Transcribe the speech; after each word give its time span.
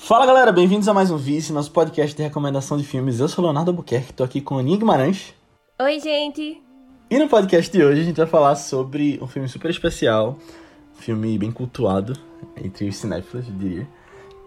Fala 0.00 0.24
galera, 0.24 0.52
bem-vindos 0.52 0.88
a 0.88 0.94
mais 0.94 1.10
um 1.10 1.16
Vice, 1.16 1.52
nosso 1.52 1.72
podcast 1.72 2.16
de 2.16 2.22
recomendação 2.22 2.78
de 2.78 2.84
filmes. 2.84 3.18
Eu 3.18 3.28
sou 3.28 3.44
Leonardo 3.44 3.72
Albuquerque, 3.72 4.12
tô 4.12 4.22
aqui 4.22 4.40
com 4.40 4.56
a 4.56 4.60
Aninha 4.60 4.78
Guimarães. 4.78 5.34
Oi, 5.82 6.00
gente! 6.00 6.62
E 7.10 7.18
no 7.18 7.28
podcast 7.28 7.70
de 7.70 7.84
hoje 7.84 8.00
a 8.00 8.04
gente 8.04 8.16
vai 8.16 8.26
falar 8.26 8.54
sobre 8.54 9.18
um 9.20 9.26
filme 9.26 9.48
super 9.48 9.70
especial, 9.70 10.38
um 10.96 11.02
filme 11.02 11.36
bem 11.36 11.50
cultuado 11.50 12.14
entre 12.56 12.88
os 12.88 12.96
cinéfilos, 12.96 13.48
eu 13.48 13.54
diria, 13.54 13.88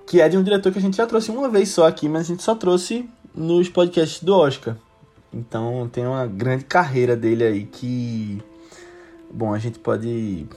que 0.08 0.22
é 0.22 0.30
de 0.30 0.38
um 0.38 0.42
diretor 0.42 0.72
que 0.72 0.80
a 0.80 0.82
gente 0.82 0.98
já 0.98 1.06
trouxe 1.06 1.30
uma 1.30 1.50
vez 1.50 1.70
só 1.70 1.86
aqui, 1.86 2.08
mas 2.08 2.22
a 2.22 2.28
gente 2.30 2.42
só 2.42 2.56
trouxe 2.56 3.08
nos 3.36 3.70
podcasts 3.70 4.24
do 4.24 4.34
Oscar. 4.34 4.78
Então 5.32 5.88
tem 5.92 6.08
uma 6.08 6.26
grande 6.26 6.64
carreira 6.64 7.16
dele 7.16 7.44
aí 7.44 7.66
que, 7.66 8.42
bom, 9.30 9.54
a 9.54 9.60
gente 9.60 9.78
pode 9.78 10.48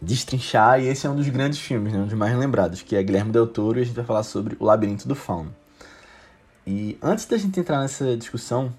destrinchar, 0.00 0.80
e 0.80 0.88
esse 0.88 1.06
é 1.06 1.10
um 1.10 1.16
dos 1.16 1.28
grandes 1.28 1.58
filmes, 1.58 1.92
né, 1.92 1.98
um 1.98 2.06
dos 2.06 2.14
mais 2.14 2.36
lembrados, 2.36 2.82
que 2.82 2.96
é 2.96 3.02
Guilherme 3.02 3.30
Del 3.30 3.46
Toro, 3.46 3.78
e 3.78 3.82
a 3.82 3.84
gente 3.84 3.94
vai 3.94 4.04
falar 4.04 4.22
sobre 4.22 4.56
O 4.58 4.64
Labirinto 4.64 5.06
do 5.06 5.14
Fauno. 5.14 5.54
E 6.66 6.98
antes 7.02 7.26
da 7.26 7.36
gente 7.36 7.58
entrar 7.58 7.80
nessa 7.80 8.16
discussão, 8.16 8.72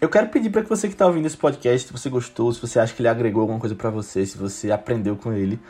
eu 0.00 0.08
quero 0.08 0.28
pedir 0.28 0.48
para 0.50 0.62
que 0.62 0.68
você 0.68 0.88
que 0.88 0.94
está 0.94 1.06
ouvindo 1.06 1.26
esse 1.26 1.36
podcast, 1.36 1.86
se 1.86 1.92
você 1.92 2.08
gostou, 2.08 2.52
se 2.52 2.60
você 2.60 2.78
acha 2.78 2.94
que 2.94 3.02
ele 3.02 3.08
agregou 3.08 3.42
alguma 3.42 3.58
coisa 3.58 3.74
para 3.74 3.90
você, 3.90 4.24
se 4.24 4.38
você 4.38 4.70
aprendeu 4.70 5.16
com 5.16 5.32
ele, 5.32 5.60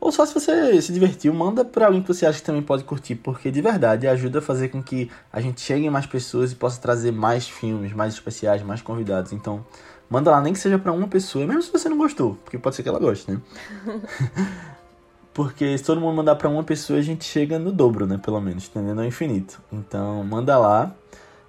ou 0.00 0.12
só 0.12 0.26
se 0.26 0.34
você 0.34 0.80
se 0.82 0.92
divertiu, 0.92 1.32
manda 1.32 1.64
para 1.64 1.86
alguém 1.86 2.02
que 2.02 2.08
você 2.08 2.26
acha 2.26 2.38
que 2.38 2.44
também 2.44 2.62
pode 2.62 2.84
curtir, 2.84 3.14
porque 3.14 3.50
de 3.50 3.62
verdade 3.62 4.06
ajuda 4.06 4.38
a 4.38 4.42
fazer 4.42 4.68
com 4.68 4.82
que 4.82 5.10
a 5.32 5.40
gente 5.40 5.60
chegue 5.60 5.86
em 5.86 5.90
mais 5.90 6.06
pessoas 6.06 6.52
e 6.52 6.54
possa 6.54 6.80
trazer 6.80 7.10
mais 7.10 7.48
filmes, 7.48 7.92
mais 7.92 8.12
especiais, 8.12 8.62
mais 8.62 8.82
convidados. 8.82 9.32
Então, 9.32 9.64
Manda 10.08 10.30
lá, 10.30 10.40
nem 10.40 10.52
que 10.52 10.58
seja 10.58 10.78
para 10.78 10.92
uma 10.92 11.08
pessoa, 11.08 11.46
mesmo 11.46 11.62
se 11.62 11.72
você 11.72 11.88
não 11.88 11.96
gostou, 11.96 12.36
porque 12.44 12.58
pode 12.58 12.76
ser 12.76 12.82
que 12.82 12.88
ela 12.88 12.98
goste, 12.98 13.30
né? 13.30 13.40
porque 15.32 15.76
se 15.76 15.84
todo 15.84 16.00
mundo 16.00 16.14
mandar 16.16 16.36
para 16.36 16.48
uma 16.48 16.62
pessoa, 16.62 16.98
a 16.98 17.02
gente 17.02 17.24
chega 17.24 17.58
no 17.58 17.72
dobro, 17.72 18.06
né? 18.06 18.18
Pelo 18.18 18.40
menos, 18.40 18.68
entendendo? 18.68 19.00
Ao 19.00 19.04
infinito. 19.04 19.60
Então, 19.72 20.22
manda 20.22 20.58
lá 20.58 20.94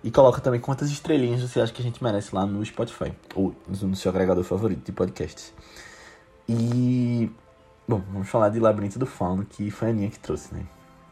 e 0.03 0.09
coloca 0.09 0.39
também 0.39 0.59
quantas 0.59 0.89
estrelinhas 0.89 1.41
você 1.41 1.59
acha 1.59 1.73
que 1.73 1.81
a 1.81 1.83
gente 1.83 2.03
merece 2.03 2.33
lá 2.33 2.45
no 2.45 2.63
Spotify, 2.65 3.11
ou 3.35 3.55
no 3.67 3.95
seu 3.95 4.09
agregador 4.09 4.43
favorito 4.43 4.85
de 4.85 4.91
podcasts. 4.91 5.53
E. 6.47 7.29
Bom, 7.87 8.01
vamos 8.11 8.29
falar 8.29 8.49
de 8.49 8.59
Labirinto 8.59 8.97
do 8.97 9.05
Fauno, 9.05 9.45
que 9.45 9.69
foi 9.69 9.89
a 9.89 9.91
Aninha 9.91 10.09
que 10.09 10.19
trouxe, 10.19 10.53
né? 10.53 10.63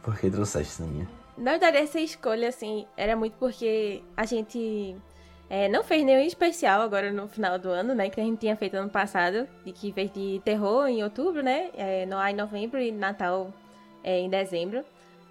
Por 0.02 0.18
que 0.18 0.30
trouxeste, 0.30 0.82
Aninha? 0.82 1.08
Na 1.38 1.52
verdade, 1.52 1.78
essa 1.78 2.00
escolha, 2.00 2.50
assim, 2.50 2.86
era 2.96 3.16
muito 3.16 3.34
porque 3.40 4.04
a 4.16 4.26
gente 4.26 4.96
é, 5.50 5.68
não 5.68 5.84
fez 5.84 6.04
nenhum 6.04 6.22
especial 6.22 6.82
agora 6.82 7.12
no 7.12 7.28
final 7.28 7.60
do 7.60 7.70
ano, 7.70 7.94
né? 7.94 8.10
Que 8.10 8.20
a 8.20 8.24
gente 8.24 8.40
tinha 8.40 8.56
feito 8.56 8.76
ano 8.76 8.90
passado, 8.90 9.48
de 9.66 9.72
que 9.72 9.92
fez 9.92 10.12
de 10.12 10.42
terror 10.44 10.88
em 10.88 11.04
outubro, 11.04 11.44
né? 11.44 11.70
É, 11.76 12.06
no 12.06 12.22
em 12.26 12.34
novembro 12.34 12.80
e 12.80 12.92
Natal 12.92 13.54
é, 14.04 14.20
em 14.20 14.30
dezembro. 14.30 14.84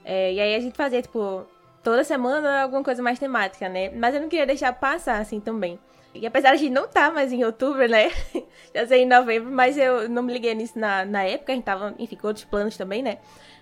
É, 0.04 0.32
e 0.32 0.40
aí 0.40 0.54
a 0.54 0.60
gente 0.60 0.76
fazia, 0.76 1.02
tipo, 1.02 1.46
toda 1.82 2.04
semana 2.04 2.62
alguma 2.62 2.82
coisa 2.82 3.02
mais 3.02 3.18
temática, 3.18 3.68
né? 3.68 3.90
Mas 3.90 4.14
eu 4.14 4.20
não 4.20 4.28
queria 4.28 4.46
deixar 4.46 4.72
passar 4.72 5.20
assim 5.20 5.40
também. 5.40 5.78
E 6.14 6.26
apesar 6.26 6.50
de 6.50 6.54
a 6.54 6.58
gente 6.58 6.72
não 6.72 6.84
estar 6.84 7.08
tá 7.08 7.14
mais 7.14 7.32
em 7.32 7.42
outubro, 7.44 7.88
né? 7.88 8.10
Já 8.74 8.86
sei 8.86 9.02
em 9.02 9.06
novembro, 9.06 9.50
mas 9.50 9.78
eu 9.78 10.08
não 10.08 10.22
me 10.22 10.32
liguei 10.32 10.54
nisso 10.54 10.78
na, 10.78 11.04
na 11.04 11.24
época, 11.24 11.52
a 11.52 11.54
gente 11.54 11.64
tava, 11.64 11.94
enfim, 11.98 12.16
com 12.16 12.26
outros 12.26 12.44
planos 12.44 12.76
também, 12.76 13.02
né? 13.02 13.18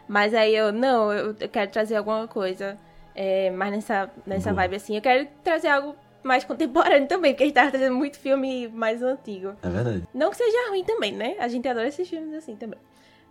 Mas 0.09 0.35
aí 0.35 0.55
eu, 0.55 0.73
não, 0.73 1.13
eu, 1.13 1.37
eu 1.39 1.49
quero 1.49 1.71
trazer 1.71 1.97
alguma 1.97 2.27
coisa 2.27 2.77
é, 3.15 3.51
mais 3.51 3.73
nessa, 3.73 4.11
nessa 4.27 4.53
vibe 4.53 4.77
assim. 4.77 4.97
Eu 4.97 5.03
quero 5.03 5.29
trazer 5.45 5.69
algo 5.69 5.95
mais 6.23 6.45
contemporâneo 6.45 7.09
também, 7.09 7.33
porque 7.33 7.45
a 7.45 7.47
gente 7.47 7.55
tava 7.55 7.71
trazendo 7.71 7.95
muito 7.95 8.19
filme 8.19 8.69
mais 8.69 9.03
antigo. 9.03 9.57
É 9.63 9.69
verdade. 9.69 10.05
Não 10.15 10.31
que 10.31 10.37
seja 10.37 10.69
ruim 10.71 10.85
também, 10.85 11.13
né? 11.13 11.37
A 11.39 11.49
gente 11.49 11.67
adora 11.69 11.89
esses 11.89 12.09
filmes 12.09 12.35
assim 12.35 12.57
também. 12.57 12.79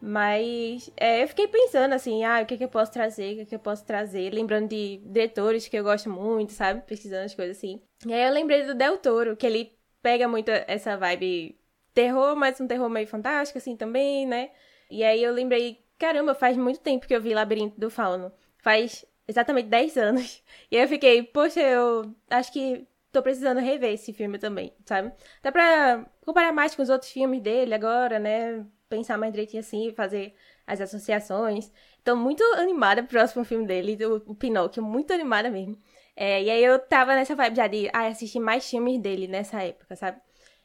Mas 0.01 0.89
é, 0.95 1.23
eu 1.23 1.27
fiquei 1.27 1.47
pensando 1.47 1.93
assim, 1.93 2.23
ah, 2.23 2.41
o 2.41 2.45
que, 2.45 2.53
é 2.53 2.57
que 2.57 2.63
eu 2.63 2.69
posso 2.69 2.91
trazer, 2.91 3.33
o 3.33 3.35
que, 3.35 3.41
é 3.41 3.45
que 3.45 3.55
eu 3.55 3.59
posso 3.59 3.85
trazer, 3.85 4.33
lembrando 4.33 4.69
de 4.69 5.01
diretores 5.03 5.67
que 5.67 5.77
eu 5.77 5.83
gosto 5.83 6.09
muito, 6.09 6.53
sabe? 6.53 6.81
Pesquisando 6.87 7.25
as 7.25 7.35
coisas 7.35 7.57
assim. 7.57 7.81
E 8.05 8.13
aí 8.13 8.23
eu 8.23 8.33
lembrei 8.33 8.65
do 8.65 8.73
Del 8.73 8.97
Toro, 8.97 9.35
que 9.35 9.45
ele 9.45 9.77
pega 10.01 10.27
muito 10.27 10.49
essa 10.49 10.95
vibe 10.95 11.59
terror, 11.93 12.35
mas 12.35 12.59
um 12.61 12.67
terror 12.67 12.89
meio 12.89 13.07
fantástico, 13.07 13.57
assim, 13.57 13.75
também, 13.75 14.25
né? 14.25 14.51
E 14.89 15.03
aí 15.03 15.21
eu 15.21 15.33
lembrei, 15.33 15.83
caramba, 15.97 16.33
faz 16.33 16.55
muito 16.55 16.79
tempo 16.79 17.05
que 17.05 17.13
eu 17.13 17.21
vi 17.21 17.33
Labirinto 17.33 17.79
do 17.79 17.89
Fauno. 17.89 18.31
Faz 18.59 19.05
exatamente 19.29 19.69
10 19.69 19.97
anos. 19.97 20.43
E 20.71 20.77
aí 20.77 20.83
eu 20.83 20.87
fiquei, 20.87 21.23
poxa, 21.23 21.59
eu 21.61 22.13
acho 22.29 22.51
que 22.51 22.87
tô 23.11 23.21
precisando 23.23 23.59
rever 23.59 23.93
esse 23.93 24.13
filme 24.13 24.37
também, 24.37 24.73
sabe? 24.85 25.11
Dá 25.41 25.51
pra 25.51 26.05
comparar 26.25 26.51
mais 26.53 26.75
com 26.75 26.81
os 26.81 26.89
outros 26.89 27.11
filmes 27.11 27.41
dele 27.41 27.73
agora, 27.73 28.19
né? 28.19 28.65
Pensar 28.89 29.17
mais 29.17 29.31
direitinho 29.31 29.61
assim, 29.61 29.91
fazer 29.93 30.35
as 30.67 30.81
associações. 30.81 31.71
Tô 32.03 32.15
muito 32.15 32.43
animada 32.55 33.01
pro 33.03 33.11
próximo 33.11 33.43
filme 33.45 33.65
dele, 33.65 33.97
o, 34.05 34.35
Pinóquio, 34.35 34.83
muito 34.83 35.13
animada 35.13 35.49
mesmo. 35.49 35.77
É, 36.15 36.43
e 36.43 36.49
aí 36.49 36.63
eu 36.63 36.77
tava 36.79 37.15
nessa 37.15 37.35
vibe 37.35 37.55
já 37.55 37.67
de 37.67 37.89
ah, 37.93 38.07
assistir 38.07 38.39
mais 38.39 38.69
filmes 38.69 38.99
dele 38.99 39.27
nessa 39.27 39.61
época, 39.63 39.95
sabe? 39.95 40.21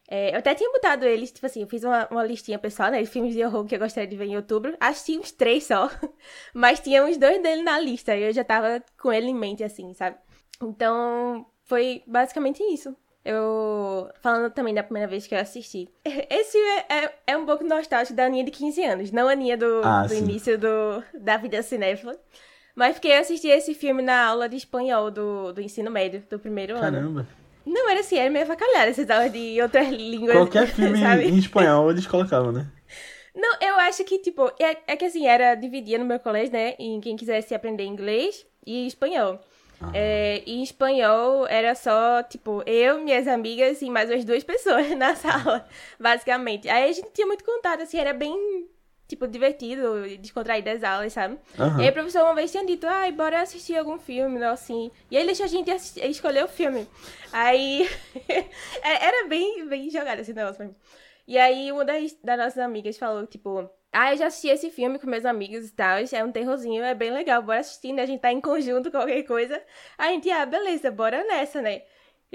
É, 0.09 0.34
eu 0.34 0.38
até 0.38 0.54
tinha 0.54 0.70
botado 0.70 1.06
eles, 1.06 1.32
tipo 1.32 1.47
assim, 1.47 1.62
eu 1.62 1.66
fiz 1.66 1.82
uma, 1.82 2.06
uma 2.10 2.25
listinha 2.25 2.59
pessoal, 2.59 2.91
né? 2.91 3.00
De 3.00 3.09
filmes 3.09 3.34
de 3.34 3.44
horror 3.44 3.65
que 3.65 3.75
eu 3.75 3.78
gostaria 3.78 4.09
de 4.09 4.16
ver 4.16 4.26
em 4.26 4.37
outubro. 4.37 4.76
Assisti 4.78 5.19
uns 5.19 5.32
três 5.32 5.65
só. 5.65 5.91
Mas 6.53 6.81
tinha 6.81 7.04
uns 7.04 7.16
dois 7.16 7.42
dele 7.42 7.62
na 7.62 7.78
lista. 7.78 8.15
E 8.15 8.22
eu 8.22 8.32
já 8.32 8.44
tava 8.44 8.82
com 9.00 9.12
ele 9.12 9.28
em 9.28 9.34
mente, 9.34 9.65
assim, 9.65 9.94
sabe? 9.94 10.16
Então, 10.62 11.47
foi 11.65 12.03
basicamente 12.06 12.62
isso. 12.62 12.94
Eu. 13.25 14.10
Falando 14.20 14.53
também 14.53 14.75
da 14.75 14.82
primeira 14.82 15.09
vez 15.09 15.26
que 15.26 15.34
eu 15.34 15.38
assisti. 15.38 15.88
Esse 16.04 16.59
é, 16.59 17.04
é, 17.04 17.15
é 17.28 17.36
um 17.36 17.47
pouco 17.47 17.65
nostálgico 17.65 18.15
da 18.15 18.26
Aninha 18.26 18.44
de 18.44 18.50
15 18.50 18.84
anos, 18.84 19.10
não 19.10 19.28
a 19.28 19.32
Aninha 19.32 19.56
do, 19.56 19.81
ah, 19.82 20.06
do 20.06 20.15
início 20.15 20.59
do, 20.59 21.03
da 21.15 21.38
vida 21.38 21.62
cinéfila. 21.62 22.15
Mas 22.75 22.97
porque 22.97 23.09
eu 23.09 23.21
assisti 23.21 23.48
esse 23.48 23.72
filme 23.72 24.03
na 24.03 24.26
aula 24.26 24.48
de 24.48 24.56
espanhol 24.56 25.10
do, 25.10 25.53
do 25.53 25.60
ensino 25.60 25.91
médio, 25.91 26.22
do 26.28 26.38
primeiro 26.38 26.75
Caramba. 26.75 26.98
ano. 26.98 27.15
Caramba! 27.15 27.44
Não, 27.67 27.89
era 27.91 28.01
assim, 28.01 28.19
era 28.19 28.31
meio 28.31 28.47
facalhada 28.47 28.91
essas 28.91 29.09
aulas 29.09 29.33
de 29.33 29.61
outras 29.61 29.89
línguas. 29.89 30.37
Qualquer 30.37 30.67
filme 30.75 30.99
sabe? 30.99 31.25
em 31.25 31.39
espanhol 31.39 31.91
eles 31.91 32.07
colocavam, 32.07 32.53
né? 32.53 32.67
Não, 33.35 33.57
eu 33.61 33.77
acho 33.81 34.05
que, 34.05 34.19
tipo, 34.19 34.47
é, 34.61 34.77
é 34.87 34.97
que 34.97 35.05
assim, 35.05 35.27
era 35.27 35.55
dividia 35.55 35.99
no 35.99 36.05
meu 36.05 36.21
colégio, 36.21 36.53
né? 36.53 36.75
Em 36.79 37.01
quem 37.01 37.17
quisesse 37.17 37.55
aprender 37.55 37.85
inglês 37.85 38.47
e 38.65 38.87
espanhol. 38.87 39.41
Ah. 39.81 39.91
É, 39.93 40.43
e 40.47 40.55
em 40.55 40.63
espanhol 40.63 41.47
era 41.49 41.75
só, 41.75 42.23
tipo, 42.23 42.63
eu, 42.65 43.03
minhas 43.03 43.27
amigas 43.27 43.83
e 43.83 43.91
mais 43.91 44.09
umas 44.09 44.25
duas 44.25 44.45
pessoas 44.45 44.89
na 44.97 45.17
sala, 45.17 45.67
basicamente. 45.99 46.69
Aí 46.69 46.89
a 46.89 46.93
gente 46.93 47.11
tinha 47.13 47.27
muito 47.27 47.45
contato, 47.45 47.83
assim, 47.83 47.99
era 47.99 48.13
bem 48.13 48.69
tipo, 49.06 49.26
divertido, 49.26 50.09
descontraído 50.19 50.70
das 50.70 50.82
aulas, 50.82 51.12
sabe? 51.12 51.38
Uhum. 51.59 51.81
E 51.81 51.82
aí 51.82 51.91
o 51.91 51.92
professor 51.92 52.22
uma 52.22 52.34
vez 52.34 52.50
tinha 52.50 52.65
dito, 52.65 52.87
ai, 52.87 53.12
bora 53.12 53.42
assistir 53.42 53.76
algum 53.76 53.98
filme, 53.98 54.38
não, 54.38 54.53
assim. 54.53 54.91
E 55.10 55.16
aí 55.16 55.26
deixou 55.26 55.44
a 55.44 55.48
gente 55.48 55.70
assistir, 55.70 56.04
escolher 56.06 56.44
o 56.44 56.48
filme. 56.48 56.87
Aí, 57.32 57.88
é, 58.28 59.06
era 59.06 59.28
bem, 59.28 59.66
bem 59.69 59.91
jogado 59.91 60.20
esse 60.20 60.32
negócio 60.32 60.56
pra 60.56 60.66
mim. 60.66 60.75
E 61.26 61.38
aí 61.38 61.72
uma 61.72 61.84
das, 61.84 62.12
das 62.22 62.38
nossas 62.38 62.59
amigas 62.59 62.98
falou, 62.98 63.26
tipo, 63.26 63.70
ah, 63.92 64.12
eu 64.12 64.19
já 64.19 64.26
assisti 64.26 64.48
esse 64.48 64.70
filme 64.70 64.98
com 64.98 65.06
meus 65.06 65.25
amigos 65.25 65.69
e 65.69 65.72
tal, 65.72 65.98
é 66.12 66.25
um 66.25 66.32
terrorzinho, 66.32 66.82
é 66.82 66.94
bem 66.94 67.12
legal, 67.12 67.42
bora 67.42 67.60
assistir, 67.60 67.92
né? 67.92 68.03
A 68.03 68.06
gente 68.06 68.21
tá 68.21 68.32
em 68.32 68.41
conjunto, 68.41 68.91
qualquer 68.91 69.22
coisa. 69.22 69.62
Aí 69.97 70.10
a 70.10 70.12
gente, 70.12 70.31
ah, 70.31 70.44
beleza, 70.44 70.91
bora 70.91 71.25
nessa, 71.25 71.62
né? 71.62 71.82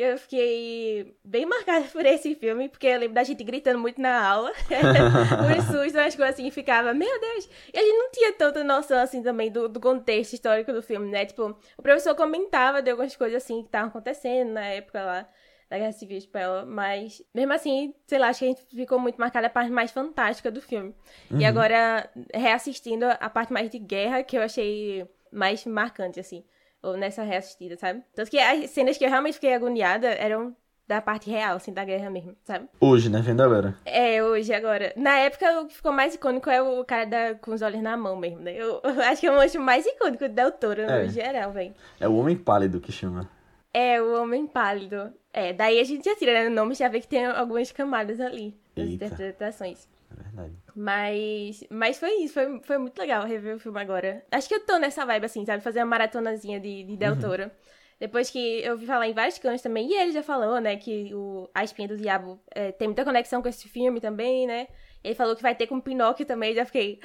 Eu 0.01 0.17
fiquei 0.17 1.13
bem 1.23 1.45
marcada 1.45 1.85
por 1.91 2.05
esse 2.05 2.33
filme, 2.35 2.69
porque 2.69 2.87
eu 2.87 2.99
lembro 2.99 3.15
da 3.15 3.23
gente 3.23 3.43
gritando 3.43 3.77
muito 3.77 3.99
na 3.99 4.25
aula. 4.25 4.51
Os 5.57 5.65
sustos, 5.65 5.93
umas 5.93 6.15
coisas 6.15 6.35
assim, 6.35 6.49
ficava, 6.49 6.93
meu 6.93 7.19
Deus. 7.19 7.49
E 7.73 7.77
a 7.77 7.81
gente 7.81 7.97
não 7.97 8.11
tinha 8.11 8.33
tanta 8.33 8.63
noção, 8.63 8.97
assim, 8.99 9.21
também 9.21 9.51
do, 9.51 9.67
do 9.67 9.79
contexto 9.79 10.33
histórico 10.33 10.71
do 10.71 10.81
filme, 10.81 11.11
né? 11.11 11.25
Tipo, 11.25 11.57
o 11.77 11.81
professor 11.81 12.15
comentava 12.15 12.81
de 12.81 12.89
algumas 12.89 13.15
coisas, 13.15 13.43
assim, 13.43 13.61
que 13.61 13.67
estavam 13.67 13.89
acontecendo 13.89 14.53
na 14.53 14.65
época 14.65 15.03
lá 15.03 15.29
da 15.69 15.77
Guerra 15.77 15.91
Civil 15.91 16.17
Espanhola, 16.17 16.65
mas 16.65 17.21
mesmo 17.31 17.53
assim, 17.53 17.93
sei 18.07 18.17
lá, 18.17 18.29
acho 18.29 18.39
que 18.39 18.45
a 18.45 18.47
gente 18.47 18.65
ficou 18.75 18.97
muito 18.97 19.17
marcada 19.17 19.45
a 19.45 19.49
parte 19.51 19.71
mais 19.71 19.91
fantástica 19.91 20.49
do 20.49 20.61
filme. 20.61 20.95
Uhum. 21.29 21.39
E 21.39 21.45
agora, 21.45 22.09
reassistindo 22.33 23.05
a 23.05 23.29
parte 23.29 23.53
mais 23.53 23.69
de 23.69 23.77
guerra, 23.77 24.23
que 24.23 24.35
eu 24.35 24.41
achei 24.41 25.07
mais 25.31 25.63
marcante, 25.65 26.19
assim 26.19 26.43
ou 26.81 26.97
nessa 26.97 27.23
reassistida, 27.23 27.77
sabe? 27.77 28.03
Tanto 28.13 28.29
que 28.31 28.39
as 28.39 28.69
cenas 28.69 28.97
que 28.97 29.05
eu 29.05 29.09
realmente 29.09 29.35
fiquei 29.35 29.53
agoniada 29.53 30.07
eram 30.07 30.55
da 30.89 30.99
parte 30.99 31.29
real, 31.29 31.55
assim, 31.55 31.71
da 31.71 31.85
guerra 31.85 32.09
mesmo, 32.09 32.35
sabe? 32.43 32.67
Hoje, 32.81 33.11
né? 33.11 33.21
Vendo 33.21 33.43
agora. 33.43 33.77
É, 33.85 34.23
hoje, 34.23 34.51
agora. 34.51 34.91
Na 34.95 35.19
época, 35.19 35.61
o 35.61 35.67
que 35.67 35.75
ficou 35.75 35.91
mais 35.91 36.15
icônico 36.15 36.49
é 36.49 36.59
o 36.63 36.83
cara 36.83 37.05
da, 37.05 37.35
com 37.35 37.53
os 37.53 37.61
olhos 37.61 37.79
na 37.79 37.95
mão 37.95 38.15
mesmo, 38.15 38.39
né? 38.39 38.55
Eu, 38.55 38.81
eu 38.83 39.01
acho 39.05 39.21
que 39.21 39.27
é 39.27 39.31
o 39.31 39.35
monstro 39.35 39.61
mais 39.61 39.85
icônico 39.85 40.27
do 40.27 40.33
Del 40.33 40.51
Toro, 40.51 40.81
é. 40.81 41.03
no 41.03 41.09
geral, 41.09 41.51
velho. 41.51 41.75
É 41.99 42.07
o 42.07 42.15
Homem 42.15 42.35
Pálido 42.35 42.79
que 42.79 42.91
chama. 42.91 43.29
É, 43.71 44.01
o 44.01 44.19
Homem 44.19 44.47
Pálido. 44.47 45.13
É, 45.31 45.53
daí 45.53 45.79
a 45.79 45.83
gente 45.83 46.05
já 46.05 46.15
tira, 46.15 46.33
né? 46.33 46.49
No 46.49 46.55
nome 46.55 46.73
já 46.73 46.89
vê 46.89 46.99
que 46.99 47.07
tem 47.07 47.23
algumas 47.23 47.71
camadas 47.71 48.19
ali, 48.19 48.57
nas 48.75 48.89
interpretações. 48.89 49.87
É 50.11 50.23
verdade. 50.23 50.53
Mas, 50.75 51.63
mas 51.69 51.99
foi 51.99 52.23
isso, 52.23 52.33
foi, 52.33 52.61
foi 52.63 52.77
muito 52.77 52.97
legal 52.99 53.25
rever 53.25 53.55
o 53.55 53.59
filme 53.59 53.79
agora. 53.79 54.23
Acho 54.31 54.47
que 54.47 54.55
eu 54.55 54.65
tô 54.65 54.77
nessa 54.77 55.05
vibe, 55.05 55.25
assim, 55.25 55.45
sabe? 55.45 55.63
Fazer 55.63 55.79
uma 55.79 55.85
maratonazinha 55.85 56.59
de, 56.59 56.83
de 56.83 56.97
Del 56.97 57.13
uhum. 57.13 57.19
Toro. 57.19 57.43
Uhum. 57.43 57.51
Depois 57.99 58.29
que 58.29 58.61
eu 58.63 58.77
vi 58.77 58.85
falar 58.85 59.07
em 59.07 59.13
vários 59.13 59.37
cantos 59.37 59.61
também, 59.61 59.89
e 59.89 59.93
ele 59.93 60.13
já 60.13 60.23
falou, 60.23 60.61
né, 60.61 60.77
que 60.77 61.13
o 61.13 61.49
A 61.53 61.65
Espinha 61.65 61.87
do 61.87 61.97
Diabo 61.97 62.39
é, 62.49 62.71
tem 62.71 62.87
muita 62.87 63.03
conexão 63.03 63.41
com 63.41 63.49
esse 63.49 63.67
filme 63.67 63.99
também, 63.99 64.47
né? 64.47 64.67
Ele 65.03 65.15
falou 65.15 65.35
que 65.35 65.41
vai 65.41 65.53
ter 65.53 65.67
com 65.67 65.81
Pinóquio 65.81 66.25
também, 66.25 66.55
já 66.55 66.65
fiquei, 66.65 66.99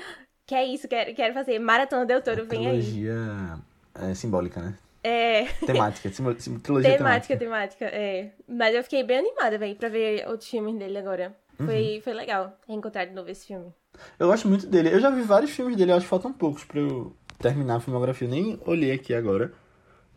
Que 0.47 0.55
é 0.55 0.65
isso, 0.65 0.87
quero, 0.87 1.15
quero 1.15 1.33
fazer. 1.33 1.59
Maratona 1.59 2.05
Del 2.05 2.23
Toro, 2.23 2.45
vem 2.45 2.67
aí. 2.67 2.83
Trilogia 2.83 3.59
é, 3.95 4.15
simbólica, 4.15 4.61
né? 4.61 4.79
É. 5.03 5.45
Temática. 5.67 6.11
trilogia 6.11 6.97
Temática, 6.97 7.37
temática. 7.37 7.37
temática, 7.37 7.85
é. 7.87 8.33
Mas 8.47 8.75
eu 8.75 8.83
fiquei 8.83 9.03
bem 9.03 9.19
animada, 9.19 9.57
velho, 9.57 9.75
pra 9.77 9.89
ver 9.89 10.27
outros 10.29 10.49
filmes 10.49 10.77
dele 10.77 10.99
agora. 10.99 11.35
Uhum. 11.59 11.67
Foi, 11.67 12.01
foi 12.03 12.13
legal 12.13 12.57
reencontrar 12.67 13.07
de 13.07 13.15
novo 13.15 13.31
esse 13.31 13.47
filme. 13.47 13.73
Eu 14.19 14.29
gosto 14.29 14.49
muito 14.49 14.67
dele. 14.67 14.93
Eu 14.93 15.01
já 15.01 15.11
vi 15.11 15.23
vários 15.23 15.51
filmes 15.51 15.77
dele, 15.77 15.93
eu 15.93 15.97
acho 15.97 16.07
que 16.07 16.11
faltam 16.11 16.33
poucos 16.33 16.65
pra 16.65 16.81
eu 16.81 17.15
terminar 17.39 17.77
a 17.77 17.81
filmografia. 17.81 18.27
Eu 18.27 18.31
nem 18.33 18.61
olhei 18.67 18.93
aqui 18.93 19.15
agora. 19.15 19.53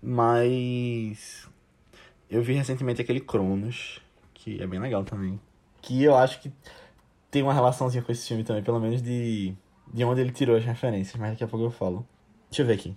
Mas. 0.02 1.48
Eu 2.30 2.42
vi 2.42 2.54
recentemente 2.54 3.02
aquele 3.02 3.22
Cronos, 3.22 4.02
que 4.34 4.62
é 4.62 4.68
bem 4.68 4.80
legal 4.80 5.04
também. 5.04 5.40
Que 5.82 6.04
eu 6.04 6.16
acho 6.16 6.42
que 6.42 6.52
tem 7.32 7.42
uma 7.42 7.54
relaçãozinha 7.54 8.04
com 8.04 8.12
esse 8.12 8.28
filme 8.28 8.44
também, 8.44 8.64
pelo 8.64 8.80
menos 8.80 9.02
de, 9.02 9.54
de 9.94 10.04
onde 10.04 10.22
ele 10.22 10.32
tirou 10.32 10.56
as 10.58 10.66
referências, 10.66 11.16
mas 11.16 11.32
daqui 11.32 11.44
a 11.44 11.48
pouco 11.48 11.66
eu 11.66 11.72
falo. 11.72 12.06
Deixa 12.50 12.64
eu 12.64 12.66
ver 12.66 12.74
aqui. 12.74 12.96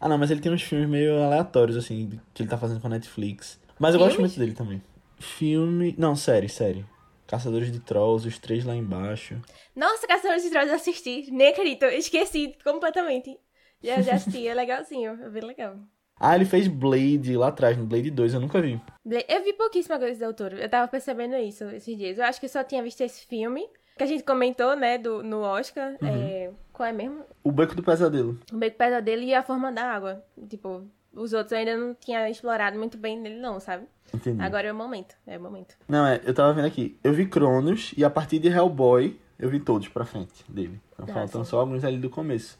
Ah 0.00 0.08
não, 0.08 0.18
mas 0.18 0.30
ele 0.30 0.40
tem 0.40 0.52
uns 0.52 0.62
filmes 0.62 0.88
meio 0.88 1.22
aleatórios, 1.22 1.76
assim, 1.76 2.18
que 2.32 2.42
ele 2.42 2.48
tá 2.50 2.56
fazendo 2.56 2.80
com 2.80 2.86
a 2.86 2.90
Netflix. 2.90 3.60
Mas 3.78 3.94
eu 3.94 4.00
gosto 4.00 4.16
Filmes? 4.16 4.36
muito 4.36 4.40
dele 4.40 4.56
também. 4.56 4.82
Filme. 5.18 5.94
Não, 5.98 6.16
série, 6.16 6.48
série. 6.48 6.84
Caçadores 7.32 7.72
de 7.72 7.80
Trolls, 7.80 8.28
os 8.28 8.38
três 8.38 8.62
lá 8.62 8.76
embaixo. 8.76 9.40
Nossa, 9.74 10.06
Caçadores 10.06 10.42
de 10.42 10.50
Trolls 10.50 10.68
eu 10.68 10.76
assisti. 10.76 11.30
Nem 11.30 11.48
acredito, 11.48 11.84
eu 11.84 11.98
esqueci 11.98 12.54
completamente. 12.62 13.40
Já, 13.82 14.02
já 14.02 14.16
assisti, 14.16 14.46
é 14.46 14.52
legalzinho, 14.52 15.12
é 15.12 15.30
bem 15.30 15.42
legal. 15.42 15.78
Ah, 16.20 16.36
ele 16.36 16.44
fez 16.44 16.68
Blade 16.68 17.34
lá 17.34 17.48
atrás, 17.48 17.78
no 17.78 17.86
Blade 17.86 18.10
2, 18.10 18.34
eu 18.34 18.40
nunca 18.40 18.60
vi. 18.60 18.78
Eu 19.26 19.42
vi 19.42 19.54
pouquíssima 19.54 19.98
coisa 19.98 20.18
do 20.18 20.26
autor. 20.26 20.52
Eu 20.52 20.68
tava 20.68 20.86
percebendo 20.88 21.34
isso 21.36 21.64
esses 21.70 21.96
dias. 21.96 22.18
Eu 22.18 22.24
acho 22.26 22.38
que 22.38 22.44
eu 22.44 22.50
só 22.50 22.62
tinha 22.62 22.82
visto 22.82 23.00
esse 23.00 23.24
filme. 23.26 23.66
Que 23.96 24.04
a 24.04 24.06
gente 24.06 24.24
comentou, 24.24 24.76
né, 24.76 24.98
do, 24.98 25.22
no 25.22 25.40
Oscar. 25.40 25.96
Uhum. 26.02 26.08
É, 26.08 26.50
qual 26.70 26.86
é 26.86 26.92
mesmo? 26.92 27.24
O 27.42 27.50
Beco 27.50 27.74
do 27.74 27.82
Pesadelo. 27.82 28.38
O 28.52 28.56
Beco 28.56 28.76
Pesadelo 28.76 29.22
e 29.22 29.32
a 29.32 29.42
Forma 29.42 29.72
da 29.72 29.90
Água. 29.90 30.22
Tipo, 30.50 30.86
os 31.14 31.32
outros 31.32 31.52
eu 31.52 31.58
ainda 31.58 31.76
não 31.76 31.94
tinha 31.94 32.28
explorado 32.30 32.78
muito 32.78 32.96
bem 32.96 33.18
nele, 33.18 33.36
não, 33.40 33.60
sabe? 33.60 33.84
Entendi. 34.14 34.40
Agora 34.42 34.66
é 34.68 34.72
o 34.72 34.74
momento. 34.74 35.14
É 35.26 35.38
o 35.38 35.40
momento. 35.40 35.74
Não, 35.88 36.06
é, 36.06 36.20
eu 36.24 36.34
tava 36.34 36.52
vendo 36.52 36.66
aqui. 36.66 36.98
Eu 37.02 37.12
vi 37.12 37.26
Cronos 37.26 37.92
e 37.96 38.04
a 38.04 38.10
partir 38.10 38.38
de 38.38 38.48
Hellboy, 38.48 39.18
eu 39.38 39.48
vi 39.48 39.58
todos 39.60 39.88
pra 39.88 40.04
frente 40.04 40.44
dele. 40.48 40.80
Então 40.92 41.06
Ah, 41.08 41.12
faltam 41.14 41.44
sim. 41.44 41.50
só 41.50 41.60
alguns 41.60 41.84
ali 41.84 41.96
do 41.98 42.10
começo. 42.10 42.58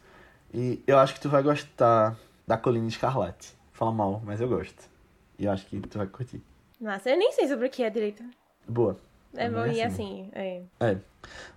E 0.52 0.82
eu 0.86 0.98
acho 0.98 1.14
que 1.14 1.20
tu 1.20 1.28
vai 1.28 1.42
gostar 1.42 2.16
da 2.46 2.56
Colina 2.56 2.88
Escarlate. 2.88 3.52
Fala 3.72 3.92
mal, 3.92 4.22
mas 4.24 4.40
eu 4.40 4.48
gosto. 4.48 4.90
E 5.38 5.44
eu 5.44 5.50
acho 5.52 5.66
que 5.66 5.80
tu 5.80 5.98
vai 5.98 6.06
curtir. 6.06 6.42
Nossa, 6.80 7.10
eu 7.10 7.16
nem 7.16 7.32
sei 7.32 7.46
sobre 7.48 7.66
o 7.66 7.70
que 7.70 7.82
é 7.82 7.90
direito. 7.90 8.22
Boa. 8.68 8.96
É 9.34 9.48
bom 9.48 9.64
ir 9.66 9.80
é 9.80 9.86
assim. 9.86 10.28
É. 10.32 10.62
É. 10.80 10.96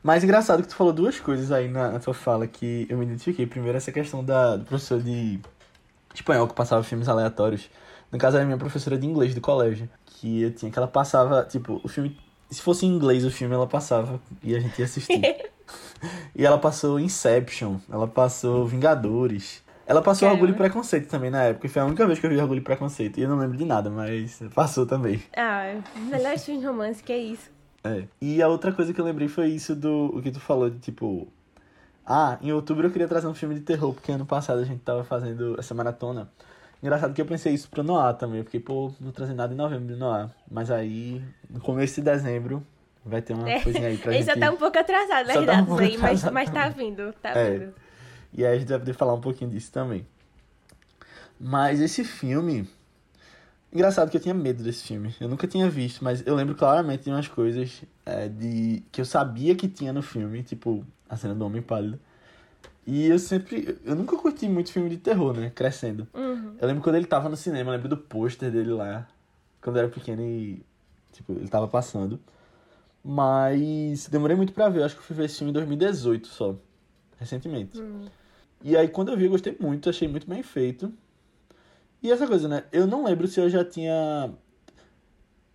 Mas 0.02 0.24
engraçado 0.24 0.62
que 0.62 0.70
tu 0.70 0.76
falou 0.76 0.94
duas 0.94 1.20
coisas 1.20 1.52
aí 1.52 1.68
na, 1.68 1.92
na 1.92 2.00
tua 2.00 2.14
fala 2.14 2.48
que 2.48 2.86
eu 2.90 2.98
me 2.98 3.06
identifiquei. 3.06 3.46
Primeiro, 3.46 3.78
essa 3.78 3.92
questão 3.92 4.24
da, 4.24 4.56
do 4.56 4.66
professor 4.66 5.02
de 5.02 5.40
espanhol 6.16 6.48
que 6.48 6.54
passava 6.54 6.84
filmes 6.84 7.08
aleatórios. 7.08 7.70
No 8.12 8.18
caso, 8.18 8.38
era 8.38 8.46
minha 8.46 8.58
professora 8.58 8.98
de 8.98 9.06
inglês 9.06 9.34
do 9.34 9.42
colégio. 9.42 9.90
Que 10.06 10.44
eu 10.44 10.52
tinha, 10.52 10.72
que 10.72 10.78
ela 10.78 10.88
passava, 10.88 11.44
tipo, 11.44 11.82
o 11.84 11.88
filme. 11.88 12.18
Se 12.50 12.62
fosse 12.62 12.86
em 12.86 12.90
inglês 12.90 13.26
o 13.26 13.32
filme, 13.32 13.54
ela 13.54 13.68
passava 13.68 14.20
e 14.42 14.56
a 14.56 14.60
gente 14.60 14.80
ia 14.80 14.86
assistir. 14.86 15.22
e 16.36 16.46
ela 16.46 16.58
passou 16.58 17.00
Inception, 17.00 17.78
ela 17.92 18.08
passou 18.08 18.66
Vingadores. 18.66 19.64
Ela 19.88 20.02
passou 20.02 20.28
Caramba. 20.28 20.44
Orgulho 20.44 20.56
e 20.56 20.58
Preconceito 20.58 21.08
também 21.08 21.30
na 21.30 21.44
época. 21.44 21.68
E 21.68 21.70
foi 21.70 21.82
a 21.82 21.86
única 21.86 22.06
vez 22.08 22.20
que 22.20 22.26
eu 22.26 22.30
vi 22.30 22.38
Orgulho 22.38 22.60
e 22.60 22.64
Preconceito. 22.64 23.20
E 23.20 23.24
eu 23.24 23.30
não 23.30 23.38
lembro 23.38 23.58
de 23.58 23.66
nada, 23.66 23.90
mas 23.90 24.40
passou 24.54 24.86
também. 24.86 25.22
Ah, 25.36 25.76
melhor 25.96 26.38
filme 26.40 26.60
de 26.60 26.66
romance, 26.66 27.04
que 27.04 27.14
é 27.14 27.18
isso. 27.18 27.50
É. 27.84 28.04
E 28.20 28.42
a 28.42 28.48
outra 28.48 28.72
coisa 28.72 28.94
que 28.94 29.00
eu 29.00 29.06
lembrei 29.06 29.28
foi 29.28 29.50
isso 29.50 29.76
do 29.76 30.12
o 30.16 30.22
que 30.22 30.32
tu 30.32 30.40
falou 30.40 30.70
de 30.70 30.80
tipo. 30.80 31.32
Ah, 32.06 32.38
em 32.42 32.52
outubro 32.52 32.86
eu 32.88 32.92
queria 32.92 33.08
trazer 33.08 33.28
um 33.28 33.34
filme 33.34 33.56
de 33.56 33.62
terror, 33.62 33.94
porque 33.94 34.12
ano 34.12 34.26
passado 34.26 34.60
a 34.60 34.64
gente 34.64 34.82
tava 34.82 35.04
fazendo 35.04 35.60
essa 35.60 35.74
maratona. 35.74 36.30
Engraçado 36.84 37.14
que 37.14 37.22
eu 37.22 37.26
pensei 37.26 37.54
isso 37.54 37.68
pro 37.70 37.82
Noah 37.82 38.14
também. 38.14 38.40
Eu 38.40 38.46
fiquei, 38.46 38.60
pô, 38.60 38.92
não 39.00 39.12
trazer 39.12 39.34
nada 39.34 39.54
em 39.54 39.58
novembro 39.58 39.88
de 39.88 39.96
Noah. 40.00 40.30
Mas 40.50 40.70
aí, 40.70 41.24
no 41.50 41.60
começo 41.60 41.96
de 41.96 42.02
dezembro, 42.02 42.64
vai 43.04 43.22
ter 43.24 43.34
uma 43.34 43.50
É. 43.50 43.60
coisinha 43.60 43.88
aí 43.88 43.98
pra 43.98 44.14
Ele 44.14 44.24
gente. 44.24 44.36
já 44.36 44.40
tá 44.40 44.52
um 44.54 44.58
pouco 44.58 44.78
atrasado 44.78 45.26
Só 45.28 45.34
tá 45.34 45.40
um 45.42 45.46
datas 45.46 45.80
aí, 45.80 45.98
mas, 45.98 46.24
mas 46.26 46.50
tá 46.52 46.70
vindo, 46.70 47.12
tá 47.14 47.30
É. 47.30 47.58
vindo. 47.58 47.74
E 48.34 48.46
aí 48.46 48.56
a 48.56 48.60
gente 48.60 48.68
vai 48.70 48.78
poder 48.78 48.94
falar 48.94 49.14
um 49.16 49.22
pouquinho 49.22 49.50
disso 49.50 49.72
também. 49.72 50.06
Mas 51.40 51.82
esse 51.82 52.04
filme. 52.04 52.70
Engraçado 53.76 54.10
que 54.10 54.16
eu 54.16 54.22
tinha 54.22 54.34
medo 54.34 54.64
desse 54.64 54.84
filme. 54.84 55.14
Eu 55.20 55.28
nunca 55.28 55.46
tinha 55.46 55.70
visto, 55.70 56.02
mas 56.02 56.26
eu 56.26 56.34
lembro 56.34 56.56
claramente 56.56 57.04
de 57.04 57.10
umas 57.10 57.28
coisas 57.28 57.84
é, 58.06 58.30
de 58.30 58.82
que 58.90 59.02
eu 59.02 59.06
sabia 59.06 59.54
que 59.54 59.68
tinha 59.68 59.92
no 59.92 60.02
filme, 60.02 60.42
tipo 60.44 60.86
a 61.10 61.18
cena 61.18 61.36
do 61.36 61.46
Homem 61.46 61.62
Pálido. 61.62 62.00
E 62.88 63.08
eu 63.08 63.20
sempre. 63.20 63.78
Eu 63.84 63.94
nunca 63.98 64.16
curti 64.16 64.48
muito 64.48 64.72
filme 64.72 64.90
de 64.90 64.96
terror, 64.96 65.36
né? 65.36 65.52
Crescendo. 65.54 66.08
Uhum. 66.14 66.56
Eu 66.58 66.68
lembro 66.70 66.82
quando 66.82 66.96
ele 66.96 67.06
tava 67.06 67.28
no 67.28 67.36
cinema, 67.36 67.72
eu 67.72 67.76
lembro 67.76 67.90
do 67.90 67.98
pôster 67.98 68.50
dele 68.50 68.72
lá. 68.72 69.06
Quando 69.62 69.76
eu 69.76 69.82
era 69.82 69.92
pequeno 69.92 70.22
e. 70.22 70.64
Tipo, 71.12 71.34
ele 71.34 71.50
tava 71.50 71.68
passando. 71.68 72.18
Mas 73.04 74.08
demorei 74.08 74.38
muito 74.38 74.54
pra 74.54 74.70
ver. 74.70 74.80
Eu 74.80 74.86
acho 74.86 74.96
que 74.96 75.02
eu 75.02 75.06
fui 75.06 75.18
ver 75.18 75.26
esse 75.26 75.40
filme 75.40 75.50
em 75.50 75.54
2018 75.54 76.30
só. 76.30 76.56
Recentemente. 77.20 77.84
E 78.64 78.78
aí 78.78 78.88
quando 78.88 79.12
eu 79.12 79.18
vi, 79.18 79.26
eu 79.26 79.32
gostei 79.32 79.58
muito, 79.60 79.90
achei 79.90 80.08
muito 80.08 80.30
bem 80.30 80.42
feito. 80.42 80.94
E 82.06 82.12
essa 82.12 82.28
coisa, 82.28 82.48
né? 82.48 82.66
Eu 82.72 82.86
não 82.86 83.04
lembro 83.04 83.28
se 83.28 83.40
eu 83.40 83.50
já 83.50 83.66
tinha 83.66 84.32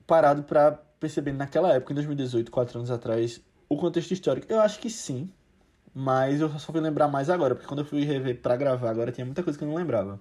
parado 0.04 0.42
pra 0.42 0.72
perceber 0.98 1.32
naquela 1.32 1.72
época, 1.72 1.92
em 1.92 1.94
2018, 1.94 2.50
quatro 2.50 2.76
anos 2.76 2.90
atrás, 2.90 3.40
o 3.68 3.76
contexto 3.76 4.10
histórico. 4.10 4.52
Eu 4.52 4.58
acho 4.60 4.80
que 4.80 4.90
sim. 4.90 5.30
Mas 5.94 6.40
eu 6.40 6.48
só 6.58 6.72
fui 6.72 6.80
lembrar 6.80 7.06
mais 7.06 7.30
agora, 7.30 7.54
porque 7.54 7.68
quando 7.68 7.80
eu 7.80 7.84
fui 7.84 8.02
rever 8.02 8.40
pra 8.40 8.56
gravar 8.56 8.90
agora, 8.90 9.12
tinha 9.12 9.24
muita 9.24 9.44
coisa 9.44 9.56
que 9.56 9.64
eu 9.64 9.68
não 9.68 9.76
lembrava. 9.76 10.18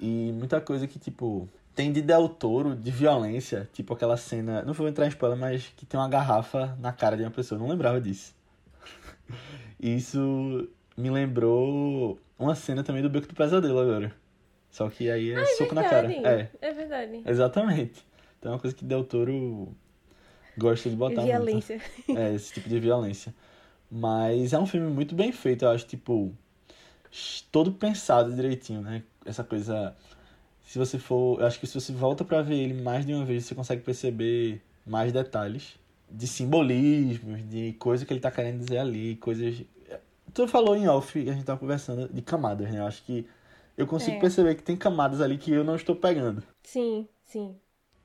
E 0.00 0.32
muita 0.32 0.60
coisa 0.60 0.88
que, 0.88 0.98
tipo, 0.98 1.48
tem 1.76 1.92
de 1.92 2.02
Del 2.02 2.28
Toro, 2.28 2.74
de 2.74 2.90
violência, 2.90 3.70
tipo 3.72 3.94
aquela 3.94 4.16
cena. 4.16 4.62
Não 4.62 4.72
vou 4.72 4.88
entrar 4.88 5.06
em 5.06 5.10
spoiler, 5.10 5.38
mas 5.38 5.72
que 5.76 5.86
tem 5.86 6.00
uma 6.00 6.08
garrafa 6.08 6.76
na 6.80 6.92
cara 6.92 7.16
de 7.16 7.22
uma 7.22 7.30
pessoa. 7.30 7.56
Eu 7.56 7.62
não 7.62 7.70
lembrava 7.70 8.00
disso. 8.00 8.34
Isso 9.78 10.68
me 10.96 11.08
lembrou 11.08 12.18
uma 12.36 12.56
cena 12.56 12.82
também 12.82 13.00
do 13.00 13.08
Beco 13.08 13.28
do 13.28 13.34
Pesadelo 13.34 13.78
agora. 13.78 14.19
Só 14.70 14.88
que 14.88 15.10
aí 15.10 15.32
é 15.32 15.44
soco 15.46 15.74
na 15.74 15.82
cara. 15.82 16.12
É, 16.12 16.48
É 16.60 16.72
verdade. 16.72 17.22
exatamente. 17.26 18.04
Então 18.38 18.52
é 18.52 18.54
uma 18.54 18.60
coisa 18.60 18.74
que 18.74 18.84
Del 18.84 19.04
Toro 19.04 19.74
gosta 20.56 20.88
de 20.88 20.96
botar 20.96 21.22
muito. 21.22 21.30
Violência. 21.30 21.80
É, 22.08 22.34
esse 22.34 22.52
tipo 22.52 22.68
de 22.68 22.78
violência. 22.78 23.34
Mas 23.90 24.52
é 24.52 24.58
um 24.58 24.66
filme 24.66 24.88
muito 24.90 25.14
bem 25.14 25.32
feito, 25.32 25.64
eu 25.64 25.70
acho, 25.70 25.86
tipo, 25.86 26.32
todo 27.50 27.72
pensado 27.72 28.32
direitinho, 28.34 28.80
né? 28.80 29.02
Essa 29.24 29.42
coisa. 29.42 29.94
Se 30.64 30.78
você 30.78 30.98
for. 30.98 31.40
Eu 31.40 31.46
acho 31.46 31.58
que 31.58 31.66
se 31.66 31.74
você 31.74 31.92
volta 31.92 32.24
pra 32.24 32.42
ver 32.42 32.54
ele 32.56 32.80
mais 32.82 33.04
de 33.04 33.12
uma 33.12 33.24
vez, 33.24 33.44
você 33.44 33.54
consegue 33.54 33.82
perceber 33.82 34.62
mais 34.86 35.12
detalhes 35.12 35.74
de 36.08 36.26
simbolismos, 36.26 37.48
de 37.48 37.72
coisa 37.74 38.04
que 38.04 38.12
ele 38.12 38.20
tá 38.20 38.30
querendo 38.30 38.58
dizer 38.58 38.78
ali, 38.78 39.16
coisas. 39.16 39.62
Tu 40.32 40.46
falou 40.46 40.76
em 40.76 40.88
off, 40.88 41.18
a 41.28 41.32
gente 41.32 41.44
tava 41.44 41.58
conversando 41.58 42.08
de 42.12 42.22
camadas, 42.22 42.70
né? 42.70 42.78
Eu 42.78 42.86
acho 42.86 43.02
que 43.02 43.26
eu 43.82 43.86
consigo 43.86 44.16
É. 44.16 44.20
perceber 44.20 44.54
que 44.56 44.62
tem 44.62 44.76
camadas 44.76 45.20
ali 45.20 45.38
que 45.38 45.50
eu 45.52 45.64
não 45.64 45.76
estou 45.76 45.96
pegando. 45.96 46.42
Sim, 46.62 47.08
sim. 47.24 47.60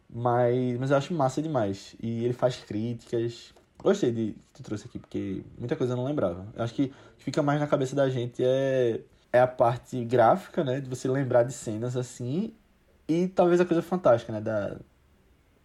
Mas, 0.10 0.78
mas 0.80 0.92
eu 0.92 0.98
acho 0.98 1.14
massa 1.14 1.42
demais. 1.42 1.96
E 2.02 2.24
ele 2.24 2.34
faz 2.34 2.58
críticas. 2.58 3.54
Gostei 3.78 4.12
de 4.12 4.34
que 4.54 4.62
tu 4.62 4.64
trouxe 4.64 4.88
aqui, 4.88 5.00
porque 5.00 5.44
muita 5.58 5.76
coisa 5.76 5.94
eu 5.94 5.98
não 5.98 6.06
lembrava. 6.06 6.48
Eu 6.56 6.64
acho 6.64 6.74
que 6.74 6.84
o 6.86 7.18
que 7.18 7.24
fica 7.24 7.42
mais 7.44 7.60
na 7.60 7.68
cabeça 7.68 7.96
da 7.96 8.10
gente 8.10 8.44
é, 8.44 9.02
é 9.34 9.40
a 9.40 9.48
parte 9.48 10.04
gráfica, 10.06 10.64
né? 10.64 10.80
De 10.80 10.90
você 10.90 11.08
lembrar 11.08 11.44
de 11.44 11.54
cenas 11.54 11.96
assim. 11.98 12.54
E 13.08 13.28
talvez 13.28 13.60
a 13.62 13.66
coisa 13.66 13.82
fantástica, 13.82 14.32
né? 14.34 14.42
Da, 14.42 14.78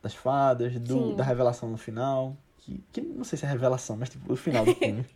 das 0.02 0.14
fadas, 0.14 0.78
do, 0.80 1.14
da 1.14 1.24
revelação 1.24 1.70
no 1.70 1.78
final. 1.78 2.36
Que, 2.58 2.82
que 2.92 3.00
não 3.00 3.24
sei 3.24 3.38
se 3.38 3.46
é 3.46 3.48
revelação, 3.48 3.96
mas 3.96 4.10
tipo, 4.10 4.32
o 4.32 4.36
final 4.36 4.66
do 4.66 4.74
filme. 4.76 5.06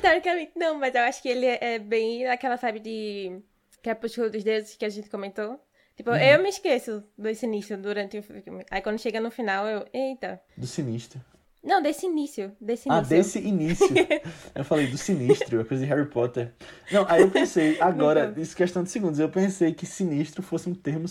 Teoricamente, 0.00 0.52
não, 0.56 0.78
mas 0.78 0.94
eu 0.94 1.02
acho 1.02 1.22
que 1.22 1.28
ele 1.28 1.46
é 1.46 1.78
bem 1.78 2.24
naquela 2.24 2.56
vibe 2.56 2.80
de 2.80 3.42
Crepúsculo 3.82 4.30
dos 4.30 4.42
Deuses 4.44 4.76
que 4.76 4.84
a 4.84 4.88
gente 4.88 5.08
comentou. 5.08 5.58
Tipo, 5.96 6.10
Uhum. 6.10 6.16
eu 6.16 6.42
me 6.42 6.48
esqueço 6.48 7.02
desse 7.18 7.44
início 7.46 7.76
durante 7.76 8.18
o 8.18 8.22
filme. 8.22 8.64
Aí 8.70 8.80
quando 8.80 8.98
chega 8.98 9.20
no 9.20 9.30
final, 9.30 9.66
eu. 9.66 9.84
Eita. 9.92 10.40
do 10.56 10.66
sinistro. 10.66 11.20
Não, 11.62 11.82
desse 11.82 12.06
início. 12.06 12.56
Desse 12.58 12.88
Ah, 12.88 12.98
início. 12.98 13.16
desse 13.16 13.38
início. 13.38 13.86
eu 14.54 14.64
falei 14.64 14.86
do 14.86 14.96
sinistro, 14.96 15.60
a 15.60 15.64
coisa 15.64 15.84
de 15.84 15.90
Harry 15.90 16.06
Potter. 16.08 16.52
Não, 16.90 17.04
aí 17.06 17.20
eu 17.20 17.30
pensei, 17.30 17.78
agora, 17.82 18.32
isso 18.38 18.56
questão 18.56 18.82
de 18.82 18.88
segundos, 18.90 19.20
eu 19.20 19.28
pensei 19.28 19.74
que 19.74 19.84
sinistro 19.84 20.42
fosse 20.42 20.70
um 20.70 20.74
termo 20.74 21.04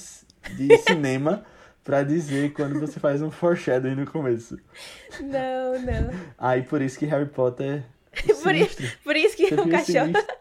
de 0.55 0.75
cinema 0.87 1.45
pra 1.83 2.01
dizer 2.01 2.51
quando 2.53 2.79
você 2.79 2.99
faz 2.99 3.21
um 3.21 3.29
foreshadowing 3.29 3.93
no 3.93 4.09
começo. 4.11 4.57
Não, 5.19 5.79
não. 5.79 6.09
Aí 6.37 6.63
por 6.63 6.81
isso 6.81 6.97
que 6.97 7.05
Harry 7.05 7.27
Potter 7.29 7.83
é 8.13 8.21
Por, 8.33 8.35
sinistro. 8.35 8.87
por 9.03 9.15
isso 9.15 9.37
que 9.37 9.47
Você 9.49 9.53
o 9.53 9.63
viu 9.65 9.71
cachorro. 9.71 10.05
sinistro? 10.07 10.35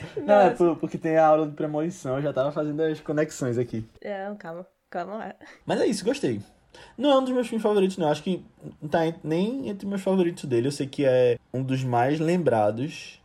Não, 0.26 0.40
é 0.40 0.50
por- 0.50 0.76
porque 0.76 0.98
tem 0.98 1.16
a 1.16 1.26
aula 1.26 1.46
de 1.46 1.54
premonição, 1.54 2.16
eu 2.16 2.22
já 2.22 2.32
tava 2.32 2.52
fazendo 2.52 2.80
as 2.82 3.00
conexões 3.00 3.58
aqui. 3.58 3.84
Não, 4.04 4.36
calma, 4.36 4.66
calma 4.90 5.16
lá. 5.16 5.34
Mas 5.66 5.80
é 5.80 5.86
isso, 5.86 6.04
gostei. 6.04 6.40
Não 6.96 7.10
é 7.10 7.18
um 7.18 7.24
dos 7.24 7.32
meus 7.32 7.48
filmes 7.48 7.62
favoritos, 7.62 7.96
não. 7.96 8.08
Acho 8.10 8.22
que 8.22 8.44
não 8.80 8.88
tá 8.88 9.00
nem 9.24 9.68
entre 9.68 9.86
meus 9.86 10.02
favoritos 10.02 10.44
dele. 10.44 10.68
Eu 10.68 10.72
sei 10.72 10.86
que 10.86 11.04
é 11.04 11.38
um 11.52 11.62
dos 11.62 11.82
mais 11.82 12.20
lembrados. 12.20 13.20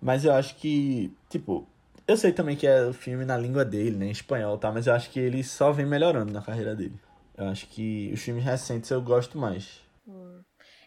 Mas 0.00 0.24
eu 0.24 0.32
acho 0.34 0.56
que, 0.56 1.12
tipo, 1.30 1.66
eu 2.06 2.16
sei 2.16 2.32
também 2.32 2.56
que 2.56 2.66
é 2.66 2.84
o 2.86 2.92
filme 2.92 3.24
na 3.24 3.36
língua 3.38 3.64
dele, 3.64 3.96
né, 3.96 4.06
em 4.06 4.10
espanhol, 4.10 4.58
tá? 4.58 4.70
Mas 4.70 4.86
eu 4.86 4.92
acho 4.94 5.10
que 5.10 5.18
ele 5.18 5.42
só 5.42 5.72
vem 5.72 5.86
melhorando 5.86 6.32
na 6.32 6.42
carreira 6.42 6.76
dele. 6.76 6.98
Eu 7.36 7.46
acho 7.48 7.66
que 7.68 8.10
os 8.12 8.20
filmes 8.20 8.44
recentes 8.44 8.90
eu 8.90 9.00
gosto 9.00 9.38
mais. 9.38 9.80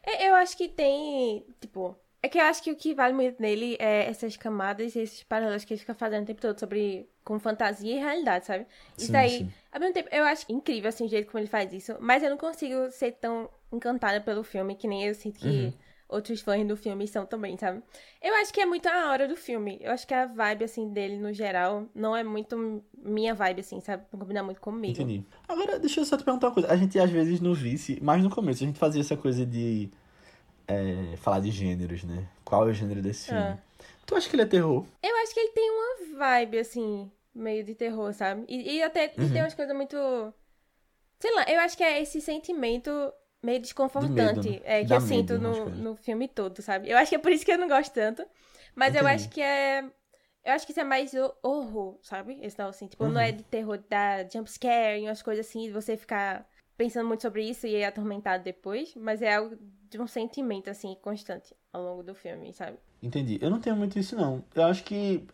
É, 0.03 0.29
Eu 0.29 0.36
acho 0.36 0.56
que 0.56 0.67
tem, 0.67 1.46
tipo. 1.60 1.96
É 2.21 2.27
que 2.29 2.38
eu 2.39 2.43
acho 2.43 2.63
que 2.63 2.71
o 2.71 2.75
que 2.75 2.93
vale 2.95 3.13
muito 3.13 3.39
nele 3.41 3.75
é 3.79 4.07
essas 4.09 4.36
camadas 4.36 4.95
e 4.95 5.00
esses 5.00 5.24
paralelos 5.24 5.63
que 5.63 5.74
ele 5.74 5.79
fica 5.79 5.93
fazendo 5.93 6.24
o 6.24 6.25
tempo 6.25 6.41
todo 6.41 6.59
sobre 6.59 7.07
com 7.24 7.39
fantasia 7.39 7.95
e 7.95 8.00
realidade, 8.00 8.45
sabe? 8.45 8.65
Isso 8.97 9.07
Sim, 9.07 9.12
daí, 9.12 9.29
sim. 9.29 9.53
ao 9.71 9.79
mesmo 9.79 9.93
tempo, 9.93 10.09
eu 10.12 10.24
acho 10.25 10.45
incrível 10.51 10.89
assim 10.89 11.05
o 11.05 11.09
jeito 11.09 11.27
como 11.29 11.39
ele 11.39 11.47
faz 11.47 11.71
isso, 11.74 11.95
mas 12.00 12.24
eu 12.24 12.29
não 12.29 12.38
consigo 12.38 12.89
ser 12.91 13.12
tão 13.13 13.50
encantada 13.71 14.19
pelo 14.21 14.43
filme 14.43 14.75
que 14.75 14.88
nem 14.88 15.05
eu 15.05 15.13
sinto 15.13 15.39
que 15.39 15.47
Uhum. 15.47 15.74
outros 16.09 16.41
fãs 16.41 16.65
do 16.67 16.75
filme 16.75 17.07
são 17.07 17.25
também, 17.25 17.55
sabe? 17.57 17.83
Eu 18.21 18.33
acho 18.36 18.51
que 18.53 18.62
é 18.62 18.65
muito 18.65 18.88
a 18.88 19.12
hora 19.12 19.27
do 19.27 19.36
filme. 19.36 19.77
Eu 19.81 19.91
acho 19.91 20.07
que 20.07 20.13
a 20.13 20.25
vibe 20.25 20.63
assim 20.63 20.91
dele 20.91 21.17
no 21.17 21.31
geral 21.33 21.88
não 21.93 22.15
é 22.15 22.24
muito 22.24 22.83
minha 22.97 23.33
vibe 23.36 23.59
assim, 23.62 23.79
sabe? 23.81 24.05
Não 24.12 24.19
combina 24.19 24.41
muito 24.43 24.62
comigo. 24.62 24.93
Entendi. 24.93 25.25
Agora, 25.47 25.77
deixa 25.79 26.00
eu 26.00 26.05
só 26.05 26.17
te 26.17 26.24
perguntar 26.24 26.47
uma 26.47 26.53
coisa. 26.53 26.71
A 26.71 26.77
gente, 26.77 26.97
às 27.00 27.09
vezes, 27.09 27.41
no 27.41 27.53
Vice, 27.53 28.00
mais 28.01 28.24
no 28.24 28.29
começo, 28.29 28.63
a 28.63 28.67
gente 28.67 28.79
fazia 28.79 29.01
essa 29.01 29.17
coisa 29.17 29.45
de 29.45 29.91
é, 30.67 31.15
falar 31.17 31.39
de 31.41 31.51
gêneros, 31.51 32.03
né? 32.03 32.27
Qual 32.45 32.67
é 32.67 32.71
o 32.71 32.74
gênero 32.74 33.01
desse 33.01 33.27
filme? 33.29 33.55
Ah. 33.55 33.62
Tu 34.05 34.15
acha 34.15 34.29
que 34.29 34.36
ele 34.36 34.43
é 34.43 34.45
terror? 34.45 34.86
Eu 35.01 35.15
acho 35.17 35.33
que 35.33 35.39
ele 35.39 35.51
tem 35.53 35.69
uma 35.71 36.17
vibe, 36.19 36.59
assim, 36.59 37.12
meio 37.33 37.63
de 37.63 37.75
terror, 37.75 38.13
sabe? 38.13 38.45
E, 38.47 38.77
e 38.77 38.83
até 38.83 39.07
Uhum. 39.17 39.29
tem 39.31 39.41
umas 39.41 39.53
coisas 39.53 39.75
muito. 39.75 39.97
Sei 41.19 41.33
lá, 41.33 41.45
eu 41.47 41.59
acho 41.62 41.75
que 41.77 41.83
é 41.83 42.01
esse 42.01 42.21
sentimento 42.21 42.91
meio 43.41 43.59
desconfortante 43.59 44.50
né? 44.50 44.62
é, 44.63 44.86
que 44.86 44.93
eu 44.93 45.00
sinto 45.01 45.33
medo, 45.33 45.39
no, 45.39 45.69
no 45.71 45.95
filme 45.95 46.27
todo, 46.27 46.62
sabe? 46.62 46.89
Eu 46.89 46.97
acho 46.97 47.09
que 47.09 47.15
é 47.15 47.19
por 47.19 47.31
isso 47.31 47.45
que 47.45 47.51
eu 47.51 47.57
não 47.57 47.67
gosto 47.67 47.93
tanto. 47.93 48.25
Mas 48.75 48.93
eu 48.95 49.05
Entendi. 49.05 49.07
acho 49.07 49.29
que 49.29 49.41
é. 49.41 49.83
Eu 50.43 50.53
acho 50.53 50.65
que 50.65 50.71
isso 50.71 50.79
é 50.79 50.83
mais 50.83 51.13
o- 51.13 51.36
horror, 51.43 52.00
sabe? 52.03 52.39
Esse 52.41 52.57
não, 52.57 52.69
assim. 52.69 52.88
Tipo, 52.88 53.07
não 53.09 53.19
Uhum. 53.19 53.21
é 53.21 53.31
de 53.31 53.43
terror 53.43 53.77
da 53.89 54.27
jumpscare 54.29 55.00
e 55.01 55.05
umas 55.05 55.21
coisas 55.21 55.45
assim, 55.47 55.63
de 55.67 55.71
você 55.74 55.97
ficar 55.97 56.47
pensando 56.77 57.07
muito 57.07 57.21
sobre 57.24 57.43
isso 57.50 57.67
e 57.67 57.75
é 57.75 57.86
atormentado 57.86 58.43
depois. 58.43 58.93
Mas 58.95 59.21
é 59.21 59.36
algo 59.36 59.57
de 59.89 60.00
um 60.01 60.08
sentimento, 60.08 60.70
assim, 60.70 60.96
constante 61.01 61.56
ao 61.72 61.82
longo 61.84 62.03
do 62.03 62.13
filme, 62.15 62.53
sabe? 62.53 62.77
Entendi. 63.01 63.38
Eu 63.41 63.50
não 63.50 63.60
tenho 63.60 63.75
muito 63.75 63.98
isso, 64.00 64.15
não. 64.15 64.44
Eu 64.56 64.63
acho 64.65 64.84
que 64.84 65.25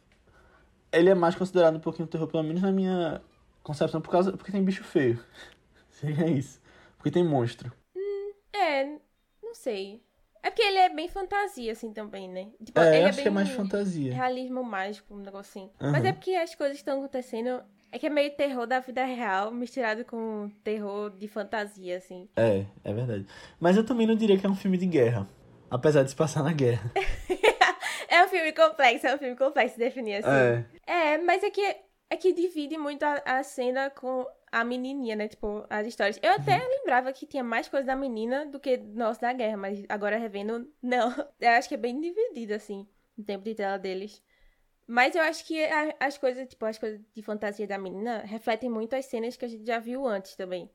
ele 0.92 1.10
é 1.10 1.16
mais 1.16 1.36
considerado 1.36 1.76
um 1.78 1.80
pouquinho 1.80 2.08
terror, 2.08 2.28
pelo 2.28 2.44
menos 2.44 2.62
na 2.62 2.72
minha 2.72 3.22
concepção, 3.64 4.02
por 4.02 4.12
causa, 4.12 4.32
porque 4.34 4.52
tem 4.52 4.64
bicho 4.64 4.84
feio. 4.84 5.24
Seria 5.90 6.28
isso. 6.28 6.62
Porque 6.98 7.12
tem 7.12 7.24
monstro. 7.24 7.72
É, 8.54 8.86
não 9.42 9.54
sei. 9.54 10.02
É 10.42 10.50
porque 10.50 10.62
ele 10.62 10.78
é 10.78 10.90
bem 10.90 11.08
fantasia, 11.08 11.72
assim, 11.72 11.94
também, 11.94 12.28
né? 12.28 12.52
Tipo, 12.64 12.80
É, 12.80 12.98
ele 12.98 13.06
é 13.06 13.10
acho 13.10 13.16
bem 13.18 13.24
que 13.24 13.30
é 13.30 13.32
mais 13.32 13.50
fantasia. 13.50 14.14
realismo 14.14 14.64
mágico, 14.64 15.14
um 15.14 15.20
negócio 15.20 15.50
assim. 15.62 15.72
Aham. 15.80 15.92
Mas 15.94 16.06
é 16.06 16.12
porque 16.12 16.32
as 16.36 16.54
coisas 16.54 16.78
estão 16.78 17.00
acontecendo. 17.00 17.64
É 17.94 18.00
que 18.00 18.08
é 18.08 18.10
meio 18.10 18.32
terror 18.36 18.66
da 18.66 18.80
vida 18.80 19.06
real 19.06 19.52
misturado 19.52 20.04
com 20.04 20.50
terror 20.64 21.12
de 21.12 21.28
fantasia, 21.28 21.98
assim. 21.98 22.28
É, 22.36 22.66
é 22.84 22.92
verdade. 22.92 23.28
Mas 23.60 23.78
eu 23.78 23.86
também 23.86 24.08
não 24.08 24.16
diria 24.16 24.36
que 24.36 24.46
é 24.48 24.50
um 24.50 24.56
filme 24.56 24.78
de 24.80 24.88
guerra. 24.88 25.28
Apesar 25.70 26.02
de 26.02 26.10
se 26.10 26.16
passar 26.16 26.44
na 26.44 26.52
guerra. 26.54 26.92
É 28.10 28.24
um 28.24 28.28
filme 28.28 28.52
complexo, 28.54 29.08
é 29.08 29.16
um 29.16 29.18
filme 29.18 29.36
complexo 29.36 29.76
de 29.76 29.86
definir 29.86 30.16
assim. 30.24 30.30
É. 30.86 31.14
É, 31.14 31.18
mas 31.18 31.42
é 31.42 31.50
que, 31.50 31.62
é 32.10 32.16
que 32.16 32.32
divide 32.32 32.78
muito 32.78 33.02
a, 33.02 33.16
a 33.26 33.44
cena 33.44 33.90
com 33.90 34.24
a 34.52 34.64
menininha, 34.64 35.16
né? 35.16 35.28
Tipo, 35.28 35.66
as 35.68 35.88
histórias. 35.88 36.20
Eu 36.22 36.32
até 36.34 36.58
Uhum. 36.60 36.70
lembrava 36.70 37.12
que 37.12 37.26
tinha 37.26 37.44
mais 37.44 37.68
coisa 37.68 37.88
da 37.88 37.96
menina 37.96 38.46
do 38.46 38.60
que 38.60 38.78
nosso 38.78 39.20
da 39.20 39.34
guerra, 39.34 39.58
mas 39.58 39.84
agora 39.90 40.18
revendo, 40.18 40.68
não. 40.80 41.10
Eu 41.42 41.50
acho 41.52 41.68
que 41.68 41.74
é 41.74 41.78
bem 41.78 42.00
dividido, 42.00 42.54
assim, 42.54 42.88
o 43.18 43.24
tempo 43.24 43.44
de 43.44 43.56
tela 43.56 43.78
deles. 43.80 44.22
Mas 44.88 45.16
eu 45.16 45.22
acho 45.22 45.46
que 45.46 45.63
a- 45.63 45.96
as 46.00 46.18
coisas, 46.18 46.48
tipo, 46.48 46.66
as 46.66 46.78
coisas 46.78 47.00
de 47.16 47.22
fantasia 47.22 47.66
da 47.68 47.78
menina 47.78 48.20
refletem 48.25 48.70
muito 48.70 48.96
as 48.96 49.06
cenas 49.06 49.36
que 49.38 49.46
a 49.46 49.48
gente 49.48 49.66
já 49.66 49.80
viu 49.80 50.06
antes 50.06 50.36
também. 50.36 50.70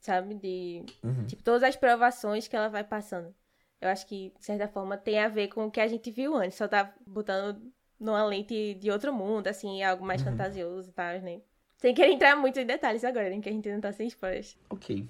Sabe? 0.00 0.34
De. 0.34 0.84
Uhum. 1.02 1.26
Tipo, 1.26 1.42
todas 1.42 1.62
as 1.62 1.76
provações 1.76 2.46
que 2.48 2.56
ela 2.56 2.68
vai 2.68 2.84
passando. 2.84 3.34
Eu 3.80 3.88
acho 3.88 4.06
que, 4.06 4.32
de 4.38 4.44
certa 4.44 4.66
forma, 4.68 4.96
tem 4.96 5.18
a 5.18 5.28
ver 5.28 5.48
com 5.48 5.66
o 5.66 5.70
que 5.70 5.80
a 5.80 5.86
gente 5.88 6.10
viu 6.10 6.34
antes. 6.34 6.56
Só 6.56 6.66
tá 6.68 6.92
botando 7.06 7.60
numa 8.00 8.24
lente 8.24 8.74
de 8.74 8.90
outro 8.90 9.12
mundo, 9.12 9.46
assim, 9.46 9.82
algo 9.82 10.04
mais 10.04 10.22
fantasioso 10.22 10.90
e 10.90 10.92
tal, 10.92 11.20
né? 11.20 11.40
Sem 11.76 11.94
querer 11.94 12.12
entrar 12.12 12.36
muito 12.36 12.58
em 12.58 12.66
detalhes 12.66 13.04
agora, 13.04 13.28
né? 13.28 13.40
Que 13.40 13.48
a 13.48 13.52
gente 13.52 13.70
não 13.70 13.80
tá 13.80 13.92
sem 13.92 14.06
spoilers. 14.06 14.56
Ok. 14.70 15.06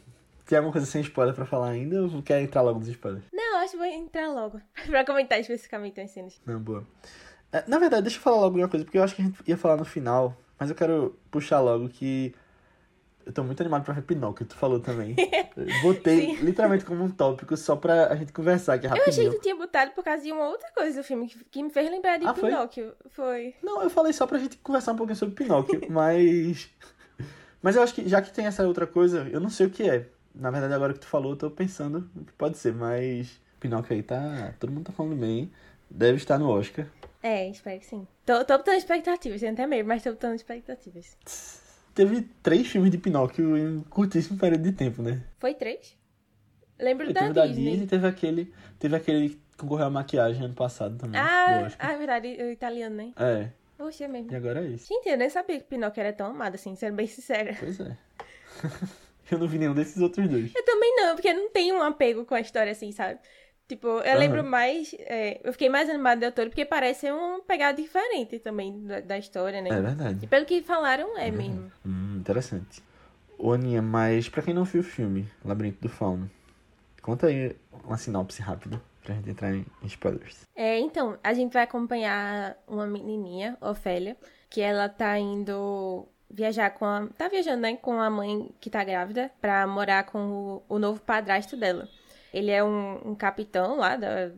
Tem 0.46 0.58
alguma 0.58 0.72
coisa 0.72 0.86
sem 0.86 1.00
spoiler 1.02 1.34
pra 1.34 1.46
falar 1.46 1.70
ainda 1.70 2.02
ou 2.02 2.22
quer 2.22 2.40
entrar 2.42 2.62
logo 2.62 2.78
nos 2.80 2.88
spoilers? 2.88 3.24
Não, 3.32 3.58
acho 3.58 3.72
que 3.72 3.76
vou 3.78 3.86
entrar 3.86 4.28
logo. 4.28 4.60
pra 4.86 5.04
comentar 5.04 5.40
especificamente 5.40 6.00
as 6.00 6.10
cenas. 6.10 6.40
Não, 6.44 6.60
boa. 6.60 6.86
É, 7.54 7.62
na 7.68 7.78
verdade, 7.78 8.02
deixa 8.02 8.18
eu 8.18 8.22
falar 8.22 8.38
logo 8.38 8.58
uma 8.58 8.68
coisa, 8.68 8.84
porque 8.84 8.98
eu 8.98 9.04
acho 9.04 9.14
que 9.14 9.22
a 9.22 9.24
gente 9.24 9.38
ia 9.46 9.56
falar 9.56 9.76
no 9.76 9.84
final, 9.84 10.36
mas 10.58 10.70
eu 10.70 10.74
quero 10.74 11.16
puxar 11.30 11.60
logo 11.60 11.88
que 11.88 12.34
eu 13.24 13.32
tô 13.32 13.44
muito 13.44 13.60
animado 13.60 13.84
pra 13.84 13.94
ver 13.94 14.02
Pinóquio, 14.02 14.44
tu 14.44 14.56
falou 14.56 14.80
também. 14.80 15.14
Botei 15.80 16.34
Sim. 16.36 16.44
literalmente 16.44 16.84
como 16.84 17.04
um 17.04 17.08
tópico 17.08 17.56
só 17.56 17.76
pra 17.76 18.08
a 18.08 18.16
gente 18.16 18.32
conversar 18.32 18.74
aqui 18.74 18.86
Eu 18.86 18.90
achei 18.92 19.04
rapidinho. 19.04 19.30
que 19.30 19.36
tu 19.38 19.42
tinha 19.42 19.54
botado 19.56 19.92
por 19.92 20.02
causa 20.02 20.24
de 20.24 20.32
uma 20.32 20.48
outra 20.48 20.68
coisa 20.72 21.00
do 21.00 21.04
filme 21.04 21.28
que, 21.28 21.44
que 21.44 21.62
me 21.62 21.70
fez 21.70 21.88
lembrar 21.88 22.18
de 22.18 22.26
Ah, 22.26 22.34
foi? 22.34 22.50
Pinóquio. 22.50 22.92
Foi. 23.10 23.54
Não, 23.62 23.80
eu 23.82 23.88
falei 23.88 24.12
só 24.12 24.26
pra 24.26 24.36
gente 24.38 24.56
conversar 24.58 24.92
um 24.92 24.96
pouquinho 24.96 25.16
sobre 25.16 25.36
Pinóquio, 25.36 25.80
mas. 25.88 26.68
Mas 27.62 27.76
eu 27.76 27.82
acho 27.84 27.94
que 27.94 28.06
já 28.08 28.20
que 28.20 28.32
tem 28.32 28.46
essa 28.46 28.66
outra 28.66 28.84
coisa, 28.86 29.28
eu 29.30 29.38
não 29.40 29.48
sei 29.48 29.66
o 29.66 29.70
que 29.70 29.88
é. 29.88 30.08
Na 30.34 30.50
verdade, 30.50 30.74
agora 30.74 30.92
que 30.92 30.98
tu 30.98 31.06
falou, 31.06 31.32
eu 31.32 31.36
tô 31.36 31.50
pensando 31.50 32.10
o 32.16 32.24
que 32.24 32.32
pode 32.32 32.58
ser, 32.58 32.74
mas. 32.74 33.40
Pinóquio 33.60 33.94
aí 33.94 34.02
tá. 34.02 34.52
Todo 34.58 34.70
mundo 34.72 34.86
tá 34.86 34.92
falando 34.92 35.14
bem. 35.16 35.50
Deve 35.88 36.16
estar 36.16 36.36
no 36.36 36.50
Oscar. 36.50 36.86
É, 37.24 37.48
espero 37.48 37.80
que 37.80 37.86
sim. 37.86 38.06
Tô, 38.26 38.44
tô 38.44 38.58
botando 38.58 38.76
expectativas, 38.76 39.40
tenho 39.40 39.54
até 39.54 39.66
medo, 39.66 39.88
mas 39.88 40.02
tô 40.02 40.10
botando 40.10 40.34
expectativas. 40.34 41.16
Teve 41.94 42.20
três 42.42 42.66
filmes 42.66 42.90
de 42.90 42.98
Pinóquio 42.98 43.56
em 43.56 43.80
curtíssimo 43.84 44.38
período 44.38 44.62
de 44.64 44.72
tempo, 44.72 45.00
né? 45.00 45.22
Foi 45.38 45.54
três? 45.54 45.96
Lembro 46.78 47.10
da 47.14 47.20
teve 47.22 47.32
da 47.32 47.46
Disney. 47.46 47.70
Disney, 47.70 47.86
teve 47.86 48.06
aquele. 48.06 48.52
Teve 48.78 48.94
aquele 48.94 49.30
que 49.30 49.40
concorreu 49.56 49.86
à 49.86 49.90
maquiagem 49.90 50.44
ano 50.44 50.52
passado 50.52 50.98
também. 50.98 51.18
Ah, 51.18 51.66
ah, 51.78 51.92
é 51.92 51.96
verdade, 51.96 52.28
o 52.28 52.50
italiano, 52.50 52.94
né? 52.94 53.14
É, 53.16 53.48
Poxa, 53.78 54.04
é 54.04 54.08
mesmo. 54.08 54.30
e 54.30 54.34
agora 54.34 54.62
é 54.62 54.68
isso. 54.68 54.86
Gente, 54.86 55.08
eu 55.08 55.16
nem 55.16 55.30
sabia 55.30 55.58
que 55.58 55.64
Pinóquio 55.64 56.02
era 56.02 56.12
tão 56.12 56.26
amado 56.26 56.56
assim, 56.56 56.76
sendo 56.76 56.94
bem 56.94 57.06
sincera. 57.06 57.56
Pois 57.58 57.80
é. 57.80 57.96
eu 59.32 59.38
não 59.38 59.48
vi 59.48 59.56
nenhum 59.56 59.72
desses 59.72 60.02
outros 60.02 60.28
dois. 60.28 60.54
Eu 60.54 60.64
também 60.66 60.94
não, 60.94 61.14
porque 61.14 61.28
eu 61.28 61.34
não 61.34 61.48
tenho 61.48 61.76
um 61.76 61.82
apego 61.82 62.26
com 62.26 62.34
a 62.34 62.40
história 62.40 62.72
assim, 62.72 62.92
sabe? 62.92 63.18
Tipo, 63.66 63.86
eu 63.88 64.00
Aham. 64.02 64.18
lembro 64.18 64.44
mais. 64.44 64.94
é, 64.98 65.40
eu 65.42 65.52
fiquei 65.52 65.68
mais 65.68 65.88
animada 65.88 66.20
do 66.20 66.24
autor 66.26 66.46
porque 66.46 66.64
parece 66.64 67.10
um 67.10 67.40
pegada 67.40 67.80
diferente 67.80 68.38
também 68.38 68.84
da, 68.84 69.00
da 69.00 69.18
história, 69.18 69.62
né? 69.62 69.70
É 69.70 69.80
verdade. 69.80 70.18
E 70.22 70.26
pelo 70.26 70.44
que 70.44 70.62
falaram, 70.62 71.16
é 71.18 71.30
mesmo. 71.30 71.72
Hum, 71.84 72.18
interessante. 72.18 72.82
Ô, 73.38 73.52
Aninha, 73.52 73.80
mas 73.80 74.28
pra 74.28 74.42
quem 74.42 74.54
não 74.54 74.64
viu 74.64 74.80
o 74.82 74.84
filme, 74.84 75.26
Labirinto 75.44 75.80
do 75.80 75.88
Fauno, 75.88 76.30
conta 77.02 77.26
aí 77.28 77.56
uma 77.84 77.96
sinopse 77.96 78.40
rápida 78.42 78.80
pra 79.02 79.14
gente 79.14 79.30
entrar 79.30 79.54
em 79.54 79.64
em 79.82 79.86
spoilers. 79.86 80.42
É, 80.54 80.78
então, 80.78 81.18
a 81.22 81.34
gente 81.34 81.52
vai 81.52 81.62
acompanhar 81.64 82.56
uma 82.68 82.86
menininha, 82.86 83.56
Ofélia, 83.60 84.16
que 84.48 84.60
ela 84.60 84.88
tá 84.88 85.18
indo 85.18 86.06
viajar 86.30 86.70
com 86.70 86.84
a. 86.84 87.06
Tá 87.16 87.28
viajando, 87.28 87.62
né? 87.62 87.76
Com 87.76 88.00
a 88.00 88.08
mãe 88.10 88.54
que 88.60 88.70
tá 88.70 88.84
grávida 88.84 89.30
pra 89.40 89.66
morar 89.66 90.04
com 90.04 90.18
o, 90.30 90.62
o 90.68 90.78
novo 90.78 91.00
padrasto 91.00 91.56
dela. 91.56 91.88
Ele 92.34 92.50
é 92.50 92.64
um, 92.64 93.10
um 93.10 93.14
capitão 93.14 93.76
lá, 93.76 93.96
da, 93.96 94.32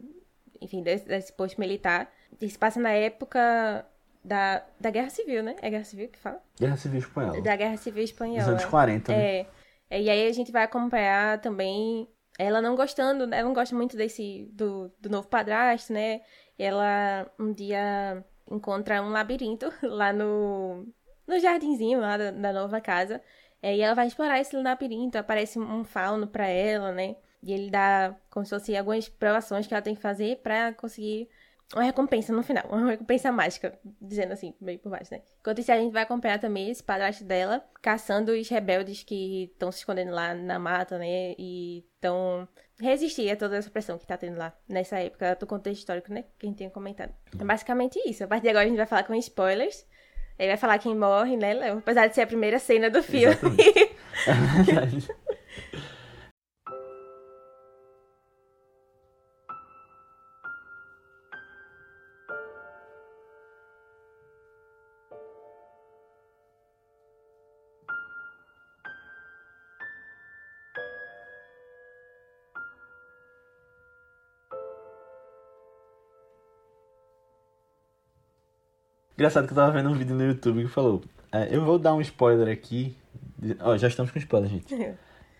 enfim, 0.60 0.82
desse, 0.82 1.06
desse 1.06 1.32
posto 1.32 1.58
militar. 1.58 2.12
E 2.40 2.48
se 2.48 2.58
passa 2.58 2.78
na 2.78 2.90
época 2.90 3.86
da, 4.22 4.62
da 4.78 4.90
Guerra 4.90 5.08
Civil, 5.08 5.42
né? 5.42 5.56
É 5.62 5.70
Guerra 5.70 5.84
Civil 5.84 6.08
que 6.08 6.18
fala? 6.18 6.42
Guerra 6.60 6.76
Civil 6.76 6.98
Espanhola. 6.98 7.40
Da 7.40 7.56
Guerra 7.56 7.76
Civil 7.78 8.04
Espanhola. 8.04 8.40
Dos 8.40 8.48
anos 8.48 8.64
40, 8.66 9.12
né? 9.12 9.24
É. 9.24 9.46
É, 9.88 10.02
E 10.02 10.10
aí 10.10 10.28
a 10.28 10.32
gente 10.32 10.52
vai 10.52 10.64
acompanhar 10.64 11.40
também 11.40 12.06
ela 12.38 12.60
não 12.60 12.76
gostando, 12.76 13.22
ela 13.32 13.44
não 13.44 13.54
gosta 13.54 13.74
muito 13.74 13.96
desse 13.96 14.46
do, 14.52 14.92
do 15.00 15.08
novo 15.08 15.26
padrasto, 15.26 15.92
né? 15.92 16.20
E 16.58 16.62
ela 16.62 17.30
um 17.38 17.52
dia 17.52 18.22
encontra 18.50 19.02
um 19.02 19.08
labirinto 19.08 19.72
lá 19.82 20.12
no 20.12 20.86
no 21.26 21.38
jardinzinho 21.40 21.98
lá 22.00 22.16
da, 22.16 22.30
da 22.30 22.52
nova 22.52 22.80
casa. 22.80 23.22
É, 23.62 23.74
e 23.74 23.80
ela 23.80 23.94
vai 23.94 24.06
explorar 24.06 24.38
esse 24.38 24.54
labirinto, 24.54 25.16
aparece 25.16 25.58
um 25.58 25.82
fauno 25.84 26.26
pra 26.26 26.46
ela, 26.46 26.92
né? 26.92 27.16
E 27.46 27.52
ele 27.52 27.70
dá 27.70 28.12
como 28.28 28.44
se 28.44 28.50
fosse 28.50 28.76
algumas 28.76 29.08
provações 29.08 29.68
que 29.68 29.72
ela 29.72 29.80
tem 29.80 29.94
que 29.94 30.02
fazer 30.02 30.38
pra 30.42 30.72
conseguir 30.74 31.28
uma 31.72 31.84
recompensa 31.84 32.32
no 32.32 32.42
final, 32.42 32.64
uma 32.70 32.90
recompensa 32.90 33.30
mágica, 33.30 33.78
dizendo 34.00 34.32
assim, 34.32 34.52
meio 34.60 34.80
por 34.80 34.90
baixo, 34.90 35.14
né? 35.14 35.22
Enquanto 35.40 35.60
isso, 35.60 35.70
a 35.70 35.76
gente 35.76 35.92
vai 35.92 36.02
acompanhar 36.02 36.40
também 36.40 36.68
esse 36.68 36.82
padrasto 36.82 37.22
dela, 37.22 37.64
caçando 37.80 38.32
os 38.32 38.48
rebeldes 38.48 39.04
que 39.04 39.44
estão 39.52 39.70
se 39.70 39.78
escondendo 39.78 40.10
lá 40.10 40.34
na 40.34 40.58
mata, 40.58 40.98
né? 40.98 41.36
E 41.38 41.84
estão 41.94 42.48
resistir 42.80 43.30
a 43.30 43.36
toda 43.36 43.56
essa 43.56 43.70
pressão 43.70 43.96
que 43.96 44.06
tá 44.06 44.16
tendo 44.16 44.36
lá 44.36 44.52
nessa 44.68 44.98
época 44.98 45.36
do 45.36 45.46
contexto 45.46 45.78
histórico, 45.78 46.12
né? 46.12 46.24
Que 46.36 46.46
a 46.46 46.48
gente 46.48 46.58
tinha 46.58 46.70
comentado. 46.70 47.14
É 47.38 47.44
basicamente 47.44 47.96
isso. 48.04 48.24
A 48.24 48.26
partir 48.26 48.42
de 48.42 48.48
agora 48.48 48.64
a 48.64 48.68
gente 48.68 48.76
vai 48.76 48.86
falar 48.86 49.04
com 49.04 49.14
spoilers. 49.14 49.86
Aí 50.36 50.48
vai 50.48 50.56
falar 50.56 50.78
quem 50.78 50.94
morre, 50.94 51.36
né, 51.36 51.54
Léo? 51.54 51.78
Apesar 51.78 52.08
de 52.08 52.14
ser 52.14 52.22
a 52.22 52.26
primeira 52.26 52.58
cena 52.58 52.90
do 52.90 53.02
filme. 53.02 53.36
É 54.26 54.62
verdade. 54.62 55.08
Engraçado 79.16 79.46
que 79.46 79.52
eu 79.52 79.56
tava 79.56 79.72
vendo 79.72 79.88
um 79.88 79.94
vídeo 79.94 80.14
no 80.14 80.24
YouTube 80.24 80.62
que 80.62 80.68
falou. 80.68 81.02
é, 81.32 81.48
eu 81.50 81.64
vou 81.64 81.78
dar 81.78 81.94
um 81.94 82.00
spoiler 82.00 82.52
aqui. 82.52 82.94
Ó, 83.60 83.76
já 83.76 83.88
estamos 83.88 84.12
com 84.12 84.18
spoiler, 84.18 84.50
gente. 84.50 84.74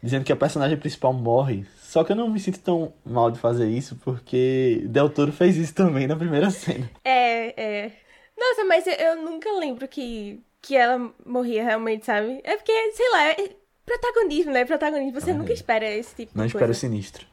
Dizendo 0.02 0.24
que 0.24 0.32
a 0.32 0.36
personagem 0.36 0.76
principal 0.76 1.12
morre. 1.12 1.66
Só 1.78 2.04
que 2.04 2.12
eu 2.12 2.16
não 2.16 2.28
me 2.28 2.38
sinto 2.40 2.58
tão 2.60 2.92
mal 3.04 3.30
de 3.30 3.38
fazer 3.38 3.68
isso, 3.68 3.96
porque 3.96 4.82
Del 4.86 5.10
Toro 5.10 5.32
fez 5.32 5.56
isso 5.56 5.74
também 5.74 6.06
na 6.06 6.16
primeira 6.16 6.50
cena. 6.50 6.88
É, 7.04 7.60
é. 7.84 7.92
Nossa, 8.38 8.64
mas 8.64 8.86
eu, 8.86 8.92
eu 8.94 9.22
nunca 9.22 9.50
lembro 9.58 9.88
que, 9.88 10.42
que 10.60 10.76
ela 10.76 11.12
morria 11.24 11.64
realmente, 11.64 12.04
sabe? 12.06 12.40
É 12.44 12.56
porque, 12.56 12.92
sei 12.92 13.10
lá, 13.10 13.28
é 13.30 13.50
protagonismo, 13.86 14.52
né? 14.52 14.64
Protagonismo. 14.64 15.18
Você 15.20 15.30
É. 15.30 15.34
nunca 15.34 15.52
espera 15.52 15.88
esse 15.88 16.14
tipo 16.14 16.32
Não 16.34 16.44
de 16.44 16.48
espero 16.48 16.64
o 16.64 16.68
coisa. 16.68 16.80
sinistro. 16.80 17.26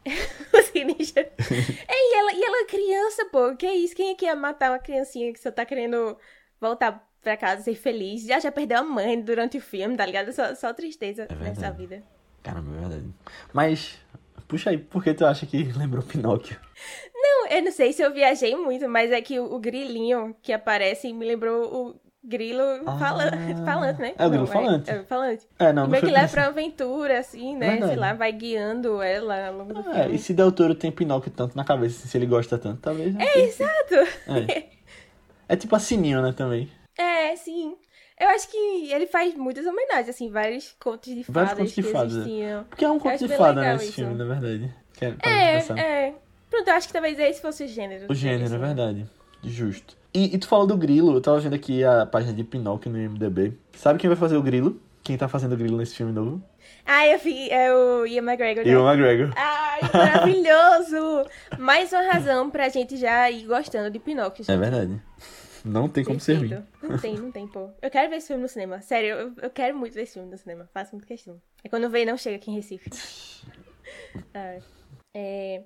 O 0.54 0.62
sinistro. 0.62 1.22
é, 1.34 1.34
e 1.90 2.16
ela, 2.20 2.34
e 2.34 2.44
ela 2.44 2.62
é 2.62 2.66
criança, 2.66 3.26
pô. 3.26 3.56
Que 3.56 3.68
isso? 3.70 3.96
Quem 3.96 4.12
é 4.12 4.16
que 4.16 4.26
ia 4.26 4.36
matar 4.36 4.72
uma 4.72 4.80
criancinha 4.80 5.34
que 5.34 5.40
só 5.40 5.52
tá 5.52 5.66
querendo 5.66 6.16
voltar 6.62 7.06
pra 7.22 7.36
casa 7.36 7.64
ser 7.64 7.76
feliz? 7.76 8.24
Já 8.26 8.40
já 8.40 8.52
perdeu 8.52 8.78
a 8.78 8.84
mãe 8.84 9.20
durante 9.20 9.58
o 9.58 9.62
filme, 9.62 9.98
tá 9.98 10.06
ligado? 10.06 10.32
Só, 10.32 10.54
só 10.56 10.72
tristeza 10.74 11.28
É 11.30 11.36
nessa 11.36 11.72
vida. 11.72 12.04
Caramba, 12.44 12.76
é 12.78 12.80
verdade. 12.82 13.14
Mas, 13.52 13.98
puxa 14.48 14.70
aí, 14.70 14.78
por 14.78 15.04
que 15.04 15.14
tu 15.14 15.26
acha 15.26 15.46
que 15.46 15.64
lembrou 15.74 16.04
Pinóquio? 16.04 16.60
Não, 17.16 17.48
eu 17.48 17.64
não 17.64 17.72
sei 17.72 17.94
se 17.94 18.02
eu 18.02 18.14
viajei 18.14 18.56
muito, 18.56 18.88
mas 18.90 19.12
é 19.12 19.22
que 19.22 19.40
o, 19.40 19.54
o 19.54 19.60
grilinho 19.60 20.36
que 20.42 20.52
aparece 20.54 21.12
me 21.14 21.26
lembrou 21.26 21.74
o 21.74 22.00
grilo 22.24 22.62
Ah. 22.86 22.98
fala, 22.98 23.32
falante, 23.66 24.02
né? 24.02 24.14
É 24.18 24.26
o 24.26 24.30
grilo 24.30 24.46
Não, 24.46 24.52
falante. 24.52 24.90
É, 24.90 25.04
falante. 25.04 25.48
É, 25.60 25.74
não, 25.74 25.88
meio 25.88 26.02
foi 26.02 26.10
que 26.10 26.16
leva 26.16 26.32
pra 26.32 26.46
aventura, 26.48 27.20
assim, 27.20 27.56
né? 27.56 27.72
Verdade. 27.72 27.92
Sei 27.92 28.00
lá, 28.00 28.14
vai 28.14 28.32
guiando 28.32 29.02
ela 29.02 29.48
ao 29.48 29.54
longo 29.58 29.74
do 29.74 29.80
É, 29.90 29.94
filme. 30.04 30.16
e 30.16 30.20
se 30.20 30.34
Del 30.34 30.52
Toro 30.52 30.74
tem 30.76 30.92
Pinóquio 30.92 31.32
tanto 31.32 31.56
na 31.58 31.64
cabeça, 31.66 32.08
se 32.08 32.18
ele 32.18 32.26
gosta 32.26 32.58
tanto, 32.58 32.80
talvez. 32.82 33.16
É, 33.18 33.40
Exato! 33.40 33.96
é. 34.28 34.68
é 35.50 35.56
tipo 35.56 35.76
a 35.76 35.80
Sininho, 35.80 36.22
né, 36.22 36.32
também. 36.32 36.70
É, 36.98 37.36
sim. 37.36 37.76
Eu 38.20 38.30
acho 38.30 38.48
que 38.50 38.58
ele 38.94 39.08
faz 39.08 39.34
muitas 39.36 39.66
homenagens, 39.66 40.10
assim, 40.10 40.30
vários 40.30 40.72
contos 40.80 41.14
de 41.14 41.24
fadas 41.24 41.34
Vários 41.50 41.54
contos 41.58 41.74
de 41.76 41.84
que 41.84 41.90
fadas, 41.92 42.14
é. 42.16 42.20
existiam. 42.20 42.64
Porque 42.66 42.86
é 42.86 42.90
um 42.90 43.00
conto 43.00 43.28
de 43.28 43.36
fada, 43.36 43.54
né, 43.56 43.62
legal 43.62 43.76
esse 43.78 43.86
isso. 43.86 43.94
filme, 43.96 44.16
na 44.16 44.26
verdade. 44.26 44.74
É. 45.02 45.30
É, 45.30 45.80
é. 46.08 46.14
Pronto, 46.50 46.68
eu 46.68 46.74
acho 46.76 46.88
que 46.88 46.94
talvez 46.94 47.18
esse 47.20 47.42
fosse 47.42 47.64
o 47.64 47.68
gênero. 47.68 48.06
O 48.10 48.14
gênero, 48.16 48.44
é 48.44 48.46
assim. 48.46 48.58
verdade. 48.60 49.10
Justo. 49.44 49.98
E, 50.14 50.36
e 50.36 50.38
tu 50.38 50.48
falou 50.48 50.68
do 50.68 50.78
grilo, 50.78 51.16
eu 51.16 51.22
tava 51.22 51.40
vendo 51.40 51.56
aqui 51.56 51.84
a 51.84 52.06
página 52.06 52.34
de 52.34 52.44
Pinóquio 52.44 52.92
no 52.92 53.00
IMDB. 53.00 53.58
Sabe 53.74 54.00
quem 54.00 54.08
vai 54.08 54.18
fazer 54.18 54.38
o 54.38 54.44
grilo? 54.44 54.80
Quem 55.04 55.18
tá 55.18 55.28
fazendo 55.28 55.54
o 55.54 55.58
grilo 55.58 55.78
nesse 55.78 55.96
filme 55.96 56.14
novo? 56.14 56.42
Ah, 56.86 57.08
eu 57.08 57.18
vi, 57.20 57.50
é 57.50 57.74
o 57.74 58.06
Ian 58.06 58.24
McGregor, 58.24 58.64
né? 58.64 58.72
Ewan 58.72 58.94
McGregor. 58.94 59.34
Ai, 59.36 59.82
maravilhoso! 59.94 61.30
Mais 61.58 61.92
uma 61.92 62.04
razão 62.04 62.50
pra 62.50 62.70
gente 62.70 62.96
já 62.96 63.30
ir 63.30 63.46
gostando 63.46 63.90
de 63.90 64.00
Pinóquio. 64.00 64.46
É 64.48 64.56
verdade. 64.56 65.02
Não 65.66 65.88
tem 65.88 66.04
como 66.04 66.20
ser 66.20 66.36
ruim. 66.36 66.50
Perfeito. 66.50 66.68
Não 66.84 66.98
tem, 67.00 67.16
não 67.16 67.32
tem, 67.32 67.48
pô. 67.48 67.70
Eu 67.82 67.90
quero 67.90 68.10
ver 68.10 68.18
esse 68.18 68.28
filme 68.28 68.44
no 68.44 68.50
cinema. 68.50 68.82
Sério, 68.82 69.10
eu, 69.10 69.34
eu 69.42 69.50
quero 69.50 69.78
muito 69.78 69.94
ver 69.94 70.04
esse 70.04 70.14
filme 70.14 70.30
no 70.30 70.38
cinema. 70.38 70.70
Faço 70.74 70.92
muito 70.92 71.08
questão. 71.08 71.42
É 71.64 71.70
quando 71.70 71.90
vem 71.90 72.06
não 72.06 72.18
chega 72.18 72.36
aqui 72.36 72.52
em 72.52 72.56
Recife. 72.56 72.90
Ai. 74.34 74.62
É... 75.14 75.64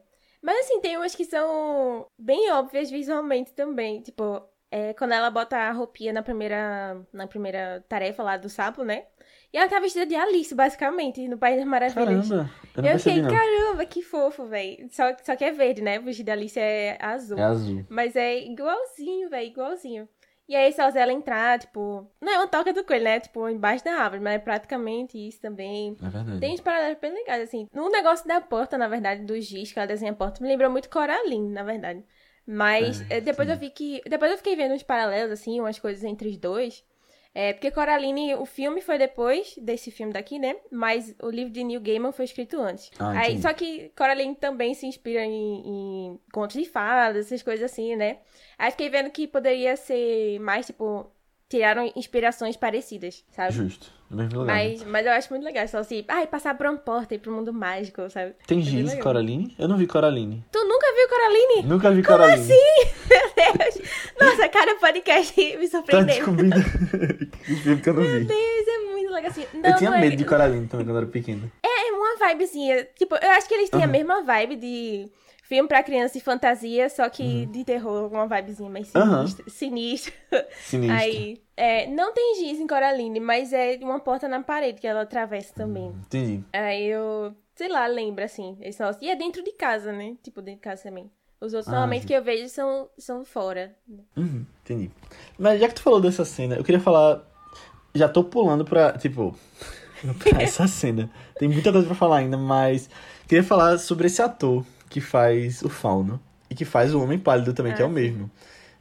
Mas 0.47 0.59
assim, 0.61 0.79
tem 0.79 0.95
umas 0.95 1.13
que 1.13 1.25
são 1.25 2.07
bem 2.17 2.49
óbvias 2.53 2.89
visualmente 2.89 3.53
também. 3.53 4.01
Tipo, 4.01 4.41
é, 4.71 4.93
quando 4.93 5.11
ela 5.11 5.29
bota 5.29 5.57
a 5.57 5.73
roupinha 5.73 6.13
na 6.13 6.23
primeira, 6.23 7.05
na 7.11 7.27
primeira 7.27 7.83
tarefa 7.89 8.23
lá 8.23 8.37
do 8.37 8.47
sapo, 8.47 8.81
né? 8.85 9.03
E 9.51 9.57
ela 9.57 9.67
tá 9.67 9.77
vestida 9.77 10.05
de 10.05 10.15
Alice, 10.15 10.55
basicamente, 10.55 11.27
no 11.27 11.37
País 11.37 11.57
das 11.57 11.65
Maravilhas. 11.65 12.29
Caramba, 12.29 12.49
eu 12.77 12.83
Eu 12.85 12.97
fiquei, 12.97 13.21
não. 13.21 13.29
caramba, 13.29 13.85
que 13.85 14.01
fofo, 14.01 14.45
velho. 14.45 14.87
Só, 14.89 15.03
só 15.21 15.35
que 15.35 15.43
é 15.43 15.51
verde, 15.51 15.81
né? 15.81 15.99
O 15.99 16.03
vestido 16.03 16.27
da 16.27 16.31
Alice 16.31 16.57
é 16.57 16.97
azul. 17.01 17.37
É 17.37 17.43
azul. 17.43 17.85
Mas 17.89 18.15
é 18.15 18.39
igualzinho, 18.45 19.29
velho, 19.29 19.47
igualzinho. 19.47 20.07
E 20.47 20.55
aí 20.55 20.71
só 20.71 20.83
ela 20.83 21.11
entrar, 21.11 21.59
tipo. 21.59 22.09
Não 22.21 22.31
é 22.31 22.37
uma 22.37 22.47
toca 22.47 22.71
do 22.71 22.83
coelho, 22.83 23.03
né? 23.03 23.19
Tipo, 23.19 23.49
embaixo 23.49 23.83
da 23.83 23.91
árvore, 23.95 24.21
mas 24.21 24.35
é 24.35 24.39
praticamente 24.39 25.17
isso 25.17 25.41
também. 25.41 25.97
É 26.01 26.09
verdade. 26.09 26.39
Tem 26.39 26.53
uns 26.53 26.61
paralelos 26.61 26.99
bem 26.99 27.13
legais, 27.13 27.43
assim. 27.43 27.67
No 27.73 27.89
negócio 27.89 28.25
da 28.27 28.39
porta, 28.39 28.77
na 28.77 28.87
verdade, 28.87 29.23
do 29.25 29.39
giz, 29.41 29.73
que 29.73 29.79
ela 29.79 29.87
desenha 29.87 30.13
a 30.13 30.15
porta, 30.15 30.41
me 30.41 30.47
lembrou 30.47 30.71
muito 30.71 30.89
Coraline, 30.89 31.49
na 31.49 31.63
verdade. 31.63 32.03
Mas 32.45 33.01
É, 33.11 33.17
eh, 33.17 33.21
depois 33.21 33.47
sim. 33.47 33.53
eu 33.53 33.59
vi 33.59 33.69
que. 33.69 34.01
Depois 34.07 34.31
eu 34.31 34.37
fiquei 34.37 34.55
vendo 34.55 34.73
uns 34.73 34.83
paralelos, 34.83 35.33
assim, 35.33 35.59
umas 35.59 35.77
coisas 35.79 36.03
entre 36.05 36.29
os 36.29 36.37
dois. 36.37 36.85
É, 37.39 37.53
porque 37.53 37.69
Coraline, 37.69 38.33
o 38.33 38.47
filme 38.47 38.81
foi 38.81 38.97
depois 38.97 39.53
desse 39.61 39.91
filme 39.91 40.11
daqui, 40.11 40.39
né? 40.39 40.55
Mas 40.71 41.13
o 41.21 41.29
livro 41.29 41.53
de 41.53 41.63
Neil 41.63 41.79
Gaiman 41.79 42.11
foi 42.11 42.25
escrito 42.25 42.59
antes. 42.59 42.89
Ah, 42.97 43.11
Aí, 43.11 43.39
só 43.39 43.53
que 43.53 43.89
Coraline 43.95 44.33
também 44.33 44.73
se 44.73 44.87
inspira 44.87 45.23
em, 45.23 45.61
em 45.67 46.19
contos 46.33 46.57
de 46.57 46.65
fadas, 46.65 47.27
essas 47.27 47.43
coisas 47.43 47.71
assim, 47.71 47.95
né? 47.95 48.17
Aí 48.57 48.71
fiquei 48.71 48.89
vendo 48.89 49.11
que 49.11 49.27
poderia 49.27 49.75
ser 49.75 50.39
mais, 50.39 50.65
tipo, 50.65 51.11
tiraram 51.49 51.91
inspirações 51.95 52.57
parecidas, 52.57 53.23
sabe? 53.31 53.53
Justo. 53.53 53.95
No 54.09 54.17
mesmo 54.17 54.39
lugar. 54.39 54.55
Mas, 54.55 54.83
mas 54.83 55.05
eu 55.05 55.11
acho 55.11 55.29
muito 55.31 55.43
legal, 55.43 55.67
só 55.67 55.79
assim, 55.79 56.03
ai, 56.07 56.25
passar 56.27 56.55
por 56.57 56.65
uma 56.65 56.77
porta 56.77 57.13
e 57.13 57.17
ir 57.17 57.19
pro 57.19 57.31
mundo 57.31 57.51
mágico, 57.53 58.09
sabe? 58.09 58.33
Tem 58.47 58.59
É 58.59 58.61
giz 58.61 58.85
legal. 58.87 59.03
Coraline? 59.03 59.53
Eu 59.59 59.67
não 59.67 59.75
vi 59.77 59.85
Coraline. 59.85 60.45
Tu 60.51 60.59
nunca 60.65 60.87
viu 60.95 61.09
Coraline? 61.09 61.63
Nunca 61.67 61.91
vi 61.91 62.03
Como 62.03 62.17
Coraline. 62.17 62.41
assim? 62.53 62.63
Meu 63.09 63.55
Deus! 63.57 63.91
Nossa, 64.21 64.49
cada 64.49 64.75
podcast 64.75 65.35
me 65.57 65.67
Tá 65.69 65.77
surpreendeu. 65.77 66.15
descobrindo 66.15 66.55
o 67.51 67.55
filme 67.57 67.81
que 67.81 67.89
eu 67.89 67.93
não 67.93 68.01
vi. 68.03 68.09
Meu 68.09 68.25
Deus, 68.25 68.67
é 68.67 68.77
muito 68.91 69.11
legal 69.13 69.31
assim. 69.31 69.45
Não, 69.53 69.69
Eu 69.71 69.77
tinha 69.77 69.89
é- 69.95 69.99
medo 70.01 70.15
de 70.15 70.25
Coraline 70.25 70.67
também 70.67 70.85
quando 70.85 70.97
era 70.97 71.05
pequeno. 71.07 71.51
É 71.63 71.91
uma 71.91 72.27
vibezinha. 72.29 72.87
Tipo, 72.95 73.15
eu 73.15 73.29
acho 73.31 73.47
que 73.47 73.53
eles 73.53 73.69
têm 73.69 73.81
a 73.81 73.83
Aham. 73.83 73.91
mesma 73.91 74.23
vibe 74.23 74.55
de 74.55 75.09
filme 75.47 75.67
pra 75.67 75.81
criança 75.81 76.17
e 76.17 76.21
fantasia, 76.21 76.89
só 76.89 77.07
que 77.09 77.45
de 77.47 77.63
terror, 77.63 78.11
uma 78.11 78.27
vibezinha 78.27 78.69
mais 78.69 78.93
Uhum. 78.93 79.25
Sinistra. 79.27 79.45
Sinistro. 79.49 80.13
Sinistro. 80.61 80.97
Aí, 80.97 81.41
é, 81.55 81.87
não 81.87 82.13
tem 82.13 82.35
giz 82.35 82.59
em 82.59 82.67
Coraline, 82.67 83.19
mas 83.19 83.53
é 83.53 83.79
uma 83.81 83.99
porta 83.99 84.27
na 84.27 84.41
parede 84.43 84.81
que 84.81 84.87
ela 84.87 85.01
atravessa 85.03 85.53
também. 85.53 85.87
Entendi. 86.05 86.43
Aí 86.51 86.85
eu, 86.87 87.33
sei 87.55 87.69
lá, 87.69 87.87
lembro 87.87 88.23
assim. 88.23 88.57
Esse 88.61 88.79
negócio. 88.81 89.01
E 89.03 89.09
é 89.09 89.15
dentro 89.15 89.41
de 89.43 89.53
casa, 89.53 89.91
né? 89.93 90.15
Tipo, 90.21 90.41
dentro 90.41 90.59
de 90.59 90.63
casa 90.63 90.83
também. 90.83 91.09
Os 91.39 91.53
outros, 91.53 91.67
Ah, 91.69 91.71
normalmente, 91.71 92.01
sim. 92.01 92.07
que 92.07 92.13
eu 92.13 92.23
vejo 92.23 92.49
são, 92.49 92.89
são 92.97 93.23
fora. 93.23 93.73
Uhum, 94.17 94.45
entendi. 94.63 94.91
Mas 95.37 95.59
já 95.61 95.67
que 95.69 95.75
tu 95.75 95.81
falou 95.81 96.01
dessa 96.01 96.25
cena, 96.25 96.55
eu 96.55 96.63
queria 96.63 96.81
falar. 96.81 97.23
Já 97.95 98.09
tô 98.09 98.23
pulando 98.23 98.65
pra. 98.65 98.93
Tipo. 98.97 99.33
pra 100.19 100.41
essa 100.41 100.67
cena. 100.67 101.09
Tem 101.39 101.47
muita 101.47 101.71
coisa 101.71 101.87
pra 101.87 101.95
falar 101.95 102.17
ainda, 102.17 102.37
mas. 102.37 102.89
Queria 103.27 103.43
falar 103.43 103.77
sobre 103.77 104.07
esse 104.07 104.21
ator 104.21 104.65
que 104.89 105.01
faz 105.01 105.61
o 105.61 105.69
Fauno. 105.69 106.19
E 106.49 106.55
que 106.55 106.65
faz 106.65 106.93
o 106.93 107.01
Homem 107.01 107.19
Pálido 107.19 107.53
também, 107.53 107.73
que 107.73 107.81
é 107.81 107.85
o 107.85 107.89
sim. 107.89 107.93
mesmo. 107.93 108.31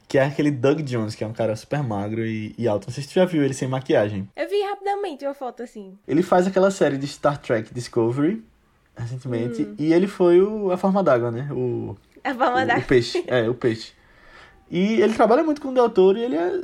Que 0.07 0.17
é 0.17 0.25
aquele 0.25 0.49
Doug 0.49 0.79
Jones, 0.81 1.15
que 1.15 1.23
é 1.23 1.27
um 1.27 1.33
cara 1.33 1.55
super 1.55 1.83
magro 1.83 2.25
e, 2.25 2.55
e 2.57 2.67
alto. 2.67 2.87
Não 2.87 2.93
sei 2.93 3.03
se 3.03 3.09
tu 3.09 3.15
já 3.15 3.25
viu 3.25 3.43
ele 3.43 3.53
sem 3.53 3.67
maquiagem. 3.67 4.29
Eu 4.35 4.47
vi 4.47 4.61
rapidamente 4.63 5.25
uma 5.25 5.33
foto 5.33 5.63
assim. 5.63 5.97
Ele 6.07 6.23
faz 6.23 6.47
aquela 6.47 6.71
série 6.71 6.97
de 6.97 7.07
Star 7.07 7.37
Trek 7.37 7.73
Discovery, 7.73 8.41
recentemente. 8.95 9.63
Hum. 9.63 9.75
E 9.77 9.91
ele 9.91 10.07
foi 10.07 10.41
o, 10.41 10.71
a 10.71 10.77
forma 10.77 11.03
d'água, 11.03 11.29
né? 11.29 11.49
O, 11.51 11.97
A 12.23 12.31
o, 12.31 12.65
da. 12.65 12.77
o 12.77 12.83
peixe. 12.83 13.23
É, 13.27 13.49
o 13.49 13.53
peixe. 13.53 13.91
E 14.71 15.01
ele 15.01 15.13
trabalha 15.13 15.43
muito 15.43 15.61
com 15.61 15.69
o 15.69 15.73
Del 15.73 15.89
Toro 15.89 16.17
e 16.17 16.23
ele 16.23 16.35
é 16.35 16.61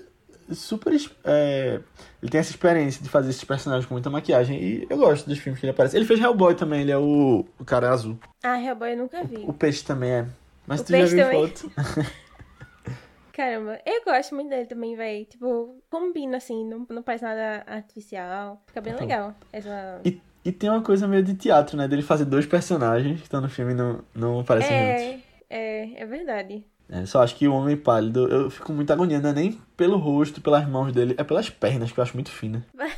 super. 0.55 0.93
é, 1.23 1.79
ele 2.21 2.31
tem 2.31 2.39
essa 2.39 2.51
experiência 2.51 3.03
de 3.03 3.09
fazer 3.09 3.29
esses 3.29 3.43
personagens 3.43 3.85
com 3.85 3.93
muita 3.93 4.09
maquiagem. 4.09 4.61
E 4.61 4.87
eu 4.89 4.97
gosto 4.97 5.27
dos 5.27 5.37
filmes 5.39 5.59
que 5.59 5.65
ele 5.65 5.71
aparece. 5.71 5.95
Ele 5.97 6.05
fez 6.05 6.19
Hellboy 6.19 6.55
também, 6.55 6.81
ele 6.81 6.91
é 6.91 6.97
o, 6.97 7.45
o 7.59 7.65
cara 7.65 7.89
azul. 7.91 8.17
Ah, 8.43 8.59
Hellboy 8.61 8.93
eu 8.93 8.97
nunca 8.97 9.23
vi. 9.23 9.43
O 9.47 9.53
peixe 9.53 9.83
também 9.83 10.11
é. 10.11 10.25
Mas 10.65 10.79
O 10.81 10.85
tu 10.85 10.91
já 10.93 11.05
viu 11.05 11.17
também. 11.25 11.47
foto? 11.47 11.71
Caramba, 13.33 13.79
eu 13.83 14.03
gosto 14.05 14.35
muito 14.35 14.49
dele 14.49 14.65
também, 14.67 14.95
véi. 14.95 15.25
Tipo, 15.25 15.81
combina 15.89 16.37
assim, 16.37 16.63
não, 16.67 16.85
não 16.89 17.01
faz 17.01 17.19
nada 17.21 17.63
artificial. 17.65 18.61
Fica 18.67 18.79
bem 18.79 18.93
Então. 18.93 19.07
legal. 19.07 19.35
Essa... 19.51 19.99
E, 20.05 20.21
e 20.45 20.51
tem 20.51 20.69
uma 20.69 20.83
coisa 20.83 21.07
meio 21.07 21.23
de 21.23 21.33
teatro, 21.33 21.75
né? 21.75 21.87
Dele 21.87 22.03
fazer 22.03 22.25
dois 22.25 22.45
personagens 22.45 23.17
que 23.19 23.23
estão 23.25 23.41
no 23.41 23.49
filme 23.49 23.71
e 23.71 23.75
não, 23.75 24.03
não 24.13 24.39
aparecem 24.41 24.69
juntos. 24.77 25.23
É, 25.49 25.89
é, 25.89 26.01
é 26.03 26.05
verdade. 26.05 26.63
É, 26.93 27.07
só 27.07 27.23
acho 27.23 27.35
que 27.35 27.47
o 27.47 27.53
Homem 27.55 27.75
Pálido, 27.75 28.27
eu 28.27 28.51
fico 28.51 28.71
muito 28.71 28.93
agoniado, 28.93 29.23
não 29.23 29.31
é 29.31 29.33
nem 29.33 29.53
pelo 29.75 29.97
rosto, 29.97 30.39
pelas 30.39 30.67
mãos 30.69 30.93
dele, 30.93 31.15
é 31.17 31.23
pelas 31.23 31.49
pernas, 31.49 31.91
que 31.91 31.99
eu 31.99 32.03
acho 32.03 32.13
muito 32.13 32.29
fina. 32.29 32.63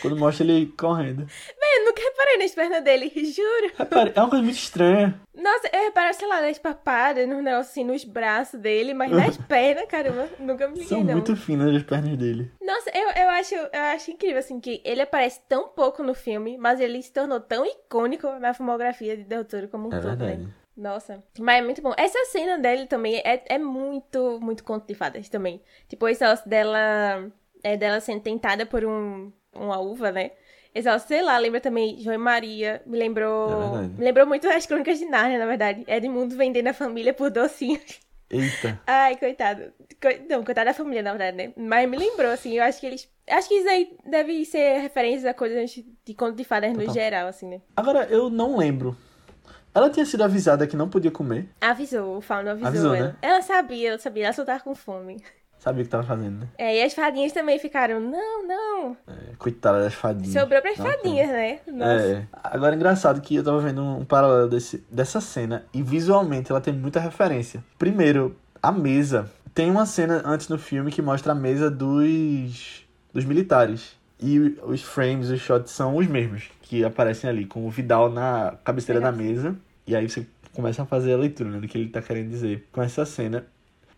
Quando 0.00 0.16
mostra 0.16 0.46
ele 0.46 0.66
correndo. 0.78 1.26
Véi, 1.26 1.78
eu 1.78 1.84
nunca 1.84 2.00
reparei 2.00 2.38
nas 2.38 2.54
pernas 2.54 2.84
dele, 2.84 3.10
juro. 3.34 3.72
Repare, 3.76 4.12
é 4.14 4.20
uma 4.20 4.30
coisa 4.30 4.44
muito 4.44 4.56
estranha. 4.56 5.20
Nossa, 5.34 5.68
eu 5.72 5.82
reparo, 5.82 6.14
sei 6.14 6.28
lá, 6.28 6.40
nas 6.40 6.58
papadas, 6.58 7.28
nos 7.28 7.42
negócios 7.42 7.70
assim, 7.70 7.84
nos 7.84 8.04
braços 8.04 8.60
dele, 8.60 8.94
mas 8.94 9.10
nas 9.10 9.36
pernas, 9.48 9.86
caramba, 9.86 10.28
nunca 10.38 10.68
me 10.68 10.74
liguei, 10.74 10.88
São 10.88 11.02
não. 11.02 11.14
muito 11.14 11.34
finas 11.34 11.74
as 11.74 11.82
pernas 11.82 12.16
dele. 12.16 12.50
Nossa, 12.64 12.90
eu, 12.94 13.10
eu, 13.22 13.28
acho, 13.30 13.54
eu 13.54 13.80
acho 13.94 14.10
incrível, 14.12 14.38
assim, 14.38 14.60
que 14.60 14.80
ele 14.84 15.02
aparece 15.02 15.40
tão 15.48 15.68
pouco 15.68 16.02
no 16.02 16.14
filme, 16.14 16.56
mas 16.56 16.80
ele 16.80 17.02
se 17.02 17.12
tornou 17.12 17.40
tão 17.40 17.66
icônico 17.66 18.28
na 18.38 18.54
filmografia 18.54 19.16
de 19.16 19.24
Del 19.24 19.44
Toro 19.44 19.68
como 19.68 19.88
um 19.88 19.92
É 19.92 20.00
todo, 20.00 20.24
né? 20.24 20.46
Nossa, 20.76 21.22
mas 21.38 21.58
é 21.58 21.62
muito 21.62 21.82
bom. 21.82 21.92
Essa 21.98 22.18
cena 22.26 22.58
dele 22.58 22.86
também 22.86 23.16
é, 23.24 23.42
é 23.46 23.58
muito, 23.58 24.38
muito 24.40 24.64
conto 24.64 24.86
de 24.86 24.94
fadas 24.94 25.28
também. 25.28 25.60
Tipo, 25.88 26.08
esse 26.08 26.22
negócio 26.22 26.48
dela, 26.48 27.30
é, 27.62 27.76
dela 27.76 28.00
sendo 28.00 28.22
tentada 28.22 28.64
por 28.64 28.84
um, 28.84 29.30
uma 29.54 29.78
uva, 29.78 30.10
né? 30.10 30.30
Esse 30.74 30.86
negócio, 30.88 31.08
sei 31.08 31.20
lá, 31.20 31.36
lembra 31.36 31.60
também 31.60 31.98
João 31.98 32.14
e 32.14 32.18
Maria. 32.18 32.80
Me 32.86 32.96
É 32.96 33.00
lembrou. 33.02 33.48
verdade. 33.72 33.92
me 33.98 34.04
lembrou 34.04 34.26
muito 34.26 34.48
as 34.48 34.64
crônicas 34.64 34.98
de 34.98 35.04
Nárnia, 35.04 35.38
na 35.38 35.44
verdade. 35.46 35.84
Edmundo 35.86 36.34
vendendo 36.34 36.68
a 36.68 36.72
família 36.72 37.12
por 37.12 37.30
docinhos. 37.30 38.00
Eita. 38.30 38.80
Ai, 38.86 39.16
coitado. 39.18 39.70
Co- 40.00 40.24
Não, 40.30 40.42
coitado 40.42 40.64
da 40.70 40.74
família, 40.74 41.02
na 41.02 41.10
verdade, 41.12 41.36
né? 41.36 41.52
Mas 41.54 41.86
me 41.90 41.98
lembrou, 41.98 42.30
assim, 42.32 42.54
eu 42.56 42.64
acho 42.64 42.80
que 42.80 42.86
eles. 42.86 43.06
Acho 43.28 43.46
que 43.48 43.56
isso 43.56 43.68
aí 43.68 43.94
deve 44.06 44.42
ser 44.46 44.78
referência 44.80 45.30
a 45.30 45.34
coisas 45.34 45.70
de 46.02 46.14
conto 46.14 46.34
de 46.36 46.44
fadas 46.44 46.72
no 46.72 46.78
Total. 46.78 46.94
geral, 46.94 47.28
assim, 47.28 47.46
né? 47.46 47.60
Agora, 47.76 48.06
eu 48.10 48.30
não 48.30 48.56
lembro. 48.56 48.96
Ela 49.74 49.88
tinha 49.90 50.04
sido 50.04 50.22
avisada 50.22 50.66
que 50.66 50.76
não 50.76 50.88
podia 50.88 51.10
comer. 51.10 51.48
Avisou, 51.60 52.18
o 52.18 52.20
Fauno 52.20 52.50
avisou, 52.50 52.68
Avisou, 52.68 52.94
ela. 52.94 53.06
né? 53.08 53.16
Ela 53.22 53.42
sabia, 53.42 53.88
ela 53.90 53.98
sabia, 53.98 54.24
ela 54.24 54.32
só 54.32 54.44
tava 54.44 54.60
com 54.60 54.74
fome. 54.74 55.16
Sabia 55.58 55.82
o 55.82 55.84
que 55.84 55.90
tava 55.90 56.02
fazendo, 56.02 56.40
né? 56.40 56.48
É, 56.58 56.76
e 56.78 56.82
as 56.82 56.92
fadinhas 56.92 57.30
também 57.32 57.56
ficaram, 57.58 58.00
não, 58.00 58.46
não. 58.46 58.96
É, 59.06 59.34
coitada 59.38 59.80
das 59.80 59.94
fadinhas. 59.94 60.32
Sobrou 60.32 60.60
pras 60.60 60.76
Não, 60.76 60.84
fadinhas, 60.86 61.28
né? 61.28 61.60
Nossa. 61.68 62.04
É. 62.04 62.26
Agora, 62.32 62.74
engraçado 62.74 63.20
que 63.20 63.36
eu 63.36 63.44
tava 63.44 63.60
vendo 63.60 63.80
um 63.80 64.04
paralelo 64.04 64.48
desse, 64.48 64.84
dessa 64.90 65.20
cena 65.20 65.64
e 65.72 65.80
visualmente 65.80 66.50
ela 66.50 66.60
tem 66.60 66.74
muita 66.74 66.98
referência. 66.98 67.62
Primeiro, 67.78 68.36
a 68.60 68.72
mesa. 68.72 69.30
Tem 69.54 69.70
uma 69.70 69.86
cena 69.86 70.20
antes 70.24 70.48
no 70.48 70.58
filme 70.58 70.90
que 70.90 71.00
mostra 71.00 71.30
a 71.30 71.34
mesa 71.34 71.70
dos, 71.70 72.84
dos 73.12 73.24
militares. 73.24 73.96
E 74.22 74.38
os 74.62 74.82
frames, 74.82 75.30
os 75.30 75.40
shots 75.40 75.72
são 75.72 75.96
os 75.96 76.06
mesmos 76.06 76.44
que 76.62 76.84
aparecem 76.84 77.28
ali, 77.28 77.44
com 77.44 77.66
o 77.66 77.70
Vidal 77.70 78.08
na 78.08 78.56
cabeceira 78.62 79.00
da 79.00 79.10
mesa. 79.10 79.56
E 79.84 79.96
aí 79.96 80.08
você 80.08 80.24
começa 80.52 80.82
a 80.82 80.86
fazer 80.86 81.12
a 81.12 81.16
leitura 81.16 81.50
né, 81.50 81.58
do 81.58 81.66
que 81.66 81.76
ele 81.76 81.88
tá 81.88 82.00
querendo 82.00 82.30
dizer 82.30 82.68
com 82.70 82.80
essa 82.80 83.04
cena. 83.04 83.44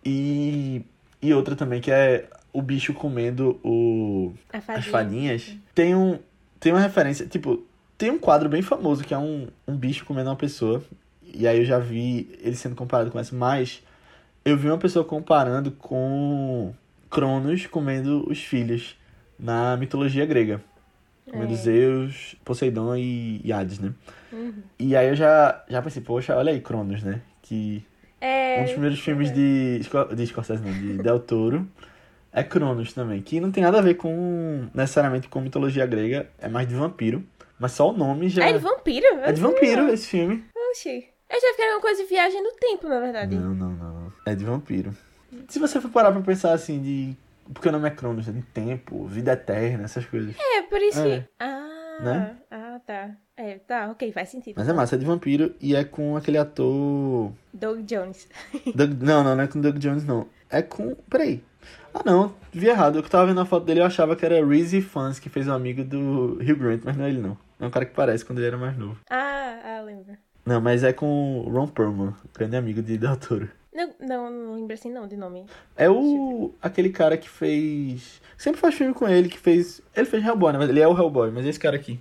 E, 0.02 0.82
e 1.20 1.34
outra 1.34 1.54
também 1.54 1.80
que 1.80 1.90
é 1.90 2.26
o 2.52 2.62
bicho 2.62 2.94
comendo 2.94 3.60
o, 3.62 4.32
A 4.52 4.58
as 4.58 4.64
fadinha. 4.64 4.90
fadinhas, 4.90 5.56
tem 5.74 5.94
um 5.94 6.18
tem 6.58 6.72
uma 6.72 6.80
referência, 6.80 7.26
tipo, 7.26 7.62
tem 7.98 8.10
um 8.10 8.18
quadro 8.18 8.48
bem 8.48 8.62
famoso 8.62 9.04
que 9.04 9.12
é 9.12 9.18
um, 9.18 9.48
um 9.68 9.76
bicho 9.76 10.06
comendo 10.06 10.30
uma 10.30 10.36
pessoa. 10.36 10.82
E 11.22 11.46
aí 11.46 11.58
eu 11.58 11.64
já 11.64 11.78
vi 11.78 12.30
ele 12.40 12.56
sendo 12.56 12.74
comparado 12.74 13.10
com 13.10 13.18
essa, 13.18 13.34
mas 13.36 13.82
eu 14.44 14.56
vi 14.56 14.68
uma 14.68 14.78
pessoa 14.78 15.04
comparando 15.04 15.70
com 15.72 16.72
Cronos 17.10 17.66
comendo 17.66 18.24
os 18.30 18.38
filhos 18.38 18.96
na 19.38 19.76
mitologia 19.76 20.24
grega. 20.26 20.60
Comendo 21.30 21.54
É. 21.54 21.56
Zeus, 21.56 22.36
Poseidon 22.44 22.94
e, 22.96 23.50
Hades, 23.52 23.78
né? 23.78 23.92
Uhum. 24.32 24.54
E 24.78 24.94
aí 24.94 25.08
eu 25.08 25.14
já, 25.16 25.64
já 25.68 25.80
pensei, 25.80 26.02
poxa, 26.02 26.36
olha 26.36 26.52
aí 26.52 26.60
Cronos, 26.60 27.02
né? 27.02 27.22
Que 27.40 27.82
É. 28.20 28.58
um 28.60 28.62
dos 28.64 28.72
primeiros 28.72 29.00
filmes 29.00 29.32
de, 29.32 29.80
de 30.14 30.26
Scorsese, 30.26 30.62
não, 30.62 30.72
de 30.72 30.98
Del 31.02 31.18
Toro, 31.20 31.66
é 32.32 32.42
Cronos 32.42 32.92
também, 32.92 33.22
que 33.22 33.40
não 33.40 33.50
tem 33.50 33.62
nada 33.62 33.78
a 33.78 33.82
ver 33.82 33.94
com, 33.94 34.66
necessariamente 34.74 35.28
com 35.28 35.40
mitologia 35.40 35.86
grega, 35.86 36.28
é 36.38 36.48
mais 36.48 36.68
de 36.68 36.74
vampiro, 36.74 37.24
mas 37.58 37.72
só 37.72 37.90
o 37.90 37.96
nome 37.96 38.28
já... 38.28 38.44
É 38.44 38.52
de 38.52 38.58
vampiro? 38.58 39.06
É 39.22 39.32
de 39.32 39.40
vampiro 39.40 39.88
esse 39.88 40.08
filme. 40.08 40.44
Oxi. 40.70 41.06
Eu 41.30 41.40
já 41.40 41.48
fiquei 41.52 41.70
uma 41.70 41.80
coisa 41.80 42.02
de 42.02 42.08
viagem 42.08 42.42
no 42.42 42.52
tempo, 42.52 42.86
na 42.88 43.00
verdade. 43.00 43.34
Não, 43.34 43.54
não, 43.54 43.70
não. 43.70 44.12
É 44.26 44.34
de 44.34 44.44
vampiro. 44.44 44.94
Se 45.48 45.58
você 45.58 45.80
for 45.80 45.90
parar 45.90 46.12
pra 46.12 46.20
pensar 46.20 46.52
assim, 46.52 46.80
de... 46.82 47.16
Porque 47.52 47.68
o 47.68 47.72
nome 47.72 47.86
é 47.88 47.90
Cronos, 47.90 48.28
é 48.28 48.32
de 48.32 48.42
tempo, 48.42 49.06
vida 49.06 49.32
eterna, 49.32 49.84
essas 49.84 50.04
coisas. 50.06 50.34
É, 50.38 50.62
por 50.62 50.80
isso 50.80 51.00
É. 51.00 51.20
que. 51.20 51.28
Ah, 51.38 51.98
Né? 52.02 52.36
ah, 52.50 52.80
tá. 52.86 53.10
É, 53.36 53.58
tá, 53.58 53.90
ok, 53.90 54.12
faz 54.12 54.28
sentido. 54.28 54.54
Mas 54.56 54.68
é 54.68 54.72
massa, 54.72 54.94
é 54.94 54.98
de 54.98 55.04
vampiro 55.04 55.54
e 55.60 55.74
é 55.76 55.84
com 55.84 56.16
aquele 56.16 56.38
ator... 56.38 57.32
Doug 57.52 57.80
Jones. 57.84 58.28
Doug- 58.74 59.02
Não, 59.02 59.22
não, 59.24 59.34
não 59.36 59.42
é 59.44 59.46
com 59.46 59.60
Doug 59.60 59.76
Jones, 59.78 60.04
não. 60.04 60.26
É 60.50 60.62
com... 60.62 60.94
Peraí. 61.10 61.42
Ah, 61.92 62.02
não. 62.04 62.34
Vi 62.52 62.68
errado. 62.68 62.96
Eu 62.98 63.02
que 63.02 63.10
tava 63.10 63.26
vendo 63.26 63.40
a 63.40 63.44
foto 63.46 63.64
dele, 63.66 63.80
eu 63.80 63.84
achava 63.84 64.14
que 64.16 64.24
era 64.24 64.44
Reese 64.44 64.80
Fans, 64.80 65.18
que 65.18 65.28
fez 65.28 65.46
um 65.48 65.52
amigo 65.52 65.82
do 65.84 66.38
Hugh 66.40 66.56
Grant, 66.56 66.82
mas 66.84 66.96
não 66.96 67.04
é 67.04 67.08
ele, 67.08 67.20
não. 67.20 67.36
É 67.60 67.66
um 67.66 67.70
cara 67.70 67.84
que 67.86 67.94
parece 67.94 68.24
quando 68.24 68.38
ele 68.38 68.48
era 68.48 68.56
mais 68.58 68.76
novo. 68.76 68.98
Ah, 69.10 69.58
ah, 69.78 69.82
lembro. 69.84 70.16
Não, 70.46 70.60
mas 70.60 70.84
é 70.84 70.92
com 70.92 71.40
o 71.40 71.48
Ron 71.48 71.66
Perlman, 71.68 72.14
grande 72.36 72.56
amigo 72.56 72.82
de 72.82 72.98
Del 72.98 73.16
Toro. 73.16 73.48
Não, 73.74 73.90
não, 73.98 74.30
não 74.30 74.54
lembro 74.54 74.72
assim 74.72 74.90
não 74.90 75.08
de 75.08 75.16
nome. 75.16 75.46
É 75.76 75.90
o... 75.90 76.54
aquele 76.62 76.90
cara 76.90 77.16
que 77.16 77.28
fez... 77.28 78.22
Sempre 78.38 78.60
faz 78.60 78.74
filme 78.74 78.94
com 78.94 79.08
ele, 79.08 79.28
que 79.28 79.38
fez... 79.38 79.82
Ele 79.94 80.06
fez 80.06 80.24
Hellboy, 80.24 80.52
né? 80.52 80.58
Mas 80.58 80.68
ele 80.68 80.80
é 80.80 80.86
o 80.86 80.96
Hellboy, 80.96 81.30
mas 81.30 81.44
é 81.44 81.48
esse 81.48 81.58
cara 81.58 81.76
aqui. 81.76 82.00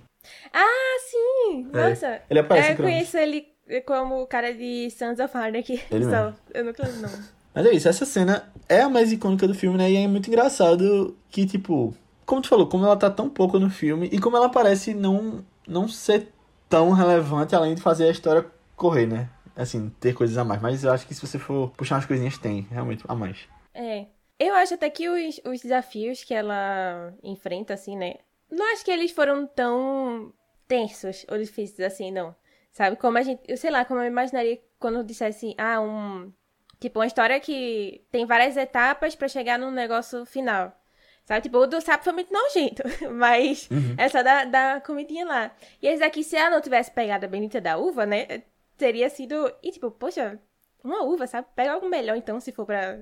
Ah, 0.52 0.96
sim! 1.10 1.68
É, 1.72 1.88
Nossa! 1.88 2.22
ele 2.30 2.38
aparece 2.38 2.68
é, 2.68 2.72
eu 2.72 2.76
conheço 2.76 3.16
ele 3.16 3.46
como 3.86 4.22
o 4.22 4.26
cara 4.26 4.54
de 4.54 4.88
Sons 4.90 5.18
of 5.18 5.36
Anarchy. 5.36 5.82
Ele 5.90 6.04
Só. 6.04 6.10
mesmo. 6.10 6.34
Eu 6.52 6.64
nunca 6.64 6.82
lembro 6.84 6.98
o 6.98 7.02
nome. 7.02 7.24
Mas 7.54 7.66
é 7.66 7.72
isso, 7.72 7.88
essa 7.88 8.04
cena 8.04 8.52
é 8.68 8.80
a 8.80 8.88
mais 8.88 9.12
icônica 9.12 9.46
do 9.46 9.54
filme, 9.54 9.78
né? 9.78 9.90
E 9.90 9.96
é 9.96 10.08
muito 10.08 10.28
engraçado 10.28 11.16
que, 11.30 11.46
tipo, 11.46 11.94
como 12.26 12.42
tu 12.42 12.48
falou, 12.48 12.66
como 12.66 12.84
ela 12.84 12.96
tá 12.96 13.08
tão 13.08 13.28
pouco 13.28 13.58
no 13.58 13.70
filme 13.70 14.08
e 14.10 14.18
como 14.18 14.36
ela 14.36 14.48
parece 14.48 14.92
não, 14.92 15.44
não 15.66 15.86
ser 15.86 16.28
tão 16.68 16.90
relevante 16.90 17.54
além 17.54 17.74
de 17.74 17.80
fazer 17.80 18.08
a 18.08 18.10
história 18.10 18.44
correr, 18.74 19.06
né? 19.06 19.28
Assim, 19.56 19.90
ter 20.00 20.14
coisas 20.14 20.36
a 20.36 20.44
mais. 20.44 20.60
Mas 20.60 20.84
eu 20.84 20.92
acho 20.92 21.06
que 21.06 21.14
se 21.14 21.20
você 21.20 21.38
for 21.38 21.70
puxar 21.70 21.96
umas 21.96 22.06
coisinhas, 22.06 22.38
tem 22.38 22.62
realmente 22.70 23.04
a 23.06 23.14
mais. 23.14 23.48
É. 23.72 24.06
Eu 24.38 24.54
acho 24.54 24.74
até 24.74 24.90
que 24.90 25.08
os, 25.08 25.40
os 25.44 25.60
desafios 25.60 26.24
que 26.24 26.34
ela 26.34 27.14
enfrenta, 27.22 27.74
assim, 27.74 27.96
né? 27.96 28.16
Não 28.50 28.72
acho 28.72 28.84
que 28.84 28.90
eles 28.90 29.12
foram 29.12 29.46
tão 29.46 30.32
tensos 30.66 31.24
ou 31.30 31.38
difíceis 31.38 31.80
assim, 31.80 32.10
não. 32.10 32.34
Sabe? 32.72 32.96
Como 32.96 33.16
a 33.16 33.22
gente. 33.22 33.42
Eu 33.46 33.56
sei 33.56 33.70
lá, 33.70 33.84
como 33.84 34.00
eu 34.00 34.06
imaginaria 34.06 34.60
quando 34.78 35.04
dissesse, 35.04 35.54
ah, 35.56 35.80
um. 35.80 36.32
Tipo, 36.80 36.98
uma 36.98 37.06
história 37.06 37.38
que 37.40 38.04
tem 38.10 38.26
várias 38.26 38.56
etapas 38.56 39.14
pra 39.14 39.28
chegar 39.28 39.58
num 39.58 39.70
negócio 39.70 40.26
final. 40.26 40.76
Sabe? 41.24 41.42
Tipo, 41.42 41.58
o 41.58 41.66
do 41.66 41.80
sapo 41.80 42.04
foi 42.04 42.12
muito 42.12 42.32
nojento, 42.32 42.82
mas 43.14 43.68
é 43.96 44.08
só 44.08 44.22
da, 44.22 44.44
da 44.44 44.80
comidinha 44.80 45.24
lá. 45.24 45.50
E 45.80 45.86
esse 45.86 46.02
aqui, 46.02 46.22
se 46.22 46.36
ela 46.36 46.50
não 46.50 46.60
tivesse 46.60 46.90
pegado 46.90 47.24
a 47.24 47.28
benita 47.28 47.60
da 47.60 47.78
uva, 47.78 48.04
né? 48.04 48.42
Teria 48.76 49.08
sido. 49.10 49.52
E 49.62 49.70
tipo, 49.72 49.90
poxa, 49.90 50.38
uma 50.82 51.02
uva, 51.04 51.26
sabe? 51.26 51.46
Pega 51.54 51.72
algo 51.72 51.88
melhor 51.88 52.16
então, 52.16 52.40
se 52.40 52.52
for 52.52 52.66
pra 52.66 52.98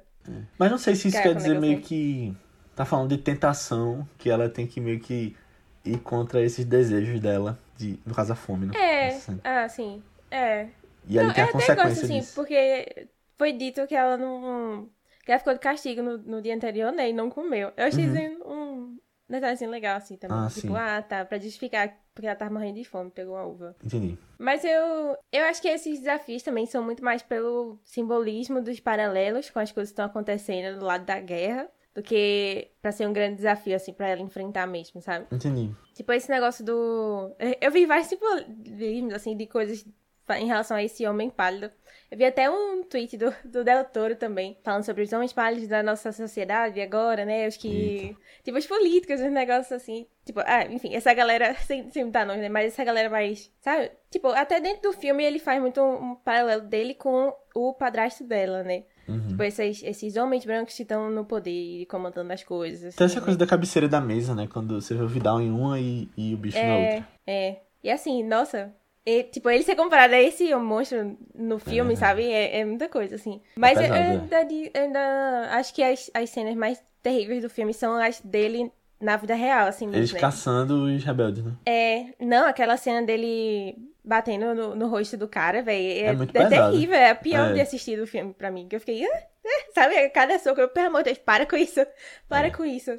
Mas 0.59 0.71
não 0.71 0.79
sei 0.79 0.95
se 0.95 1.09
isso 1.09 1.17
Cara, 1.17 1.31
quer 1.31 1.37
dizer 1.37 1.61
meio 1.61 1.81
que. 1.81 2.37
Tá 2.75 2.85
falando 2.87 3.11
de 3.11 3.19
tentação, 3.19 4.09
que 4.17 4.31
ela 4.31 4.49
tem 4.49 4.67
que 4.67 4.81
meio 4.81 4.99
que 4.99 5.37
ir 5.85 5.99
contra 6.01 6.43
esses 6.43 6.65
desejos 6.65 7.21
dela, 7.21 7.59
de, 7.77 7.99
no 8.07 8.15
caso 8.15 8.33
a 8.33 8.37
fome, 8.37 8.67
né? 8.67 8.73
É, 8.75 9.11
cena. 9.11 9.41
ah, 9.45 9.69
sim. 9.69 10.03
É. 10.31 10.69
E 11.07 11.19
aí 11.19 11.27
Não, 11.27 11.33
tem 11.33 11.43
eu 11.43 11.45
a 11.45 11.51
até 11.51 11.75
gosto, 11.75 11.77
consequência 11.77 12.05
assim, 12.05 12.21
disso. 12.21 12.35
porque 12.35 13.09
foi 13.37 13.53
dito 13.53 13.87
que 13.87 13.95
ela 13.95 14.17
não. 14.17 14.89
que 15.25 15.31
ela 15.33 15.39
ficou 15.39 15.53
de 15.55 15.61
castigo 15.61 16.03
no, 16.03 16.19
no 16.19 16.43
dia 16.43 16.55
anterior, 16.55 16.93
né? 16.93 17.11
E 17.11 17.13
não 17.13 17.29
comeu. 17.31 17.73
Eu 17.77 17.87
achei 17.87 18.05
isso 18.05 18.17
um 18.47 18.99
detalhe 19.33 19.55
assim 19.55 19.67
legal, 19.67 19.97
assim, 19.97 20.17
também. 20.17 20.39
Ah, 20.39 20.49
tipo, 20.49 20.69
sim. 20.69 20.77
ah, 20.77 21.03
tá, 21.03 21.25
pra 21.25 21.39
justificar 21.39 21.97
porque 22.15 22.27
ela 22.27 22.37
tava 22.37 22.53
morrendo 22.53 22.75
de 22.75 22.85
fome, 22.85 23.11
pegou 23.11 23.35
uma 23.35 23.45
uva. 23.45 23.75
Entendi. 23.83 24.19
Mas 24.39 24.65
eu, 24.65 25.17
eu 25.33 25.45
acho 25.47 25.63
que 25.63 25.69
esses 25.69 26.01
desafios 26.01 26.43
também 26.43 26.67
são 26.67 26.85
muito 26.85 27.03
mais 27.03 27.23
pelo 27.23 27.79
simbolismo 27.85 28.61
dos 28.61 28.81
paralelos 28.81 29.49
com 29.49 29.59
as 29.59 29.73
coisas 29.73 29.91
que 29.91 29.95
estão 29.95 30.05
acontecendo 30.05 30.79
do 30.79 30.85
lado 30.85 31.07
da 31.07 31.19
guerra, 31.21 31.69
do 31.95 32.03
que 32.03 32.71
pra 32.81 32.93
ser 32.93 33.07
um 33.07 33.13
grande 33.13 33.37
desafio, 33.37 33.75
assim, 33.75 33.93
pra 33.93 34.09
ela 34.09 34.21
enfrentar 34.21 34.67
mesmo, 34.67 35.01
sabe? 35.01 35.27
Entendi. 35.31 35.75
Tipo, 35.95 36.13
esse 36.13 36.31
negócio 36.31 36.65
do. 36.65 37.35
Eu 37.61 37.71
vi 37.71 37.87
vários 37.87 38.09
simbolismos, 38.09 39.15
assim, 39.15 39.37
de 39.37 39.47
coisas 39.47 39.87
em 40.31 40.47
relação 40.47 40.77
a 40.77 40.83
esse 40.83 41.07
homem 41.07 41.31
pálido. 41.31 41.71
Eu 42.11 42.19
vi 42.19 42.25
até 42.27 42.51
um 42.51 42.85
tweet 42.85 43.17
do, 43.17 43.35
do 43.43 43.65
Del 43.65 43.85
Toro 43.87 44.15
também, 44.15 44.59
falando 44.63 44.85
sobre 44.85 45.03
os 45.03 45.13
homens 45.15 45.33
pálidos 45.33 45.67
da 45.67 45.83
nossa 45.83 46.13
sociedade 46.13 46.79
agora, 46.79 47.25
né? 47.25 47.49
Os 47.49 47.57
que. 47.57 48.15
Tipo, 48.45 48.59
os 48.59 48.67
políticos, 48.67 49.19
os 49.19 49.33
negócios 49.33 49.73
assim. 49.73 50.07
Tipo, 50.23 50.41
ah, 50.41 50.67
enfim, 50.67 50.95
essa 50.95 51.15
galera, 51.15 51.55
sem, 51.65 51.91
sem 51.91 52.11
dar 52.11 52.27
nome, 52.27 52.41
né? 52.41 52.51
Mas 52.51 52.67
essa 52.67 52.85
galera 52.85 53.09
mais. 53.09 53.51
Sabe? 53.63 53.93
Tipo, 54.11 54.29
até 54.29 54.61
dentro 54.61 54.91
do 54.91 54.93
filme 54.93 55.25
ele 55.25 55.39
faz 55.39 55.59
muito 55.59 55.81
um, 55.81 56.11
um 56.11 56.15
paralelo 56.17 56.63
dele 56.63 56.95
com 56.95 57.33
o 57.55 57.73
padrasto 57.73 58.25
dela, 58.25 58.63
né? 58.63 58.85
Uhum. 59.09 59.29
Tipo, 59.29 59.43
esses, 59.45 59.83
esses 59.83 60.17
homens 60.17 60.45
brancos 60.45 60.75
que 60.75 60.83
estão 60.83 61.11
no 61.11 61.25
poder 61.25 61.51
e 61.51 61.87
comandando 61.87 62.31
as 62.31 62.45
coisas. 62.45 62.95
Tem 62.95 63.07
assim, 63.07 63.15
essa 63.15 63.21
né? 63.21 63.25
coisa 63.25 63.39
da 63.39 63.47
cabeceira 63.47 63.89
da 63.89 64.03
mesa, 64.03 64.35
né? 64.35 64.47
Quando 64.47 64.81
você 64.81 64.95
vê 64.95 65.03
o 65.03 65.09
Vidal 65.09 65.41
em 65.41 65.51
uma 65.51 65.81
e, 65.81 66.11
e 66.15 66.35
o 66.35 66.37
bicho 66.37 66.59
na 66.59 66.75
outra. 66.75 67.09
É, 67.27 67.49
é. 67.49 67.63
E 67.83 67.91
assim, 67.91 68.23
nossa, 68.23 68.73
e, 69.05 69.25
tipo, 69.25 69.51
ele 69.51 69.63
ser 69.65 69.75
comparado 69.77 70.15
a 70.15 70.21
esse 70.21 70.55
monstro 70.55 71.17
no 71.35 71.59
filme, 71.59 71.97
sabe? 71.97 72.31
É, 72.31 72.61
é 72.61 72.65
muita 72.65 72.89
coisa, 72.89 73.17
assim. 73.17 73.41
Mas 73.57 73.77
eu, 73.77 73.83
pesado, 73.83 73.99
eu 73.99 74.03
é. 74.03 74.11
ainda, 74.41 74.55
eu 74.75 74.83
ainda 74.83 75.49
acho 75.57 75.75
que 75.75 75.83
as, 75.83 76.11
as 76.15 76.31
cenas 76.31 76.55
mais 76.55 76.83
terríveis 77.03 77.43
do 77.43 77.51
filme 77.51 77.75
são 77.75 77.95
as 77.95 78.21
dele 78.21 78.71
na 79.01 79.17
vida 79.17 79.35
real, 79.35 79.67
assim, 79.67 79.87
Eles 79.87 79.99
mesmo, 79.99 80.15
né? 80.15 80.21
caçando 80.21 80.85
os 80.85 81.03
rebeldes, 81.03 81.45
né? 81.45 81.53
É, 81.67 82.07
não, 82.21 82.47
aquela 82.47 82.77
cena 82.77 83.05
dele 83.05 83.77
batendo 84.05 84.55
no, 84.55 84.75
no 84.77 84.87
rosto 84.89 85.17
do 85.17 85.27
cara, 85.27 85.63
velho. 85.63 85.83
É, 85.85 85.99
É 86.07 86.13
muito 86.13 86.33
pesado. 86.33 86.71
terrível, 86.73 86.95
é 86.97 87.11
a 87.11 87.15
pior 87.17 87.51
É. 87.51 87.53
de 87.55 87.61
assistir 87.61 87.97
do 87.97 88.07
filme 88.07 88.33
pra 88.33 88.51
mim. 88.53 88.69
Que 88.69 88.77
eu 88.77 88.81
fiquei, 88.81 89.05
ah, 89.05 89.23
ah, 89.45 89.65
sabe? 89.75 90.09
Cada 90.11 90.39
soco, 90.39 90.61
eu, 90.61 90.69
pelo 90.69 90.87
amor 90.87 90.99
de 91.03 91.07
Deus, 91.07 91.19
para 91.19 91.45
com 91.45 91.57
isso. 91.57 91.81
Para 92.29 92.47
É. 92.47 92.51
com 92.51 92.65
isso. 92.65 92.99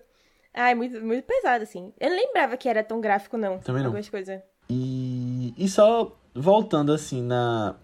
Ai, 0.53 0.75
muito, 0.75 0.99
muito 1.01 1.23
pesado, 1.25 1.63
assim. 1.63 1.93
Eu 1.99 2.09
não 2.09 2.17
lembrava 2.17 2.57
que 2.57 2.67
era 2.67 2.83
tão 2.83 2.99
gráfico, 2.99 3.37
não. 3.37 3.59
Também 3.59 3.81
não. 3.81 3.87
Algumas 3.87 4.09
coisas. 4.09 4.41
E, 4.69 5.53
e 5.57 5.67
só 5.67 6.15
voltando 6.35 6.91
assim 6.91 7.21
na. 7.21 7.75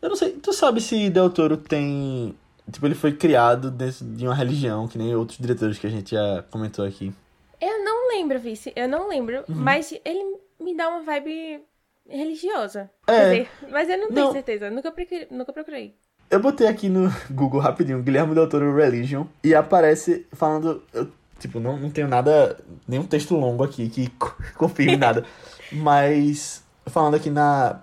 Eu 0.00 0.10
não 0.10 0.16
sei, 0.16 0.32
tu 0.32 0.52
sabe 0.52 0.80
se 0.80 1.10
Del 1.10 1.30
Toro 1.30 1.56
tem. 1.56 2.34
Tipo, 2.70 2.86
ele 2.86 2.94
foi 2.94 3.12
criado 3.12 3.70
dentro 3.70 4.04
de 4.04 4.26
uma 4.26 4.34
religião, 4.34 4.88
que 4.88 4.98
nem 4.98 5.14
outros 5.14 5.38
diretores 5.38 5.78
que 5.78 5.86
a 5.86 5.90
gente 5.90 6.10
já 6.12 6.44
comentou 6.50 6.84
aqui. 6.84 7.12
Eu 7.60 7.84
não 7.84 8.08
lembro, 8.08 8.38
Vice. 8.40 8.72
Eu 8.74 8.88
não 8.88 9.08
lembro. 9.08 9.44
Uhum. 9.48 9.54
Mas 9.54 9.92
ele 10.04 10.36
me 10.60 10.76
dá 10.76 10.88
uma 10.88 11.02
vibe 11.02 11.62
religiosa. 12.08 12.90
É. 13.06 13.12
Quer 13.12 13.22
dizer, 13.22 13.50
mas 13.70 13.88
eu 13.88 13.98
não 13.98 14.08
tenho 14.08 14.26
Não. 14.26 14.32
certeza. 14.32 14.70
Nunca 14.70 14.90
procurei. 14.90 15.28
Nunca 15.30 15.52
procurei. 15.52 15.94
Eu 16.28 16.40
botei 16.40 16.66
aqui 16.66 16.88
no 16.88 17.08
Google 17.30 17.60
rapidinho, 17.60 18.02
Guilherme 18.02 18.34
Del 18.34 18.48
Toro 18.48 18.74
Religion, 18.74 19.26
e 19.44 19.54
aparece 19.54 20.26
falando. 20.32 20.82
Eu, 20.92 21.08
tipo, 21.38 21.60
não, 21.60 21.76
não 21.76 21.90
tenho 21.90 22.08
nada. 22.08 22.58
nenhum 22.86 23.06
texto 23.06 23.36
longo 23.36 23.62
aqui 23.62 23.88
que 23.88 24.10
confirme 24.58 24.96
nada. 24.96 25.24
Mas 25.72 26.62
falando 26.86 27.14
aqui 27.14 27.30
na. 27.30 27.80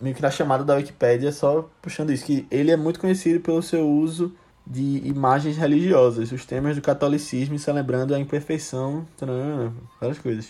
meio 0.00 0.14
que 0.14 0.22
na 0.22 0.30
chamada 0.30 0.64
da 0.64 0.74
Wikipédia, 0.74 1.32
só 1.32 1.68
puxando 1.80 2.10
isso, 2.10 2.24
que 2.24 2.46
ele 2.50 2.70
é 2.70 2.76
muito 2.76 3.00
conhecido 3.00 3.40
pelo 3.40 3.62
seu 3.62 3.88
uso 3.88 4.34
de 4.66 5.02
imagens 5.04 5.56
religiosas, 5.56 6.30
os 6.32 6.44
temas 6.44 6.76
do 6.76 6.82
catolicismo 6.82 7.58
celebrando 7.58 8.14
a 8.14 8.18
imperfeição, 8.18 9.06
várias 10.00 10.18
coisas. 10.18 10.48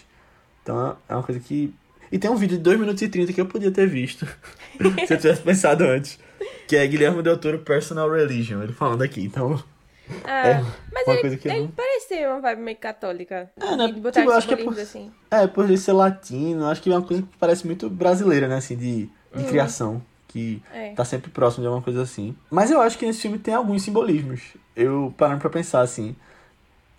Então 0.62 0.96
é 1.08 1.14
uma 1.14 1.22
coisa 1.22 1.40
que. 1.40 1.74
E 2.12 2.18
tem 2.18 2.30
um 2.30 2.36
vídeo 2.36 2.56
de 2.56 2.62
2 2.64 2.80
minutos 2.80 3.00
e 3.02 3.08
30 3.08 3.32
que 3.32 3.40
eu 3.40 3.46
podia 3.46 3.70
ter 3.70 3.86
visto, 3.86 4.26
se 5.06 5.14
eu 5.14 5.18
tivesse 5.18 5.42
pensado 5.42 5.84
antes. 5.84 6.18
Que 6.66 6.76
é 6.76 6.86
Guilherme 6.86 7.22
Del 7.22 7.38
Toro 7.38 7.58
Personal 7.60 8.10
Religion, 8.10 8.62
ele 8.62 8.72
falando 8.72 9.02
aqui, 9.02 9.22
então. 9.22 9.62
Ah, 10.24 10.48
É, 10.48 10.64
mas 10.92 11.06
uma 11.06 11.12
ele, 11.14 11.20
coisa 11.20 11.36
que 11.36 11.48
ele 11.48 11.60
não- 11.60 11.68
parece 11.68 12.08
ter 12.08 12.28
uma 12.28 12.40
vibe 12.40 12.62
meio 12.62 12.76
católica. 12.78 13.50
É, 13.60 13.76
né? 13.76 13.86
De 13.92 14.00
botar 14.00 14.20
Tipo, 14.20 14.32
acho 14.32 14.48
que 14.48 14.54
é 14.54 14.56
por- 14.64 14.78
assim. 14.78 15.12
É, 15.30 15.46
por 15.46 15.64
ele 15.64 15.78
ser 15.78 15.92
latino, 15.92 16.66
acho 16.66 16.82
que 16.82 16.90
é 16.90 16.96
uma 16.96 17.06
coisa 17.06 17.22
que 17.22 17.28
parece 17.38 17.66
muito 17.66 17.88
brasileira, 17.90 18.48
né, 18.48 18.56
assim, 18.56 18.76
de, 18.76 19.08
de 19.34 19.44
criação. 19.48 20.02
Que 20.28 20.62
É. 20.72 20.92
tá 20.94 21.04
sempre 21.04 21.28
próximo 21.28 21.62
de 21.62 21.66
alguma 21.66 21.82
coisa 21.82 22.02
assim. 22.02 22.36
Mas 22.48 22.70
eu 22.70 22.80
acho 22.80 22.96
que 22.96 23.04
nesse 23.04 23.20
filme 23.20 23.36
tem 23.36 23.52
alguns 23.52 23.82
simbolismos. 23.82 24.40
Eu 24.76 25.12
parando 25.18 25.40
pra 25.40 25.50
pensar 25.50 25.80
assim. 25.80 26.14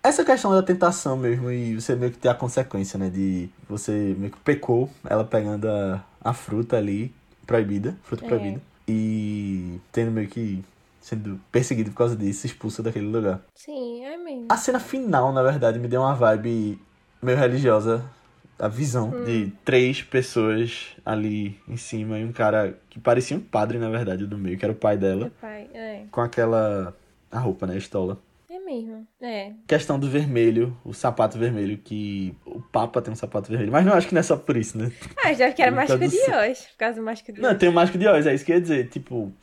Essa 0.04 0.26
questão 0.26 0.52
da 0.52 0.62
tentação 0.64 1.16
mesmo 1.16 1.50
e 1.52 1.76
você 1.80 1.96
meio 1.96 2.12
que 2.12 2.18
ter 2.18 2.28
a 2.28 2.34
consequência, 2.34 2.98
né? 3.00 3.10
De 3.10 3.48
você 3.70 4.16
meio 4.18 4.32
que 4.34 4.40
pecou, 4.40 4.90
ela 5.08 5.24
pegando 5.24 5.70
a, 5.70 6.04
a 6.22 6.34
fruta 6.34 6.76
ali, 6.76 7.14
proibida, 7.48 7.96
fruta 8.04 8.26
É. 8.26 8.28
proibida. 8.28 8.62
E 8.88 9.80
tendo 9.94 10.12
meio 10.12 10.28
que 10.28 10.62
sendo 11.02 11.42
perseguido 11.52 11.90
por 11.90 11.98
causa 11.98 12.16
disso, 12.16 12.46
expulso 12.46 12.82
daquele 12.82 13.08
lugar. 13.08 13.42
Sim, 13.56 14.06
é 14.06 14.16
mesmo. 14.18 14.46
A 14.48 14.56
cena 14.56 14.80
final, 14.80 15.34
na 15.34 15.44
verdade, 15.44 15.80
me 15.80 15.88
deu 15.88 16.02
uma 16.02 16.14
vibe 16.14 16.80
meio 17.22 17.38
religiosa. 17.38 18.06
A 18.58 18.68
visão 18.68 19.24
de 19.26 19.52
três 19.66 20.04
pessoas 20.04 20.96
ali 21.04 21.60
em 21.68 21.78
cima 21.78 22.20
e 22.20 22.24
um 22.24 22.32
cara 22.32 22.78
que 22.92 23.00
parecia 23.00 23.36
um 23.36 23.40
padre, 23.40 23.80
na 23.80 23.90
verdade, 23.90 24.28
do 24.28 24.38
meio, 24.38 24.56
que 24.56 24.64
era 24.64 24.72
o 24.72 24.76
pai 24.76 24.96
dela, 24.96 25.32
pai, 25.42 25.68
é. 25.74 26.04
com 26.12 26.22
aquela. 26.22 26.96
a 27.32 27.40
roupa, 27.40 27.66
né? 27.66 27.74
A 27.74 27.78
estola. 27.78 28.20
É 28.48 28.60
mesmo. 28.60 29.08
É. 29.20 29.54
Questão 29.66 29.98
do 29.98 30.08
vermelho, 30.08 30.78
o 30.86 30.94
sapato 30.94 31.40
vermelho, 31.40 31.76
que 31.78 32.36
o 32.46 32.62
Papa 32.62 33.02
tem 33.02 33.12
um 33.12 33.16
sapato 33.16 33.50
vermelho, 33.50 33.72
mas 33.72 33.84
não 33.84 33.94
acho 33.94 34.08
que 34.08 34.14
não 34.14 34.20
é 34.20 34.24
só 34.24 34.38
por 34.38 34.56
isso, 34.56 34.78
né? 34.78 34.92
Ah, 35.24 35.34
já 35.34 35.52
que 35.52 35.62
era 35.62 35.74
causa 35.74 35.98
de 35.98 36.18
hoje. 36.18 36.68
Por 36.72 36.78
causa 36.78 37.00
do 37.00 37.04
mágica 37.04 37.34
de 37.34 37.42
Não, 37.42 37.50
hoje. 37.50 37.58
tem 37.58 37.70
o 37.70 37.74
mágico 37.74 37.98
de 37.98 38.08
Oz, 38.08 38.28
é 38.28 38.34
isso 38.36 38.46
que 38.46 38.52
eu 38.52 38.58
ia 38.58 38.62
dizer, 38.62 38.90
tipo. 38.90 39.34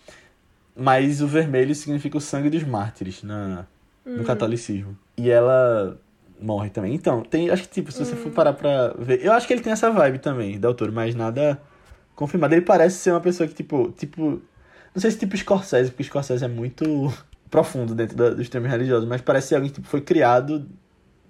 Mas 0.80 1.20
o 1.20 1.26
vermelho 1.26 1.74
significa 1.74 2.16
o 2.16 2.20
sangue 2.20 2.48
dos 2.48 2.62
mártires 2.62 3.22
na, 3.24 3.66
no 4.04 4.22
catolicismo. 4.24 4.96
E 5.16 5.28
ela 5.28 6.00
morre 6.40 6.70
também. 6.70 6.94
Então, 6.94 7.22
tem. 7.22 7.50
Acho 7.50 7.64
que, 7.64 7.68
tipo, 7.68 7.90
se 7.90 8.04
você 8.04 8.14
for 8.14 8.30
parar 8.30 8.52
pra 8.52 8.94
ver. 8.98 9.24
Eu 9.24 9.32
acho 9.32 9.46
que 9.46 9.52
ele 9.52 9.60
tem 9.62 9.72
essa 9.72 9.90
vibe 9.90 10.20
também, 10.20 10.58
da 10.58 10.68
autor, 10.68 10.92
mas 10.92 11.14
nada 11.16 11.60
confirmado. 12.14 12.54
Ele 12.54 12.62
parece 12.62 12.96
ser 12.98 13.10
uma 13.10 13.20
pessoa 13.20 13.48
que, 13.48 13.54
tipo. 13.54 13.90
tipo 13.92 14.40
não 14.94 15.00
sei 15.02 15.10
se 15.10 15.18
tipo 15.18 15.36
Scorsese, 15.36 15.90
porque 15.90 16.04
Scorsese 16.04 16.44
é 16.44 16.48
muito 16.48 16.84
profundo 17.50 17.94
dentro 17.94 18.16
da- 18.16 18.30
dos 18.30 18.48
temas 18.48 18.70
religiosos, 18.70 19.08
mas 19.08 19.20
parece 19.20 19.48
ser 19.48 19.54
alguém 19.56 19.70
que 19.70 19.76
tipo, 19.76 19.86
foi 19.88 20.00
criado 20.00 20.68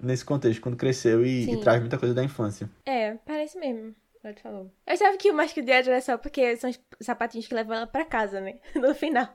nesse 0.01 0.25
contexto, 0.25 0.61
quando 0.61 0.77
cresceu 0.77 1.25
e, 1.27 1.51
e 1.53 1.57
traz 1.61 1.81
muita 1.81 1.99
coisa 1.99 2.15
da 2.15 2.23
infância. 2.23 2.71
É, 2.87 3.15
parece 3.27 3.59
mesmo. 3.59 3.95
Pode 4.23 4.43
falou. 4.43 4.71
Eu 4.87 4.95
achava 4.95 5.17
que 5.17 5.31
o 5.31 5.37
de 5.65 5.73
hoje 5.73 5.91
era 5.91 6.01
só 6.01 6.19
porque 6.19 6.57
são 6.57 6.71
os 6.71 6.79
sapatinhos 7.01 7.47
que 7.47 7.55
levam 7.55 7.77
ela 7.77 7.87
pra 7.87 8.05
casa, 8.05 8.41
né? 8.41 8.57
No 8.75 8.95
final. 8.95 9.29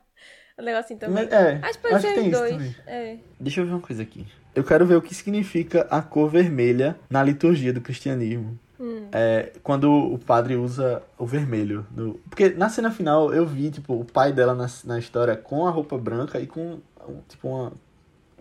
O 0.58 0.62
negocinho 0.62 1.00
também. 1.00 1.24
Mas, 1.26 1.32
é, 1.34 1.60
Acho 1.64 1.74
que 1.80 1.82
pode 1.82 1.96
acho 1.96 2.08
que 2.08 2.14
tem 2.14 2.30
isso 2.30 2.40
dois. 2.40 2.52
também. 2.52 2.76
É. 2.86 3.18
Deixa 3.40 3.62
eu 3.62 3.66
ver 3.66 3.72
uma 3.72 3.80
coisa 3.80 4.04
aqui. 4.04 4.26
Eu 4.54 4.64
quero 4.64 4.86
ver 4.86 4.96
o 4.96 5.02
que 5.02 5.16
significa 5.16 5.88
a 5.90 6.02
cor 6.02 6.30
vermelha 6.30 6.96
na 7.10 7.24
liturgia 7.24 7.74
do 7.74 7.82
cristianismo. 7.82 8.58
Hum. 8.80 9.08
É, 9.12 9.52
quando 9.64 9.92
o 9.92 10.20
padre 10.20 10.56
usa 10.56 11.02
o 11.18 11.26
vermelho. 11.26 11.88
no- 11.96 12.16
Porque 12.30 12.50
na 12.50 12.70
cena 12.70 12.92
final 12.92 13.34
eu 13.34 13.46
vi, 13.48 13.72
tipo, 13.72 14.00
o 14.00 14.06
pai 14.06 14.32
dela 14.32 14.54
na, 14.54 14.68
na 14.86 15.00
história 15.00 15.36
com 15.36 15.66
a 15.66 15.72
roupa 15.72 15.98
branca 15.98 16.40
e 16.40 16.46
com, 16.46 16.80
um, 17.08 17.18
tipo, 17.28 17.48
uma- 17.48 17.72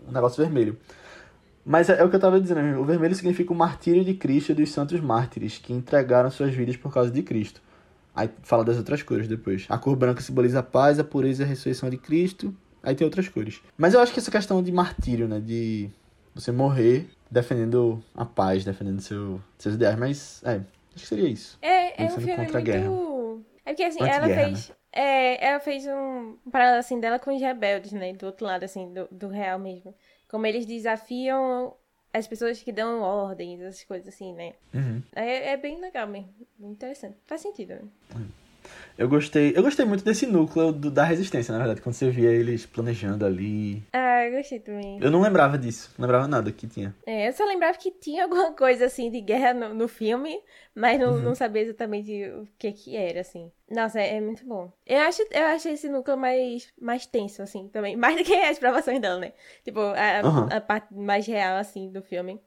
um 0.07 0.11
negócio 0.11 0.43
vermelho. 0.43 0.77
Mas 1.65 1.89
é, 1.89 1.99
é 1.99 2.03
o 2.03 2.09
que 2.09 2.15
eu 2.15 2.19
tava 2.19 2.39
dizendo, 2.41 2.79
o 2.79 2.83
vermelho 2.85 3.15
significa 3.15 3.51
o 3.53 3.55
martírio 3.55 4.03
de 4.03 4.13
Cristo 4.13 4.51
e 4.51 4.55
dos 4.55 4.69
santos 4.71 4.99
mártires 4.99 5.57
que 5.57 5.71
entregaram 5.73 6.29
suas 6.29 6.53
vidas 6.53 6.75
por 6.75 6.93
causa 6.93 7.09
de 7.09 7.23
Cristo. 7.23 7.61
Aí 8.15 8.29
fala 8.43 8.63
das 8.63 8.77
outras 8.77 9.01
cores 9.01 9.27
depois. 9.27 9.65
A 9.69 9.77
cor 9.77 9.95
branca 9.95 10.21
simboliza 10.21 10.59
a 10.59 10.63
paz, 10.63 10.99
a 10.99 11.03
pureza 11.03 11.43
e 11.43 11.45
a 11.45 11.47
ressurreição 11.47 11.89
de 11.89 11.97
Cristo. 11.97 12.55
Aí 12.81 12.93
tem 12.93 13.05
outras 13.05 13.27
cores. 13.27 13.61
Mas 13.77 13.93
eu 13.93 13.99
acho 13.99 14.13
que 14.13 14.19
essa 14.19 14.29
questão 14.29 14.61
de 14.61 14.71
martírio, 14.71 15.27
né? 15.27 15.39
De 15.39 15.89
você 16.35 16.51
morrer 16.51 17.09
defendendo 17.31 18.03
a 18.13 18.25
paz, 18.25 18.63
defendendo 18.63 19.01
seu, 19.01 19.41
seus 19.57 19.75
ideais. 19.75 19.97
Mas, 19.97 20.43
é, 20.43 20.55
acho 20.55 20.65
que 20.95 21.07
seria 21.07 21.27
isso. 21.27 21.57
É, 21.61 22.03
é 22.03 22.05
um 22.05 22.09
filme 22.11 22.35
contra 22.35 22.59
a 22.59 22.61
muito. 22.61 22.63
guerra. 22.63 22.89
É 23.65 23.71
porque 23.71 23.83
assim, 23.83 24.03
ela 24.03 24.27
fez. 24.27 24.71
É, 24.91 25.47
ela 25.47 25.59
fez 25.59 25.87
um, 25.87 26.37
um 26.45 26.51
paralelo 26.51 26.79
assim 26.79 26.99
dela 26.99 27.17
com 27.17 27.33
os 27.33 27.41
rebeldes, 27.41 27.93
né? 27.93 28.13
Do 28.13 28.27
outro 28.27 28.45
lado, 28.45 28.63
assim, 28.63 28.93
do, 28.93 29.07
do 29.09 29.27
real 29.27 29.57
mesmo. 29.57 29.95
Como 30.29 30.45
eles 30.45 30.65
desafiam 30.65 31.73
as 32.13 32.27
pessoas 32.27 32.61
que 32.61 32.71
dão 32.71 33.01
ordens, 33.01 33.59
essas 33.59 33.83
coisas 33.83 34.07
assim, 34.07 34.33
né? 34.33 34.53
Uhum. 34.73 35.01
É, 35.15 35.49
é 35.53 35.57
bem 35.57 35.81
legal 35.81 36.07
mesmo. 36.07 36.29
Interessante. 36.59 37.17
Faz 37.25 37.41
sentido, 37.41 37.73
né? 37.73 37.81
Eu 38.97 39.09
gostei, 39.09 39.53
eu 39.55 39.63
gostei 39.63 39.85
muito 39.85 40.03
desse 40.03 40.25
núcleo 40.27 40.71
do- 40.71 40.91
da 40.91 41.03
resistência, 41.03 41.51
na 41.51 41.57
verdade, 41.57 41.81
quando 41.81 41.95
você 41.95 42.09
via 42.11 42.29
eles 42.29 42.65
planejando 42.65 43.25
ali. 43.25 43.83
Ah, 43.91 44.25
eu 44.25 44.37
gostei 44.37 44.59
também. 44.59 44.99
Eu 45.01 45.09
não 45.09 45.21
lembrava 45.21 45.57
disso, 45.57 45.91
não 45.97 46.03
lembrava 46.05 46.27
nada 46.27 46.51
que 46.51 46.67
tinha. 46.67 46.95
É, 47.05 47.27
eu 47.27 47.33
só 47.33 47.43
lembrava 47.45 47.77
que 47.77 47.89
tinha 47.91 48.23
alguma 48.23 48.51
coisa 48.53 48.85
assim 48.85 49.09
de 49.09 49.19
guerra 49.19 49.53
no, 49.53 49.73
no 49.73 49.87
filme, 49.87 50.39
mas 50.75 50.99
não, 50.99 51.13
Uhum. 51.13 51.21
não 51.21 51.35
sabia 51.35 51.63
exatamente 51.63 52.11
o 52.29 52.47
que 52.57 52.71
que 52.71 52.95
era, 52.95 53.21
assim. 53.21 53.51
Nossa, 53.69 53.99
é, 53.99 54.17
é 54.17 54.21
muito 54.21 54.45
bom. 54.45 54.71
Eu 54.85 54.99
acho, 55.01 55.23
eu 55.31 55.43
acho 55.47 55.69
esse 55.69 55.89
núcleo 55.89 56.15
mais, 56.17 56.71
mais 56.79 57.05
tenso, 57.07 57.41
assim, 57.41 57.67
também. 57.69 57.95
Mais 57.97 58.15
do 58.15 58.23
que 58.23 58.33
as 58.35 58.59
provações 58.59 58.99
dela, 59.01 59.17
né? 59.19 59.33
Tipo, 59.63 59.79
a, 59.79 60.21
Uhum. 60.27 60.47
a 60.51 60.61
parte 60.61 60.93
mais 60.93 61.25
real, 61.25 61.57
assim, 61.57 61.91
do 61.91 62.01
filme. 62.03 62.39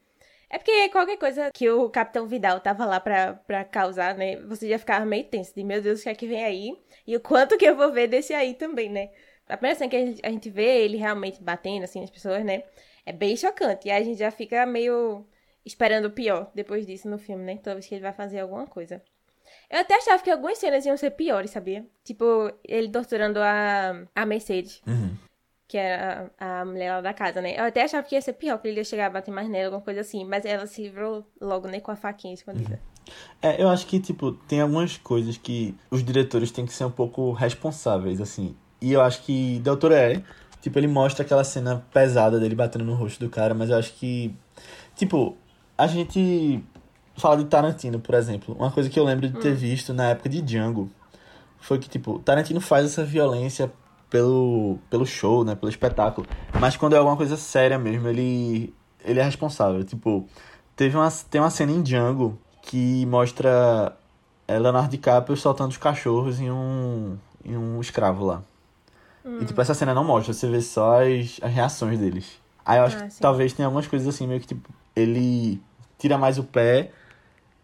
É 0.49 0.59
porque 0.59 0.89
qualquer 0.91 1.19
coisa 1.19 1.51
que 1.53 1.69
o 1.69 1.91
Capitão 1.91 2.27
Vidal 2.27 2.61
tava 2.61 2.87
lá 2.87 3.01
pra, 3.01 3.65
causar, 3.65 4.15
né? 4.15 4.37
Você 4.43 4.69
já 4.69 4.79
ficava 4.79 5.05
meio 5.05 5.25
tenso, 5.25 5.55
de 5.55 5.65
meu 5.65 5.83
Deus, 5.83 6.01
o 6.01 6.03
que 6.05 6.09
é 6.09 6.15
que 6.15 6.27
vem 6.27 6.45
aí? 6.45 6.79
E 7.07 7.17
o 7.17 7.21
quanto 7.21 7.59
que 7.59 7.65
eu 7.65 7.77
vou 7.77 7.93
ver 7.93 8.07
desse 8.07 8.33
aí 8.33 8.55
também, 8.55 8.89
né? 8.89 9.11
A 9.49 9.57
primeira 9.57 9.79
cena 9.79 9.91
que 9.91 9.97
a 10.23 10.31
gente, 10.31 10.51
vê 10.51 10.85
ele 10.85 10.97
realmente 10.97 11.43
batendo, 11.43 11.85
assim, 11.85 12.01
nas 12.01 12.11
pessoas, 12.11 12.45
né? 12.45 12.65
É 13.05 13.13
bem 13.13 13.37
chocante. 13.37 13.89
E 13.89 13.91
aí 13.91 14.03
a 14.03 14.05
gente 14.05 14.19
já 14.19 14.31
fica 14.31 14.67
meio 14.67 15.25
esperando 15.65 16.07
o 16.07 16.11
pior 16.11 16.51
depois 16.55 16.87
disso 16.87 17.09
no 17.09 17.19
filme, 17.19 17.45
né? 17.45 17.57
Toda 17.57 17.75
vez 17.75 17.87
que 17.87 17.95
ele 17.95 18.03
vai 18.03 18.13
fazer 18.13 18.41
alguma 18.41 18.67
coisa. 18.67 19.03
Eu 19.71 19.81
até 19.81 19.95
achava 19.95 20.23
que 20.23 20.31
algumas 20.31 20.59
cenas 20.59 20.85
iam 20.87 20.97
ser 20.97 21.11
piores, 21.11 21.51
sabia? 21.51 21.85
Tipo, 22.05 22.53
ele 22.65 22.89
torturando 22.91 23.41
a, 23.41 24.05
a 24.15 24.27
Mercedes, 24.27 24.81
que 25.69 25.77
era 25.77 26.31
a, 26.39 26.61
a 26.61 26.65
mulher 26.65 26.93
lá 26.95 27.01
da 27.01 27.13
casa, 27.13 27.41
né? 27.41 27.59
Eu 27.59 27.65
até 27.65 27.83
achava 27.83 28.07
que 28.07 28.15
ia 28.15 28.23
ser 28.23 28.35
pior, 28.35 28.59
que 28.59 28.69
ele 28.69 28.79
ia 28.79 28.85
chegar 28.85 29.07
a 29.07 29.11
bater 29.11 29.33
mais 29.33 29.49
nela, 29.49 29.67
alguma 29.67 29.83
coisa 29.83 30.01
assim. 30.01 30.25
Mas 30.25 30.45
ela 30.45 30.67
se 30.67 30.83
livrou 30.83 31.27
logo, 31.41 31.67
né? 31.69 31.81
Com 31.81 31.91
a 31.91 31.97
faquinha 31.97 32.35
escondida. 32.35 32.81
É, 33.41 33.63
eu 33.63 33.69
acho 33.69 33.87
que, 33.87 34.01
tipo, 34.01 34.33
tem 34.33 34.61
algumas 34.61 34.97
coisas 34.97 35.37
que 35.37 35.75
os 35.91 36.05
diretores 36.05 36.51
têm 36.51 36.67
que 36.67 36.73
ser 36.73 36.85
um 36.85 36.91
pouco 36.91 37.33
responsáveis, 37.33 38.21
assim. 38.21 38.57
E 38.81 38.93
eu 38.93 39.01
acho 39.01 39.23
que 39.23 39.59
Doutor 39.61 39.93
é. 39.93 40.23
Tipo, 40.61 40.79
ele 40.79 40.89
mostra 40.89 41.25
aquela 41.25 41.45
cena 41.45 41.85
pesada 41.93 42.41
dele 42.41 42.55
batendo 42.55 42.85
no 42.85 42.95
rosto 42.95 43.25
do 43.25 43.31
cara, 43.31 43.55
mas 43.55 43.71
eu 43.71 43.77
acho 43.77 43.93
que. 43.95 44.35
Tipo, 44.95 45.37
a 45.77 45.87
gente 45.87 46.65
fala 47.17 47.37
de 47.37 47.45
Tarantino, 47.45 48.01
por 48.01 48.15
exemplo. 48.15 48.55
Uma 48.59 48.71
coisa 48.71 48.89
que 48.89 48.99
eu 48.99 49.05
lembro 49.05 49.29
de 49.29 49.39
ter 49.39 49.55
visto 49.55 49.93
na 49.93 50.11
época 50.11 50.29
de 50.29 50.41
Django 50.41 50.91
foi 51.59 51.79
que, 51.79 51.89
tipo, 51.89 52.19
Tarantino 52.21 52.61
faz 52.61 52.85
essa 52.87 53.05
violência 53.05 53.73
pelo, 54.11 54.79
pelo 54.91 55.07
show, 55.07 55.45
né? 55.45 55.55
Pelo 55.55 55.71
espetáculo. 55.71 56.27
Mas 56.61 56.77
quando 56.77 56.95
é 56.95 56.99
alguma 56.99 57.17
coisa 57.17 57.37
séria 57.37 57.79
mesmo, 57.79 58.09
ele, 58.09 58.75
ele 59.05 59.21
é 59.21 59.23
responsável. 59.23 59.83
Tipo, 59.85 60.27
teve 60.75 60.97
uma, 60.97 61.11
tem 61.31 61.41
uma 61.41 61.51
cena 61.51 61.73
em 61.73 61.83
Django 61.83 62.39
que 62.63 63.05
mostra 63.07 63.97
é, 64.49 64.59
Leonardo 64.59 64.91
DiCaprio 64.91 65.37
soltando 65.37 65.71
os 65.71 65.77
cachorros 65.77 66.41
em 66.41 66.51
um, 66.51 67.17
em 67.45 67.57
um 67.57 67.81
escravo 67.81 68.25
lá. 68.25 68.43
E, 69.43 69.45
tipo, 69.45 69.61
essa 69.61 69.75
cena 69.75 69.93
não 69.93 70.05
mostra, 70.05 70.33
você 70.33 70.49
vê 70.49 70.61
só 70.61 71.03
as, 71.03 71.39
as 71.43 71.53
reações 71.53 71.99
deles. 71.99 72.41
Aí 72.65 72.79
eu 72.79 72.85
acho 72.85 72.97
Ah, 72.97 73.07
que 73.07 73.15
sim. 73.15 73.21
talvez 73.21 73.53
tenha 73.53 73.67
algumas 73.67 73.87
coisas 73.87 74.07
assim, 74.07 74.27
meio 74.27 74.41
que, 74.41 74.47
tipo, 74.47 74.69
ele 74.95 75.61
tira 75.99 76.17
mais 76.17 76.39
o 76.39 76.45
pé 76.45 76.93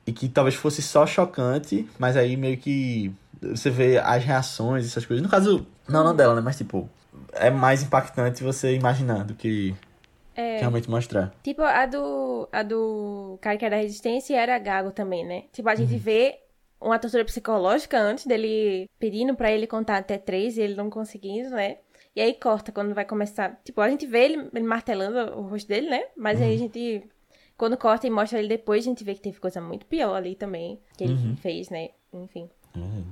e 0.05 0.12
que 0.12 0.28
talvez 0.28 0.57
fosse 0.57 0.83
só 0.83 1.07
chocante, 1.07 1.88
mas 2.00 2.16
aí 2.16 2.37
meio 2.37 2.57
que 2.59 3.12
você 3.42 3.70
vê 3.70 3.98
as 3.98 4.22
reações, 4.24 4.87
essas 4.87 5.05
coisas. 5.05 5.22
No 5.22 5.28
caso, 5.31 5.66
não, 5.88 6.05
não 6.05 6.14
dela, 6.14 6.35
né? 6.35 6.40
Mas, 6.40 6.57
tipo, 6.57 6.88
é 7.33 7.50
mais 7.50 7.83
impactante 7.83 8.42
você 8.42 8.74
imaginar 8.74 9.24
do 9.24 9.35
que 9.35 9.74
É. 10.35 10.59
realmente 10.59 10.88
mostrar. 10.88 11.33
Tipo, 11.42 11.62
a 11.62 11.85
do, 11.87 12.48
a 12.52 12.62
do 12.62 13.38
cara 13.40 13.57
que 13.57 13.64
era 13.64 13.76
da 13.76 13.83
resistência 13.83 14.37
era 14.38 14.59
gago 14.59 14.90
também, 14.90 15.24
né? 15.26 15.44
Tipo, 15.52 15.68
a 15.68 15.72
Uhum. 15.72 15.76
gente 15.78 15.96
vê 15.98 16.38
uma 16.81 16.98
tortura 16.98 17.24
psicológica 17.24 17.98
antes 18.00 18.26
dele 18.26 18.88
pedindo 18.98 19.35
para 19.35 19.50
ele 19.52 19.66
contar 19.66 19.98
até 19.98 20.18
três 20.18 20.57
e 20.57 20.61
ele 20.62 20.74
não 20.74 20.88
conseguindo, 20.90 21.50
né? 21.50 21.76
E 22.14 22.20
aí 22.20 22.35
corta 22.35 22.70
quando 22.72 22.94
vai 22.94 23.05
começar. 23.05 23.59
Tipo, 23.64 23.81
a 23.81 23.88
gente 23.88 24.05
vê 24.07 24.24
ele, 24.24 24.48
ele 24.55 24.64
martelando 24.64 25.38
o 25.38 25.42
rosto 25.42 25.66
dele, 25.68 25.88
né? 25.88 26.05
Mas 26.16 26.38
uhum. 26.38 26.46
aí 26.46 26.55
a 26.55 26.59
gente. 26.59 27.02
Quando 27.57 27.76
corta 27.76 28.07
e 28.07 28.11
mostra 28.11 28.38
ele 28.38 28.48
depois, 28.48 28.85
a 28.85 28.88
gente 28.88 29.05
vê 29.05 29.14
que 29.14 29.20
teve 29.20 29.38
coisa 29.38 29.61
muito 29.61 29.87
pior 29.87 30.14
ali 30.16 30.35
também. 30.35 30.78
Que 30.96 31.05
ele 31.05 31.14
uhum. 31.14 31.37
fez, 31.37 31.70
né? 31.70 31.90
Enfim. 32.12 32.50
Uhum. 32.76 33.05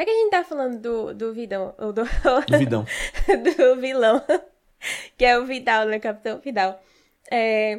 Será 0.00 0.10
que 0.10 0.16
a 0.16 0.20
gente 0.22 0.30
tá 0.30 0.44
falando 0.44 0.80
do, 0.80 1.14
do 1.14 1.34
Vidão? 1.34 1.74
Ou 1.76 1.92
do, 1.92 2.04
do 2.04 2.58
Vidão. 2.58 2.86
do 3.44 3.76
vilão. 3.78 4.22
que 5.18 5.26
é 5.26 5.38
o 5.38 5.44
Vidal, 5.44 5.84
né? 5.84 6.00
Capitão 6.00 6.40
Vidal. 6.40 6.80
É... 7.30 7.72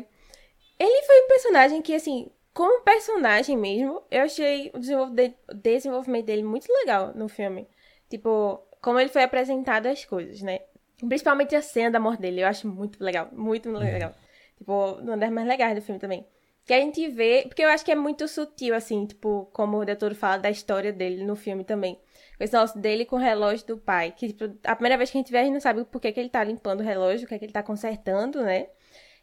Ele 0.79 1.01
foi 1.07 1.19
um 1.23 1.27
personagem 1.27 1.81
que, 1.81 1.95
assim, 1.95 2.29
como 2.53 2.83
personagem 2.83 3.57
mesmo, 3.57 4.03
eu 4.11 4.21
achei 4.21 4.71
o 4.71 4.79
desenvolvimento 4.79 6.25
dele 6.27 6.43
muito 6.43 6.71
legal 6.71 7.11
no 7.15 7.27
filme. 7.27 7.67
Tipo, 8.07 8.61
como 8.79 8.99
ele 8.99 9.09
foi 9.09 9.23
apresentado 9.23 9.87
as 9.87 10.05
coisas, 10.05 10.43
né? 10.43 10.59
Principalmente 10.99 11.55
a 11.55 11.61
cena 11.63 11.89
da 11.89 11.99
morte 11.99 12.21
dele, 12.21 12.43
eu 12.43 12.47
acho 12.47 12.67
muito 12.67 13.03
legal. 13.03 13.29
Muito 13.31 13.67
uhum. 13.67 13.79
legal. 13.79 14.13
Tipo, 14.59 14.91
uma 15.01 15.17
das 15.17 15.31
mais 15.31 15.47
legais 15.47 15.73
do 15.73 15.81
filme 15.81 15.99
também. 15.99 16.23
Que 16.67 16.73
a 16.75 16.79
gente 16.79 17.07
vê, 17.07 17.45
porque 17.47 17.63
eu 17.63 17.69
acho 17.69 17.83
que 17.83 17.91
é 17.91 17.95
muito 17.95 18.27
sutil, 18.27 18.75
assim, 18.75 19.07
tipo, 19.07 19.49
como 19.51 19.79
o 19.79 19.85
doutor 19.85 20.13
fala 20.13 20.37
da 20.37 20.51
história 20.51 20.93
dele 20.93 21.23
no 21.23 21.35
filme 21.35 21.63
também. 21.63 21.99
O 22.45 22.51
negócio 22.51 22.79
dele 22.79 23.05
com 23.05 23.15
o 23.15 23.19
relógio 23.19 23.67
do 23.67 23.77
pai. 23.77 24.11
Que, 24.15 24.27
tipo, 24.33 24.45
a 24.63 24.75
primeira 24.75 24.97
vez 24.97 25.11
que 25.11 25.17
a 25.17 25.21
gente 25.21 25.31
vê, 25.31 25.39
a 25.39 25.43
gente 25.43 25.53
não 25.53 25.59
sabe 25.59 25.83
por 25.85 26.01
que, 26.01 26.11
que 26.11 26.19
ele 26.19 26.29
tá 26.29 26.43
limpando 26.43 26.81
o 26.81 26.83
relógio, 26.83 27.25
o 27.25 27.27
que, 27.27 27.35
é 27.35 27.39
que 27.39 27.45
ele 27.45 27.53
tá 27.53 27.63
consertando, 27.63 28.41
né? 28.41 28.67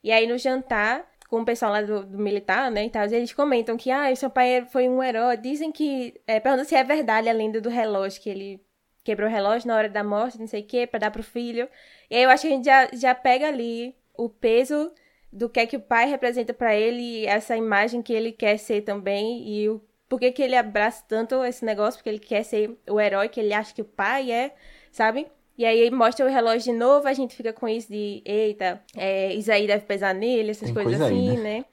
E 0.03 0.13
aí 0.13 0.27
no 0.27 0.39
jantar, 0.39 1.05
com 1.29 1.41
o 1.41 1.45
pessoal 1.45 1.73
lá 1.73 1.83
do, 1.83 2.05
do 2.07 2.19
militar, 2.19 2.71
né, 2.71 2.87
e 2.87 2.91
tal, 2.91 3.05
eles 3.05 3.33
comentam 3.33 3.77
que, 3.77 3.91
ah, 3.91 4.15
seu 4.15 4.31
pai 4.31 4.67
foi 4.71 4.89
um 4.89 5.03
herói. 5.03 5.37
Dizem 5.37 5.73
que, 5.73 6.15
é, 6.27 6.41
perguntam 6.41 6.65
se 6.65 6.75
é 6.75 6.85
verdade 6.85 7.29
a 7.29 7.33
lenda 7.33 7.61
do 7.61 7.69
relógio, 7.69 8.21
que 8.23 8.31
ele 8.31 8.65
quebrou 9.05 9.29
o 9.29 9.33
relógio 9.33 9.69
na 9.69 9.77
hora 9.77 9.89
da 9.89 10.05
morte, 10.05 10.39
não 10.39 10.47
sei 10.47 10.63
o 10.63 10.67
quê, 10.67 10.87
pra 10.87 11.01
dar 11.01 11.11
pro 11.11 11.23
filho. 11.23 11.69
E 12.11 12.17
aí 12.17 12.23
eu 12.23 12.31
acho 12.31 12.43
que 12.43 12.49
a 12.49 12.51
gente 12.51 12.65
já, 12.65 12.89
já 12.93 13.15
pega 13.15 13.49
ali 13.49 13.97
o 14.17 14.29
peso 14.29 14.93
do 15.33 15.49
que 15.49 15.61
é 15.61 15.67
que 15.67 15.77
o 15.77 15.81
pai 15.81 16.09
representa 16.09 16.55
para 16.55 16.75
ele, 16.75 17.27
essa 17.27 17.57
imagem 17.57 18.03
que 18.03 18.13
ele 18.13 18.33
quer 18.33 18.57
ser 18.59 18.83
também, 18.83 19.47
e 19.49 19.69
o 19.69 19.81
por 20.09 20.18
que, 20.18 20.33
que 20.33 20.42
ele 20.42 20.57
abraça 20.57 21.05
tanto 21.07 21.44
esse 21.44 21.64
negócio, 21.64 21.99
porque 21.99 22.09
ele 22.09 22.18
quer 22.18 22.42
ser 22.42 22.77
o 22.88 23.01
herói 23.01 23.29
que 23.29 23.40
ele 23.40 23.53
acha 23.53 23.75
que 23.75 23.83
o 23.83 23.85
pai 23.85 24.33
é, 24.33 24.55
sabe? 24.90 25.27
E 25.57 25.64
aí 25.66 25.90
mostra 25.90 26.25
o 26.25 26.29
relógio 26.29 26.73
de 26.73 26.79
novo, 26.79 27.07
a 27.09 27.12
gente 27.12 27.35
fica 27.35 27.53
com 27.53 27.68
isso 27.68 27.88
de, 27.88 28.23
eita, 28.25 28.83
é, 28.97 29.35
isso 29.35 29.51
aí 29.51 29.66
deve 29.66 29.85
pesar 29.85 30.14
nele, 30.14 30.53
essas 30.53 30.71
Tem 30.71 30.75
coisas 30.75 30.99
coisa 30.99 31.07
assim, 31.07 31.31
aí, 31.31 31.37
né? 31.37 31.59
né? 31.59 31.64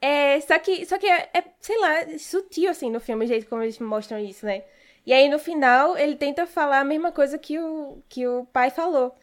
É, 0.00 0.40
só 0.40 0.58
que, 0.58 0.86
só 0.86 0.98
que 0.98 1.06
é, 1.06 1.28
é, 1.34 1.44
sei 1.60 1.78
lá, 1.78 2.18
sutil, 2.18 2.70
assim, 2.70 2.90
no 2.90 3.00
filme, 3.00 3.24
o 3.24 3.28
jeito 3.28 3.46
como 3.46 3.62
eles 3.62 3.78
mostram 3.78 4.18
isso, 4.18 4.46
né? 4.46 4.62
E 5.04 5.12
aí, 5.12 5.28
no 5.28 5.38
final, 5.38 5.96
ele 5.96 6.16
tenta 6.16 6.46
falar 6.46 6.80
a 6.80 6.84
mesma 6.84 7.10
coisa 7.10 7.38
que 7.38 7.58
o, 7.58 8.02
que 8.08 8.26
o 8.26 8.46
pai 8.52 8.70
falou. 8.70 9.14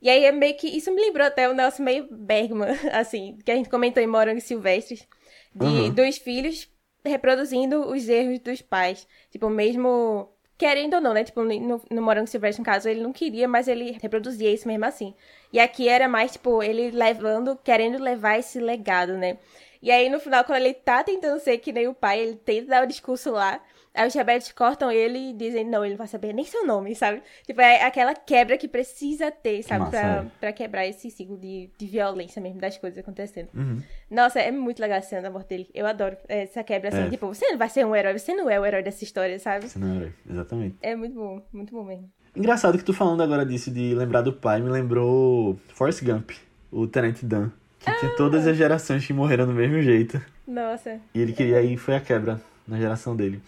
E 0.00 0.08
aí, 0.08 0.24
é 0.24 0.32
meio 0.32 0.56
que... 0.56 0.66
Isso 0.68 0.92
me 0.92 1.00
lembrou 1.00 1.26
até 1.26 1.48
o 1.48 1.54
Nelson 1.54 1.82
meio 1.82 2.08
Bergman, 2.10 2.68
assim, 2.92 3.38
que 3.44 3.50
a 3.50 3.56
gente 3.56 3.68
comentou 3.68 4.02
em 4.02 4.06
Morangos 4.06 4.44
Silvestres. 4.44 5.06
De, 5.54 5.66
uhum. 5.66 5.90
Dos 5.90 6.18
filhos 6.18 6.68
reproduzindo 7.04 7.88
os 7.88 8.08
erros 8.08 8.38
dos 8.38 8.62
pais. 8.62 9.06
Tipo, 9.30 9.48
mesmo 9.50 10.28
querendo 10.56 10.94
ou 10.94 11.00
não, 11.00 11.12
né? 11.12 11.24
Tipo, 11.24 11.42
no, 11.42 11.82
no 11.90 12.02
Morango 12.02 12.26
Silvestre, 12.28 12.60
no 12.60 12.64
caso, 12.64 12.88
ele 12.88 13.02
não 13.02 13.12
queria, 13.12 13.48
mas 13.48 13.68
ele 13.68 13.98
reproduzia 14.00 14.52
isso 14.52 14.66
mesmo 14.68 14.84
assim. 14.84 15.14
E 15.52 15.60
aqui 15.60 15.88
era 15.88 16.08
mais, 16.08 16.32
tipo, 16.32 16.62
ele 16.62 16.90
levando, 16.90 17.56
querendo 17.62 18.02
levar 18.02 18.38
esse 18.38 18.58
legado, 18.60 19.14
né? 19.14 19.38
E 19.82 19.90
aí, 19.90 20.08
no 20.08 20.18
final, 20.18 20.44
quando 20.44 20.60
ele 20.60 20.74
tá 20.74 21.04
tentando 21.04 21.38
ser 21.40 21.58
que 21.58 21.72
nem 21.72 21.86
o 21.88 21.94
pai, 21.94 22.20
ele 22.20 22.36
tenta 22.36 22.68
dar 22.68 22.84
o 22.84 22.86
discurso 22.86 23.30
lá. 23.30 23.60
Aí 23.94 24.08
os 24.08 24.14
rebeldes 24.14 24.50
cortam 24.50 24.90
ele 24.90 25.30
e 25.30 25.32
dizem, 25.32 25.64
não, 25.64 25.84
ele 25.84 25.94
não 25.94 25.98
vai 25.98 26.08
saber 26.08 26.32
nem 26.32 26.44
seu 26.44 26.66
nome, 26.66 26.96
sabe? 26.96 27.22
Tipo, 27.46 27.60
é 27.60 27.84
aquela 27.84 28.12
quebra 28.12 28.58
que 28.58 28.66
precisa 28.66 29.30
ter, 29.30 29.62
sabe? 29.62 29.84
Massa, 29.84 29.90
pra, 29.90 30.00
é. 30.00 30.26
pra 30.40 30.52
quebrar 30.52 30.84
esse 30.84 31.08
ciclo 31.10 31.38
de, 31.38 31.70
de 31.78 31.86
violência 31.86 32.42
mesmo 32.42 32.60
das 32.60 32.76
coisas 32.76 32.98
acontecendo. 32.98 33.48
Uhum. 33.54 33.80
Nossa, 34.10 34.40
é 34.40 34.50
muito 34.50 34.80
legal 34.80 34.98
a 34.98 35.02
cena 35.02 35.22
da 35.22 35.30
morte 35.30 35.48
dele. 35.48 35.68
Eu 35.72 35.86
adoro 35.86 36.16
essa 36.28 36.64
quebra, 36.64 36.88
assim. 36.88 37.06
É. 37.06 37.10
Tipo, 37.10 37.28
você 37.28 37.46
não 37.52 37.56
vai 37.56 37.68
ser 37.68 37.86
um 37.86 37.94
herói, 37.94 38.18
você 38.18 38.34
não 38.34 38.50
é 38.50 38.58
o 38.58 38.66
herói 38.66 38.82
dessa 38.82 39.04
história, 39.04 39.38
sabe? 39.38 39.68
Você 39.68 39.78
não 39.78 39.88
é 39.88 39.92
o 39.92 39.96
herói, 39.96 40.12
exatamente. 40.28 40.76
É 40.82 40.96
muito 40.96 41.14
bom, 41.14 41.40
muito 41.52 41.72
bom 41.72 41.84
mesmo. 41.84 42.10
Engraçado 42.34 42.76
que 42.76 42.84
tu 42.84 42.92
falando 42.92 43.22
agora 43.22 43.46
disso, 43.46 43.70
de 43.70 43.94
lembrar 43.94 44.22
do 44.22 44.32
pai, 44.32 44.60
me 44.60 44.70
lembrou 44.70 45.56
Forrest 45.68 46.02
Gump, 46.02 46.32
o 46.72 46.88
Tenente 46.88 47.24
Dan. 47.24 47.50
Que 47.78 47.90
ah. 47.90 47.94
tinha 48.00 48.16
todas 48.16 48.44
as 48.44 48.56
gerações 48.56 49.06
que 49.06 49.12
morreram 49.12 49.46
do 49.46 49.52
mesmo 49.52 49.80
jeito. 49.80 50.20
Nossa. 50.48 50.98
E 51.14 51.20
ele 51.20 51.32
queria, 51.32 51.58
aí 51.58 51.76
foi 51.76 51.94
a 51.94 52.00
quebra 52.00 52.40
na 52.66 52.76
geração 52.76 53.14
dele. 53.14 53.40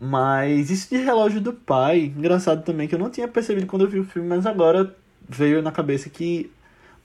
Mas 0.00 0.70
isso 0.70 0.88
de 0.88 1.02
relógio 1.02 1.42
do 1.42 1.52
pai, 1.52 2.12
engraçado 2.16 2.64
também, 2.64 2.88
que 2.88 2.94
eu 2.94 2.98
não 2.98 3.10
tinha 3.10 3.28
percebido 3.28 3.66
quando 3.66 3.82
eu 3.82 3.88
vi 3.88 3.98
o 3.98 4.04
filme, 4.04 4.26
mas 4.26 4.46
agora 4.46 4.96
veio 5.28 5.60
na 5.60 5.70
cabeça 5.70 6.08
que 6.08 6.50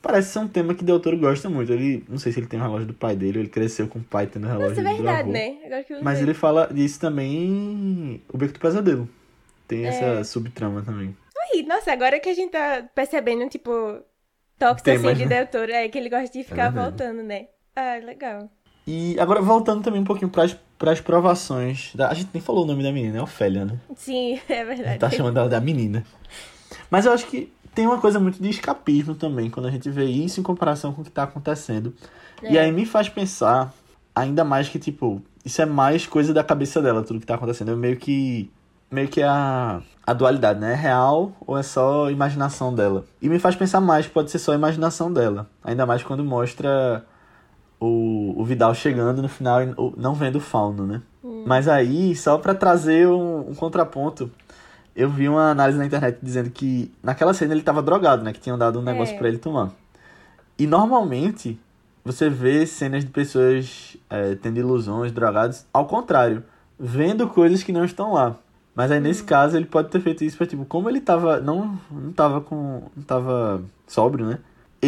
parece 0.01 0.29
ser 0.29 0.39
um 0.39 0.47
tema 0.47 0.73
que 0.73 0.81
o 0.81 0.85
doutor 0.85 1.13
gosta 1.17 1.49
muito. 1.49 1.73
Ele, 1.73 2.05
não 2.07 2.17
sei 2.17 2.31
se 2.31 2.39
ele 2.39 2.47
tem 2.47 2.57
o 2.57 2.63
relógio 2.63 2.87
do 2.87 2.93
pai 2.93 3.13
dele, 3.13 3.39
ou 3.39 3.43
ele 3.43 3.49
cresceu 3.49 3.87
com 3.89 3.99
o 3.99 4.03
pai 4.03 4.27
tendo 4.27 4.47
relógio 4.47 4.69
Nossa, 4.69 4.81
é 4.81 4.93
verdade, 4.93 5.23
do 5.23 5.29
avô. 5.29 5.31
né? 5.31 5.57
Agora 5.65 5.83
que 5.83 5.93
eu 5.93 6.03
mas 6.03 6.21
ele 6.21 6.33
fala 6.33 6.69
disso 6.71 6.99
também 6.99 8.23
O 8.31 8.37
Beco 8.37 8.53
do 8.53 8.59
Pesadelo. 8.59 9.09
Tem 9.67 9.83
é. 9.83 9.87
essa 9.89 10.23
subtrama 10.23 10.81
também. 10.81 11.17
Aí, 11.51 11.63
nossa, 11.63 11.91
agora 11.91 12.19
que 12.19 12.29
a 12.29 12.33
gente 12.33 12.51
tá 12.51 12.87
percebendo, 12.95 13.49
tipo, 13.49 13.99
toques 14.57 14.87
assim 14.87 15.13
de 15.15 15.25
doutor, 15.25 15.69
é 15.69 15.89
que 15.89 15.97
ele 15.97 16.09
gosta 16.09 16.29
de 16.29 16.43
ficar 16.43 16.67
é 16.67 16.71
voltando, 16.71 17.21
né? 17.23 17.47
Ah, 17.75 17.97
legal. 18.01 18.49
E 18.87 19.19
agora 19.19 19.41
voltando 19.41 19.83
também 19.83 20.01
um 20.01 20.05
pouquinho 20.05 20.29
para 20.29 20.91
as 20.91 21.01
provações. 21.01 21.91
Da... 21.95 22.09
A 22.09 22.13
gente 22.13 22.29
nem 22.33 22.41
falou 22.41 22.63
o 22.63 22.67
nome 22.67 22.83
da 22.83 22.91
menina, 22.91 23.17
é 23.17 23.21
Ofélia, 23.21 23.65
né? 23.65 23.79
Sim, 23.95 24.39
é 24.47 24.63
verdade. 24.63 24.81
A 24.83 24.91
gente 24.91 24.99
tá 24.99 25.09
chamando 25.09 25.37
ela 25.37 25.49
da 25.49 25.59
menina. 25.59 26.03
Mas 26.89 27.05
eu 27.05 27.11
acho 27.11 27.25
que 27.25 27.51
tem 27.73 27.87
uma 27.87 27.99
coisa 27.99 28.19
muito 28.19 28.41
de 28.41 28.49
escapismo 28.49 29.15
também, 29.15 29.49
quando 29.49 29.67
a 29.67 29.71
gente 29.71 29.89
vê 29.89 30.05
isso 30.05 30.39
em 30.39 30.43
comparação 30.43 30.93
com 30.93 31.01
o 31.01 31.03
que 31.03 31.11
tá 31.11 31.23
acontecendo. 31.23 31.93
É. 32.43 32.53
E 32.53 32.59
aí 32.59 32.71
me 32.71 32.85
faz 32.85 33.09
pensar 33.09 33.73
ainda 34.15 34.43
mais 34.43 34.69
que, 34.69 34.77
tipo, 34.77 35.21
isso 35.43 35.61
é 35.61 35.65
mais 35.65 36.05
coisa 36.05 36.33
da 36.33 36.43
cabeça 36.43 36.81
dela, 36.81 37.03
tudo 37.03 37.19
que 37.19 37.25
tá 37.25 37.35
acontecendo. 37.35 37.71
É 37.71 37.75
meio 37.75 37.97
que. 37.97 38.49
Meio 38.89 39.07
que 39.07 39.21
a, 39.21 39.81
a 40.05 40.13
dualidade, 40.13 40.59
né? 40.59 40.73
É 40.73 40.75
real 40.75 41.33
ou 41.45 41.57
é 41.57 41.63
só 41.63 42.09
imaginação 42.09 42.73
dela? 42.73 43.03
E 43.19 43.27
me 43.27 43.39
faz 43.39 43.55
pensar 43.55 43.81
mais 43.81 44.05
que 44.05 44.13
pode 44.13 44.29
ser 44.29 44.37
só 44.37 44.53
imaginação 44.53 45.11
dela. 45.11 45.49
Ainda 45.63 45.85
mais 45.85 46.03
quando 46.03 46.23
mostra 46.23 47.03
o, 47.85 48.33
o 48.39 48.43
Vidal 48.43 48.73
chegando 48.73 49.21
no 49.21 49.29
final 49.29 49.61
e 49.61 49.73
não 49.97 50.13
vendo 50.13 50.37
o 50.37 50.41
Fauno, 50.41 50.85
né? 50.85 51.01
Hum. 51.23 51.43
Mas 51.45 51.67
aí, 51.67 52.15
só 52.15 52.37
para 52.37 52.53
trazer 52.53 53.07
um, 53.07 53.49
um, 53.49 53.55
contraponto, 53.55 54.29
eu 54.95 55.09
vi 55.09 55.29
uma 55.29 55.51
análise 55.51 55.77
na 55.77 55.85
internet 55.85 56.17
dizendo 56.21 56.49
que 56.49 56.91
naquela 57.03 57.33
cena 57.33 57.53
ele 57.53 57.61
tava 57.61 57.81
drogado, 57.81 58.23
né? 58.23 58.33
Que 58.33 58.39
tinham 58.39 58.57
dado 58.57 58.79
um 58.79 58.81
é. 58.83 58.85
negócio 58.85 59.17
para 59.17 59.27
ele 59.27 59.37
tomar. 59.37 59.71
E 60.57 60.65
normalmente 60.65 61.59
você 62.03 62.29
vê 62.29 62.65
cenas 62.65 63.03
de 63.03 63.11
pessoas 63.11 63.97
é, 64.09 64.35
tendo 64.35 64.59
ilusões, 64.59 65.11
drogados, 65.11 65.65
ao 65.73 65.85
contrário, 65.85 66.43
vendo 66.79 67.27
coisas 67.27 67.63
que 67.63 67.71
não 67.71 67.83
estão 67.83 68.13
lá. 68.13 68.35
Mas 68.75 68.91
aí, 68.91 68.99
nesse 68.99 69.23
hum. 69.23 69.25
caso, 69.25 69.55
ele 69.55 69.65
pode 69.65 69.89
ter 69.89 70.01
feito 70.01 70.23
isso 70.23 70.37
pra, 70.37 70.45
tipo, 70.45 70.65
como 70.65 70.89
ele 70.89 70.99
tava. 70.99 71.39
Não, 71.39 71.79
não 71.89 72.11
tava 72.11 72.41
com. 72.41 72.83
Não 72.95 73.03
tava 73.03 73.63
sóbrio, 73.87 74.25
né? 74.25 74.39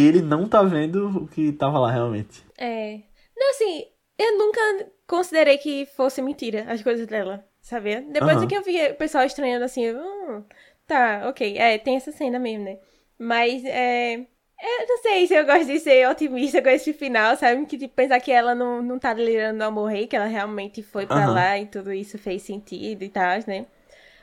Ele 0.05 0.21
não 0.21 0.47
tá 0.47 0.63
vendo 0.63 1.23
o 1.23 1.27
que 1.27 1.51
tava 1.51 1.79
lá 1.79 1.91
realmente. 1.91 2.43
É. 2.57 2.99
Não, 3.35 3.51
assim, 3.51 3.85
eu 4.17 4.37
nunca 4.37 4.61
considerei 5.07 5.57
que 5.57 5.85
fosse 5.85 6.21
mentira 6.21 6.65
as 6.67 6.81
coisas 6.81 7.07
dela, 7.07 7.45
sabia? 7.61 8.01
Depois 8.01 8.37
uhum. 8.37 8.47
que 8.47 8.55
eu 8.57 8.63
vi 8.63 8.87
o 8.87 8.95
pessoal 8.95 9.23
estranhando 9.25 9.65
assim, 9.65 9.91
hum, 9.91 10.43
tá, 10.85 11.23
ok, 11.27 11.57
é, 11.57 11.77
tem 11.77 11.95
essa 11.95 12.11
cena 12.11 12.39
mesmo, 12.39 12.65
né? 12.65 12.77
Mas, 13.17 13.63
é. 13.65 14.25
Eu 14.59 14.87
não 14.87 14.97
sei 15.03 15.27
se 15.27 15.35
eu 15.35 15.45
gosto 15.45 15.65
de 15.65 15.79
ser 15.79 16.09
otimista 16.09 16.63
com 16.63 16.69
esse 16.69 16.91
final, 16.91 17.35
sabe? 17.37 17.63
Que 17.67 17.77
tipo, 17.77 17.93
pensar 17.93 18.19
que 18.19 18.31
ela 18.31 18.55
não, 18.55 18.81
não 18.81 18.97
tá 18.97 19.13
delirando 19.13 19.63
ao 19.63 19.71
morrer, 19.71 20.07
que 20.07 20.15
ela 20.15 20.25
realmente 20.25 20.81
foi 20.81 21.05
pra 21.05 21.27
uhum. 21.27 21.33
lá 21.33 21.59
e 21.59 21.67
tudo 21.67 21.93
isso 21.93 22.17
fez 22.17 22.41
sentido 22.41 23.03
e 23.03 23.09
tal, 23.09 23.37
né? 23.45 23.67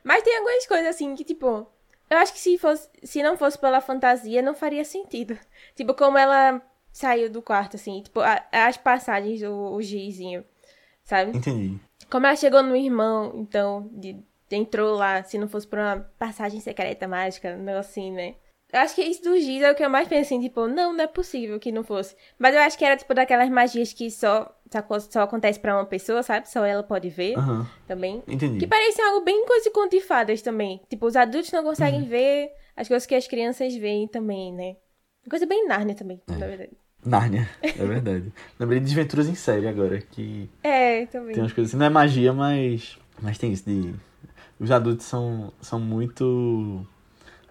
Mas 0.03 0.25
tem 0.25 0.37
algumas 0.37 0.67
coisas 0.67 0.89
assim 0.89 1.15
que, 1.15 1.23
tipo, 1.23 1.65
eu 2.11 2.19
acho 2.19 2.33
que 2.33 2.39
se, 2.39 2.59
fosse, 2.59 2.89
se 3.03 3.23
não 3.23 3.37
fosse 3.37 3.59
pela 3.59 3.81
fantasia, 3.81 4.43
não 4.43 4.55
faria 4.55 4.85
sentido. 4.85 5.39
Tipo, 5.75 5.95
como 5.95 6.17
ela 6.17 6.63
saiu 6.93 7.29
do 7.29 7.43
quarto, 7.43 7.77
assim. 7.77 8.01
Tipo, 8.03 8.21
a, 8.21 8.43
as 8.53 8.77
passagens 8.77 9.41
do 9.41 9.53
o 9.53 9.83
gizinho, 9.83 10.45
sabe? 11.05 11.37
Entendi. 11.37 11.79
Como 12.11 12.27
ela 12.27 12.37
chegou 12.37 12.63
no 12.63 12.77
irmão, 12.77 13.33
então, 13.37 13.89
de, 13.93 14.23
entrou 14.51 14.97
lá, 14.97 15.23
se 15.25 15.37
não 15.39 15.49
fosse 15.49 15.67
por 15.67 15.79
uma 15.79 16.09
passagem 16.19 16.61
secreta 16.61 17.09
mágica, 17.09 17.57
não 17.57 17.77
assim, 17.77 18.13
né? 18.13 18.35
Eu 18.73 18.81
acho 18.81 18.97
que 18.97 19.03
isso 19.03 19.23
do 19.23 19.39
giz 19.39 19.63
é 19.63 19.71
o 19.71 19.75
que 19.75 19.85
eu 19.85 19.91
mais 19.91 20.09
penso, 20.09 20.35
assim, 20.35 20.41
tipo, 20.41 20.67
não, 20.67 20.93
não 20.93 21.05
é 21.05 21.07
possível 21.07 21.61
que 21.61 21.71
não 21.71 21.85
fosse. 21.85 22.17
Mas 22.37 22.57
eu 22.57 22.61
acho 22.61 22.77
que 22.77 22.85
era, 22.85 22.97
tipo, 22.97 23.15
daquelas 23.15 23.49
magias 23.49 23.93
que 23.93 24.11
só, 24.11 24.53
só 25.09 25.21
acontece 25.21 25.61
pra 25.61 25.77
uma 25.77 25.87
pessoa, 25.87 26.25
sabe? 26.25 26.51
Só 26.51 26.65
ela 26.65 26.83
pode 26.83 27.09
ver 27.09 27.39
uhum. 27.39 27.65
também. 27.87 28.21
Entendi. 28.27 28.59
Que 28.59 28.67
parece 28.67 29.01
algo 29.01 29.25
bem 29.25 29.47
coisa 29.47 29.63
de 29.63 29.71
conto 29.71 29.93
de 29.93 30.01
fadas 30.01 30.43
também. 30.43 30.81
Tipo, 30.91 31.07
os 31.07 31.15
adultos 31.15 31.53
não 31.53 31.63
conseguem 31.63 32.03
uhum. 32.03 32.09
ver 32.09 32.51
as 32.77 32.89
coisas 32.89 33.07
que 33.07 33.15
as 33.15 33.29
crianças 33.29 33.77
veem 33.77 34.09
também, 34.09 34.53
né? 34.53 34.77
Coisa 35.29 35.47
bem 35.47 35.67
Nárnia 35.67 35.95
também, 35.95 36.21
é. 36.29 36.33
na 36.37 36.47
verdade. 36.47 36.73
Nárnia, 37.05 37.49
é 37.63 37.73
verdade. 37.73 38.33
Lembrei 38.59 38.81
de 38.81 38.87
Desventuras 38.87 39.29
em 39.29 39.35
Série 39.35 39.67
agora, 39.69 40.01
que... 40.01 40.49
É, 40.63 41.07
também. 41.07 41.35
Tem 41.35 41.43
umas 41.43 41.53
coisas 41.53 41.71
assim, 41.71 41.79
não 41.79 41.87
é 41.87 41.91
magia, 41.91 42.33
mas 42.33 42.99
Mas 43.21 43.39
tem 43.39 43.53
isso 43.53 43.65
de. 43.69 43.95
Os 44.59 44.71
adultos 44.71 45.07
são, 45.07 45.53
são 45.61 45.79
muito 45.81 46.87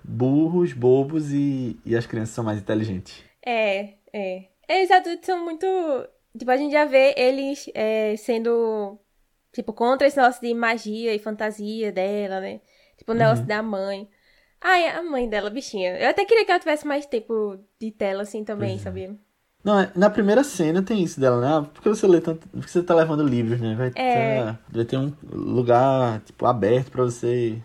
burros, 0.03 0.73
bobos 0.73 1.31
e, 1.31 1.79
e 1.85 1.95
as 1.95 2.05
crianças 2.05 2.33
são 2.35 2.43
mais 2.43 2.59
inteligentes. 2.59 3.23
É, 3.45 3.93
é. 4.11 4.45
Eles 4.67 4.89
adultos 4.91 5.25
são 5.25 5.43
muito. 5.43 5.65
Tipo, 6.37 6.49
a 6.51 6.57
gente 6.57 6.71
já 6.71 6.85
vê 6.85 7.13
eles 7.17 7.69
é, 7.73 8.15
sendo. 8.17 8.97
Tipo, 9.51 9.71
contra 9.73 10.07
esse 10.07 10.17
negócio 10.17 10.41
de 10.41 10.53
magia 10.53 11.13
e 11.13 11.19
fantasia 11.19 11.91
dela, 11.91 12.39
né? 12.39 12.59
Tipo, 12.97 13.11
o 13.11 13.15
negócio 13.15 13.41
Uhum. 13.43 13.47
da 13.47 13.61
mãe. 13.61 14.09
Ai, 14.63 14.87
a 14.87 15.03
mãe 15.03 15.27
dela, 15.27 15.49
bichinha. 15.49 15.97
Eu 15.99 16.09
até 16.09 16.23
queria 16.23 16.45
que 16.45 16.51
ela 16.51 16.59
tivesse 16.59 16.87
mais 16.87 17.05
tempo 17.05 17.59
de 17.79 17.91
tela, 17.91 18.23
assim, 18.23 18.43
também, 18.45 18.75
é. 18.75 18.79
sabia? 18.79 19.13
Não, 19.63 19.79
é- 19.79 19.91
na 19.95 20.09
primeira 20.09 20.43
cena 20.43 20.81
tem 20.81 21.03
isso 21.03 21.19
dela, 21.19 21.39
né? 21.41 21.47
Ah, 21.57 21.61
Porque 21.73 21.89
você 21.89 22.07
lê 22.07 22.19
tanto. 22.21 22.47
Porque 22.49 22.69
você 22.69 22.81
tá 22.81 22.93
levando 22.95 23.23
livros, 23.27 23.59
né? 23.61 23.75
Vai 23.75 23.87
É. 23.95 24.43
ter, 24.53 24.59
vai 24.69 24.85
ter 24.85 24.97
um 24.97 25.13
lugar, 25.31 26.21
tipo, 26.21 26.45
aberto 26.45 26.91
pra 26.91 27.03
você 27.03 27.61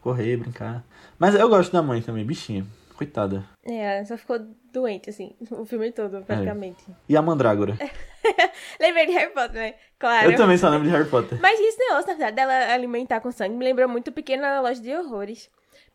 correr, 0.00 0.36
brincar. 0.36 0.84
Mas 1.18 1.34
eu 1.34 1.48
gosto 1.48 1.72
da 1.72 1.82
mãe 1.82 2.02
também, 2.02 2.24
bichinha. 2.24 2.66
Coitada. 2.96 3.44
É, 3.64 3.96
ela 3.96 4.04
só 4.04 4.16
ficou 4.16 4.38
doente, 4.72 5.08
assim, 5.08 5.34
o 5.50 5.64
filme 5.64 5.90
todo, 5.90 6.20
praticamente. 6.22 6.84
E 7.08 7.16
a 7.16 7.22
mandrágora? 7.22 7.76
Lembrei 8.78 9.06
de 9.06 9.12
Harry 9.12 9.32
Potter, 9.32 9.54
né? 9.54 9.74
Claro. 9.98 10.30
Eu 10.30 10.36
também 10.36 10.58
só 10.58 10.68
lembro 10.68 10.86
de 10.86 10.92
Harry 10.94 11.08
Potter. 11.08 11.40
Mas 11.40 11.58
esse 11.58 11.78
negócio, 11.78 12.08
na 12.08 12.14
verdade, 12.14 12.36
dela 12.36 12.72
alimentar 12.74 13.20
com 13.20 13.30
sangue 13.32 13.56
me 13.56 13.64
lembrou 13.64 13.88
muito 13.88 14.12
Pequena 14.12 14.60
Loja 14.60 14.80
de 14.80 14.94
Horrores. 14.94 15.48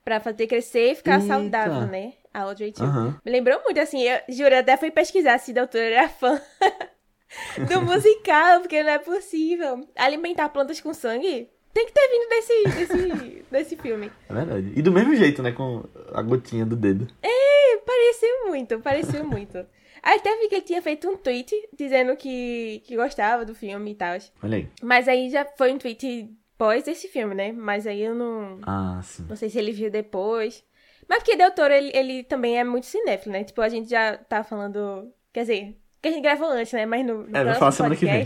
Pra 0.06 0.20
fazer 0.20 0.46
crescer 0.46 0.92
e 0.92 0.96
ficar 0.96 1.20
Eita. 1.20 1.28
saudável, 1.34 1.88
né? 1.88 2.14
A 2.32 2.42
Audrey 2.42 2.72
too. 2.72 2.86
Aham. 2.86 3.20
Me 3.26 3.32
lembrou 3.32 3.60
muito, 3.64 3.80
assim, 3.80 4.04
eu 4.04 4.20
juro, 4.30 4.56
até 4.56 4.78
fui 4.78 4.92
pesquisar 4.92 5.40
se 5.40 5.50
a 5.52 5.56
doutora 5.56 5.84
era 5.84 6.08
fã 6.08 6.40
do 7.68 7.82
musical, 7.82 8.62
porque 8.62 8.84
não 8.84 8.92
é 8.92 9.00
possível. 9.00 9.82
Alimentar 9.96 10.50
plantas 10.50 10.80
com 10.80 10.94
sangue 10.94 11.50
tem 11.74 11.86
que 11.88 11.92
ter 11.92 12.08
vindo 12.08 12.30
desse, 12.30 12.64
desse, 12.64 13.46
desse 13.52 13.76
filme. 13.78 14.12
É 14.30 14.34
verdade. 14.34 14.74
E 14.76 14.82
do 14.82 14.92
mesmo 14.92 15.16
jeito, 15.16 15.42
né? 15.42 15.52
Com 15.52 15.84
a 16.14 16.22
gotinha 16.22 16.66
do 16.66 16.76
dedo. 16.76 17.08
É, 17.22 17.78
pareceu 17.78 18.48
muito, 18.48 18.80
pareceu 18.80 19.24
muito. 19.28 19.58
Aí 20.04 20.18
até 20.18 20.38
vi 20.38 20.48
que 20.48 20.56
ele 20.56 20.62
tinha 20.62 20.82
feito 20.82 21.10
um 21.10 21.18
tweet 21.18 21.54
dizendo 21.76 22.16
que, 22.16 22.84
que 22.86 22.96
gostava 22.96 23.44
do 23.44 23.56
filme 23.56 23.92
e 23.92 23.96
tal. 23.96 24.16
Olha 24.44 24.58
aí. 24.58 24.70
Mas 24.84 25.08
aí 25.08 25.30
já 25.32 25.44
foi 25.58 25.74
um 25.74 25.78
tweet 25.80 26.30
pós 26.58 26.88
esse 26.88 27.08
filme, 27.08 27.36
né? 27.36 27.52
Mas 27.52 27.86
aí 27.88 28.02
eu 28.02 28.16
não. 28.16 28.60
Ah, 28.64 29.00
sim. 29.04 29.26
Não 29.28 29.36
sei 29.36 29.50
se 29.50 29.58
ele 29.58 29.72
viu 29.72 29.90
depois. 29.92 30.64
Mas 31.08 31.20
porque 31.20 31.36
Del 31.36 31.52
Toro, 31.52 31.74
ele, 31.74 31.92
ele 31.94 32.24
também 32.24 32.58
é 32.58 32.64
muito 32.64 32.86
cinéfilo, 32.86 33.34
né? 33.34 33.44
Tipo, 33.44 33.62
a 33.62 33.70
gente 33.70 33.90
já 33.90 34.18
tá 34.18 34.44
falando. 34.44 35.14
Quer 35.32 35.42
dizer, 35.42 35.78
que 36.02 36.10
a 36.10 36.12
gente 36.12 36.24
gravou 36.24 36.48
antes, 36.50 36.74
né? 36.74 36.86
Mas 36.86 37.06
no, 37.06 37.24
no 37.24 37.32
vai 37.32 37.58
próximo 37.58 37.96
que 37.96 38.06
vem. 38.06 38.26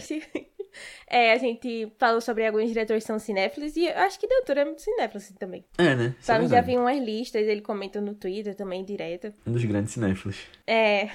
É, 1.08 1.34
a 1.34 1.38
gente 1.38 1.92
falou 1.98 2.22
sobre 2.22 2.46
alguns 2.46 2.68
diretores 2.68 3.04
que 3.04 3.08
são 3.08 3.20
cinéfilos. 3.20 3.76
E 3.76 3.86
eu 3.86 3.98
acho 3.98 4.20
que 4.20 4.28
Del 4.28 4.44
Toro 4.44 4.60
é 4.60 4.66
muito 4.66 4.82
cinéfilo, 4.82 5.18
assim, 5.18 5.34
também. 5.36 5.64
É, 5.78 5.96
né? 5.96 6.16
Isso 6.20 6.32
é 6.32 6.34
Sabe, 6.34 6.44
já 6.44 6.62
verdade. 6.62 6.68
vi 6.68 6.78
umas 6.78 7.04
listas, 7.04 7.48
ele 7.48 7.62
comenta 7.62 8.00
no 8.02 8.14
Twitter 8.14 8.56
também, 8.56 8.84
direto. 8.84 9.34
Um 9.46 9.52
dos 9.52 9.64
grandes 9.66 9.94
cinéfilos. 9.94 10.38
É. 10.66 11.10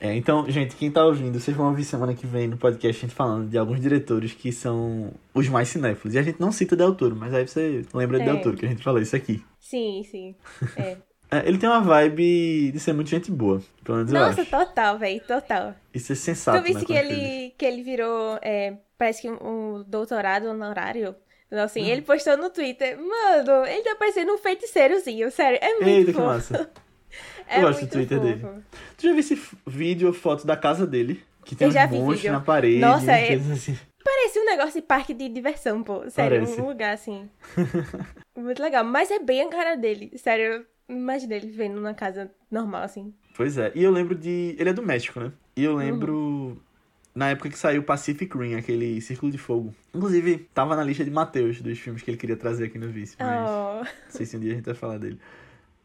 É, 0.00 0.14
então, 0.14 0.48
gente, 0.50 0.76
quem 0.76 0.90
tá 0.90 1.04
ouvindo, 1.04 1.38
vocês 1.38 1.56
vão 1.56 1.68
ouvir 1.68 1.84
semana 1.84 2.14
que 2.14 2.26
vem 2.26 2.48
no 2.48 2.56
podcast 2.56 3.04
a 3.04 3.08
gente 3.08 3.14
falando 3.16 3.48
de 3.48 3.58
alguns 3.58 3.80
diretores 3.80 4.32
que 4.32 4.52
são 4.52 5.12
os 5.34 5.48
mais 5.48 5.68
cinéfilos. 5.68 6.14
E 6.14 6.18
a 6.18 6.22
gente 6.22 6.40
não 6.40 6.52
cita 6.52 6.76
Del 6.76 6.94
Toro, 6.94 7.16
mas 7.16 7.32
aí 7.34 7.46
você 7.46 7.84
lembra 7.94 8.18
de 8.18 8.24
É. 8.24 8.32
Del 8.32 8.40
Toro, 8.42 8.56
que 8.56 8.66
a 8.66 8.68
gente 8.68 8.82
falou 8.82 9.00
isso 9.00 9.16
aqui. 9.16 9.42
Sim, 9.60 10.02
sim. 10.10 10.34
É. 10.76 10.96
É, 11.32 11.48
ele 11.48 11.56
tem 11.56 11.66
uma 11.66 11.80
vibe 11.80 12.72
de 12.72 12.78
ser 12.78 12.92
muito 12.92 13.08
gente 13.08 13.30
boa, 13.30 13.62
pelo 13.82 13.96
menos 13.96 14.12
Nossa, 14.12 14.44
total, 14.44 14.98
velho, 14.98 15.18
total. 15.26 15.74
E 15.94 15.98
ser 15.98 16.14
sensato, 16.14 16.58
tu 16.58 16.64
viste 16.64 16.80
né, 16.80 16.84
que 16.84 16.92
ele, 16.92 17.54
que 17.56 17.64
ele 17.64 17.82
virou, 17.82 18.38
é, 18.42 18.76
parece 19.02 19.22
que 19.22 19.30
um, 19.30 19.38
um 19.42 19.84
doutorado 19.86 20.46
honorário? 20.48 21.14
Então, 21.46 21.64
assim, 21.64 21.82
Hum. 21.82 21.86
ele 21.88 22.02
postou 22.02 22.36
no 22.36 22.48
Twitter, 22.50 22.96
mano, 22.98 23.66
ele 23.66 23.82
tá 23.82 23.94
parecendo 23.96 24.32
um 24.32 24.38
feiticeirozinho, 24.38 25.30
sério, 25.30 25.58
é 25.60 25.74
muito 25.74 25.86
Eita, 25.88 26.06
que 26.06 26.12
fofo. 26.12 26.26
massa. 26.26 26.70
É 27.46 27.58
Eu 27.58 27.62
gosto 27.62 27.80
do 27.84 27.90
Twitter 27.90 28.18
fofo. 28.18 28.30
dele. 28.30 28.62
Tu 28.96 29.02
já 29.02 29.10
viu 29.10 29.18
esse 29.20 29.42
vídeo 29.66 30.08
ou 30.08 30.14
foto 30.14 30.46
da 30.46 30.56
casa 30.56 30.86
dele? 30.86 31.22
Que 31.44 31.54
tem 31.54 31.66
Eu 31.68 31.72
já 31.72 31.86
monstros 31.86 32.16
vídeo. 32.20 32.32
na 32.32 32.40
parede. 32.40 32.78
Nossa, 32.78 33.12
é- 33.12 33.34
assim. 33.34 33.76
Parece 34.02 34.38
um 34.40 34.44
negócio 34.46 34.80
de 34.80 34.86
parque 34.86 35.12
de 35.12 35.28
diversão, 35.28 35.82
pô. 35.82 36.08
Sério, 36.08 36.40
Parece. 36.40 36.60
um 36.60 36.66
lugar 36.68 36.94
assim. 36.94 37.28
muito 38.36 38.62
legal. 38.62 38.82
Mas 38.84 39.10
é 39.10 39.18
bem 39.18 39.42
a 39.42 39.48
cara 39.50 39.74
dele. 39.76 40.10
Sério, 40.16 40.64
imagino 40.88 41.34
ele 41.34 41.46
vivendo 41.48 41.74
numa 41.74 41.92
casa 41.94 42.30
normal, 42.50 42.82
assim. 42.84 43.12
Pois 43.36 43.58
é. 43.58 43.70
E 43.74 43.82
eu 43.82 43.90
lembro 43.90 44.14
de. 44.14 44.56
Ele 44.58 44.70
é 44.70 44.72
do 44.72 44.82
México, 44.82 45.20
né? 45.20 45.32
E 45.56 45.64
eu 45.64 45.74
lembro. 45.76 46.14
Uhum. 46.16 46.56
Na 47.14 47.28
época 47.28 47.50
que 47.50 47.58
saiu 47.58 47.82
Pacific 47.82 48.34
Rim, 48.36 48.54
aquele 48.54 49.00
Círculo 49.02 49.30
de 49.30 49.36
Fogo. 49.38 49.74
Inclusive, 49.94 50.48
tava 50.54 50.74
na 50.74 50.82
lista 50.82 51.04
de 51.04 51.10
Matheus 51.10 51.60
dos 51.60 51.78
filmes 51.78 52.02
que 52.02 52.10
ele 52.10 52.16
queria 52.16 52.36
trazer 52.36 52.64
aqui 52.66 52.78
no 52.78 52.88
Vice. 52.88 53.16
Mas 53.18 53.50
Oh. 53.50 53.84
não 53.84 53.86
sei 54.10 54.24
se 54.24 54.36
um 54.36 54.40
dia 54.40 54.52
a 54.52 54.54
gente 54.56 54.64
vai 54.64 54.74
falar 54.74 54.98
dele. 54.98 55.18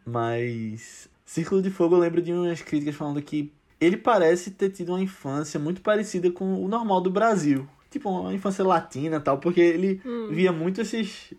Mas. 0.05 1.09
Círculo 1.25 1.61
de 1.61 1.69
Fogo 1.69 1.95
eu 1.95 1.99
lembro 1.99 2.21
de 2.21 2.31
umas 2.31 2.61
críticas 2.61 2.95
falando 2.95 3.21
que 3.21 3.51
ele 3.81 3.97
parece 3.97 4.51
ter 4.51 4.69
tido 4.69 4.89
uma 4.93 5.01
infância 5.01 5.59
muito 5.59 5.81
parecida 5.81 6.31
com 6.31 6.63
o 6.63 6.67
normal 6.69 7.01
do 7.01 7.11
Brasil. 7.11 7.67
Tipo, 7.91 8.09
uma 8.09 8.33
infância 8.33 8.63
latina 8.63 9.19
tal, 9.19 9.37
porque 9.37 9.59
ele 9.59 10.01
Hum. 10.05 10.29
via 10.31 10.51
muito 10.53 10.79
esses 10.81 11.33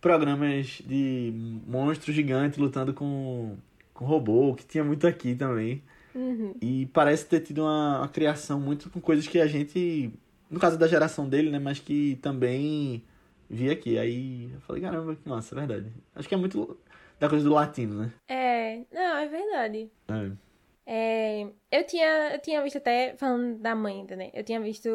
programas 0.00 0.82
de 0.86 1.32
monstros 1.66 2.14
gigantes 2.14 2.58
lutando 2.58 2.92
com, 2.92 3.56
com 3.94 4.04
robô, 4.04 4.54
que 4.54 4.64
tinha 4.66 4.84
muito 4.84 5.06
aqui 5.06 5.34
também. 5.34 5.82
Uhum. 6.14 6.54
E 6.60 6.86
parece 6.86 7.26
ter 7.26 7.40
tido 7.40 7.62
uma, 7.62 7.98
uma 7.98 8.08
criação 8.08 8.60
muito 8.60 8.90
com 8.90 9.00
coisas 9.00 9.26
que 9.26 9.40
a 9.40 9.46
gente, 9.46 10.12
no 10.50 10.58
caso 10.58 10.78
da 10.78 10.88
geração 10.88 11.28
dele, 11.28 11.50
né, 11.50 11.58
mas 11.58 11.78
que 11.78 12.18
também 12.22 13.04
via 13.48 13.72
aqui. 13.72 13.98
Aí 13.98 14.50
eu 14.52 14.60
falei, 14.60 14.82
caramba, 14.82 15.16
que 15.16 15.28
massa, 15.28 15.54
é 15.54 15.58
verdade. 15.58 15.92
Acho 16.14 16.28
que 16.28 16.34
é 16.34 16.38
muito 16.38 16.78
da 17.18 17.28
coisa 17.28 17.44
do 17.44 17.54
latino, 17.54 18.02
né? 18.02 18.12
É, 18.28 18.84
não, 18.92 19.16
é 19.16 19.28
verdade. 19.28 19.90
É. 20.08 20.50
É, 20.86 21.46
eu 21.70 21.86
tinha, 21.86 22.32
eu 22.32 22.40
tinha 22.40 22.62
visto 22.62 22.78
até, 22.78 23.14
falando 23.16 23.58
da 23.58 23.74
mãe 23.74 24.00
ainda, 24.00 24.16
né? 24.16 24.30
Eu 24.32 24.42
tinha 24.42 24.60
visto. 24.60 24.88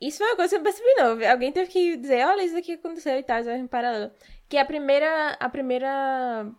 Isso 0.00 0.18
foi 0.18 0.26
uma 0.26 0.36
coisa 0.36 0.56
que 0.56 0.60
eu 0.60 0.64
percebi 0.64 0.94
novo. 1.00 1.24
Alguém 1.24 1.52
teve 1.52 1.70
que 1.70 1.96
dizer, 1.96 2.26
olha, 2.26 2.42
isso 2.42 2.56
aqui 2.56 2.72
aconteceu 2.72 3.18
e 3.18 3.22
tal, 3.22 3.40
isso 3.40 3.50
é 3.50 3.68
paralelo. 3.68 4.10
Que 4.48 4.56
a 4.58 4.64
primeira, 4.64 5.36
a 5.38 5.48
primeira 5.48 6.50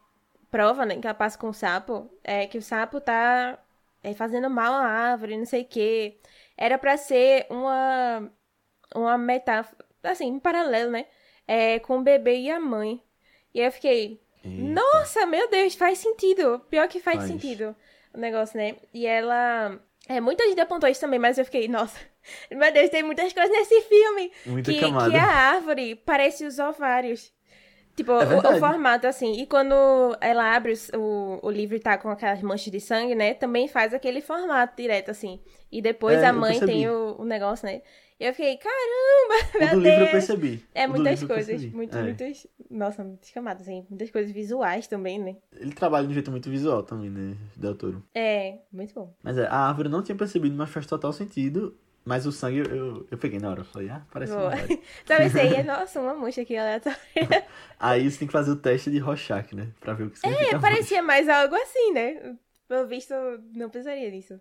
prova, 0.54 0.86
né, 0.86 0.98
que 0.98 1.08
ela 1.08 1.16
passa 1.16 1.36
com 1.36 1.50
o 1.50 1.54
sapo, 1.54 2.08
é 2.24 2.46
que 2.46 2.60
o 2.60 2.62
sapo 2.62 3.02
tá 3.02 3.58
é, 4.04 4.14
fazendo 4.14 4.52
mal 4.52 4.72
à 4.72 4.86
árvore, 4.86 5.36
não 5.36 5.48
sei 5.48 5.64
o 5.64 5.68
quê. 5.68 6.20
Era 6.56 6.78
pra 6.78 6.96
ser 6.96 7.48
uma, 7.50 8.32
uma 8.94 9.18
metáfora, 9.18 9.84
assim, 10.04 10.32
um 10.32 10.40
paralelo, 10.40 10.92
né? 10.92 11.08
É, 11.48 11.80
com 11.80 11.98
o 11.98 12.04
bebê 12.04 12.38
e 12.38 12.52
a 12.52 12.60
mãe. 12.60 13.02
E 13.52 13.62
aí 13.62 13.66
eu 13.66 13.72
fiquei, 13.72 14.22
Eita. 14.46 14.62
nossa, 14.62 15.26
meu 15.26 15.50
Deus, 15.50 15.74
faz 15.74 15.98
sentido. 15.98 16.60
Pior 16.70 16.88
que 16.88 17.00
faz, 17.00 17.18
Faz. 17.18 17.32
sentido 17.32 17.76
o 18.14 18.20
negócio, 18.20 18.58
né? 18.58 18.76
E 18.94 19.08
ela. 19.08 19.80
É, 20.08 20.22
muita 20.22 20.48
gente 20.48 20.60
apontou 20.62 20.88
isso 20.88 21.02
também, 21.02 21.18
mas 21.18 21.38
eu 21.38 21.46
fiquei, 21.46 21.68
nossa, 21.68 21.98
meu 22.52 22.72
Deus, 22.72 22.90
tem 22.92 23.02
muitas 23.02 23.34
coisas 23.34 23.52
nesse 23.52 23.82
filme. 23.82 24.32
Muita 24.46 24.72
que, 24.72 24.80
camada. 24.80 25.10
que 25.10 25.18
a 25.18 25.26
árvore 25.26 25.96
parece 25.96 26.46
os 26.46 26.60
ovários. 26.60 27.34
Tipo, 27.96 28.12
É 28.14 28.26
o, 28.26 28.56
o 28.56 28.60
formato, 28.60 29.06
assim. 29.06 29.34
E 29.42 29.46
quando 29.46 29.76
ela 30.20 30.56
abre 30.56 30.74
o, 30.96 31.40
o 31.44 31.52
livro 31.52 31.76
e 31.76 31.80
tá 31.80 31.98
com 31.98 32.10
aquelas 32.10 32.42
manchas 32.42 32.72
de 32.72 32.80
sangue, 32.80 33.14
né? 33.14 33.34
Também 33.36 33.68
faz 33.68 33.94
aquele 33.94 34.20
formato 34.22 34.76
direto, 34.76 35.12
assim. 35.12 35.40
E 35.72 35.82
depois 35.82 36.20
É, 36.22 36.26
a 36.26 36.34
mãe 36.34 36.60
tem 36.60 36.90
o, 36.90 37.16
o 37.20 37.26
negócio, 37.26 37.66
né? 37.68 37.82
E 38.20 38.26
eu 38.26 38.34
fiquei, 38.34 38.58
caramba, 38.58 39.50
O 39.56 39.60
meu 39.60 39.70
do 39.70 39.82
Deus. 39.82 39.84
livro 39.84 40.06
eu 40.06 40.12
percebi. 40.12 40.66
É 40.74 40.88
muitas 40.88 41.24
coisas, 41.24 41.66
muito, 41.66 41.98
É. 41.98 42.02
muitas. 42.02 42.48
Nossa, 42.70 43.04
muitas 43.04 43.30
camadas, 43.32 43.64
assim, 43.64 43.86
muitas 43.90 44.10
coisas 44.12 44.32
visuais 44.32 44.88
também, 44.88 45.20
né? 45.20 45.36
Ele 45.52 45.74
trabalha 45.74 46.06
de 46.06 46.12
um 46.12 46.14
jeito 46.14 46.32
muito 46.32 46.50
visual 46.50 46.84
também, 46.84 47.10
né, 47.10 47.36
Del 47.56 47.76
Toro. 47.76 48.04
É, 48.14 48.60
muito 48.72 48.94
bom. 48.94 49.14
Mas 49.22 49.38
é, 49.38 49.46
a 49.48 49.68
árvore 49.68 49.90
não 49.90 50.02
tinha 50.02 50.16
percebido, 50.16 50.56
mas 50.56 50.70
faz 50.70 50.86
total 50.86 51.12
sentido. 51.14 51.76
Mas 52.06 52.26
o 52.26 52.32
sangue 52.32 52.60
eu, 52.60 52.66
eu, 52.66 53.08
eu 53.12 53.18
peguei 53.18 53.40
na 53.40 53.50
hora. 53.50 53.62
Eu 53.62 53.66
falei, 53.66 53.90
ah, 53.90 54.02
parece 54.12 54.34
Boa. 54.34 54.50
verdade. 54.50 54.82
Sabe 55.06 55.26
esse 55.26 55.40
aí? 55.40 55.56
É, 55.56 55.64
nossa, 55.66 56.02
uma 56.02 56.14
mancha 56.14 56.42
aqui 56.42 56.56
aleatória. 56.56 56.98
Aí 57.80 58.10
você 58.10 58.20
tem 58.20 58.28
que 58.28 58.32
fazer 58.32 58.52
o 58.52 58.56
teste 58.56 58.92
de 58.92 59.00
Rorschach, 59.00 59.54
né? 59.56 59.70
Pra 59.80 59.94
ver 59.94 60.06
o 60.06 60.10
que 60.10 60.20
significa. 60.20 60.56
É, 60.56 60.60
parecia 60.60 61.02
mais 61.02 61.28
algo 61.28 61.56
assim, 61.56 61.92
né? 61.92 62.36
Pelo 62.68 62.88
visto, 62.88 63.14
não 63.54 63.70
pensaria 63.70 64.10
nisso. 64.10 64.40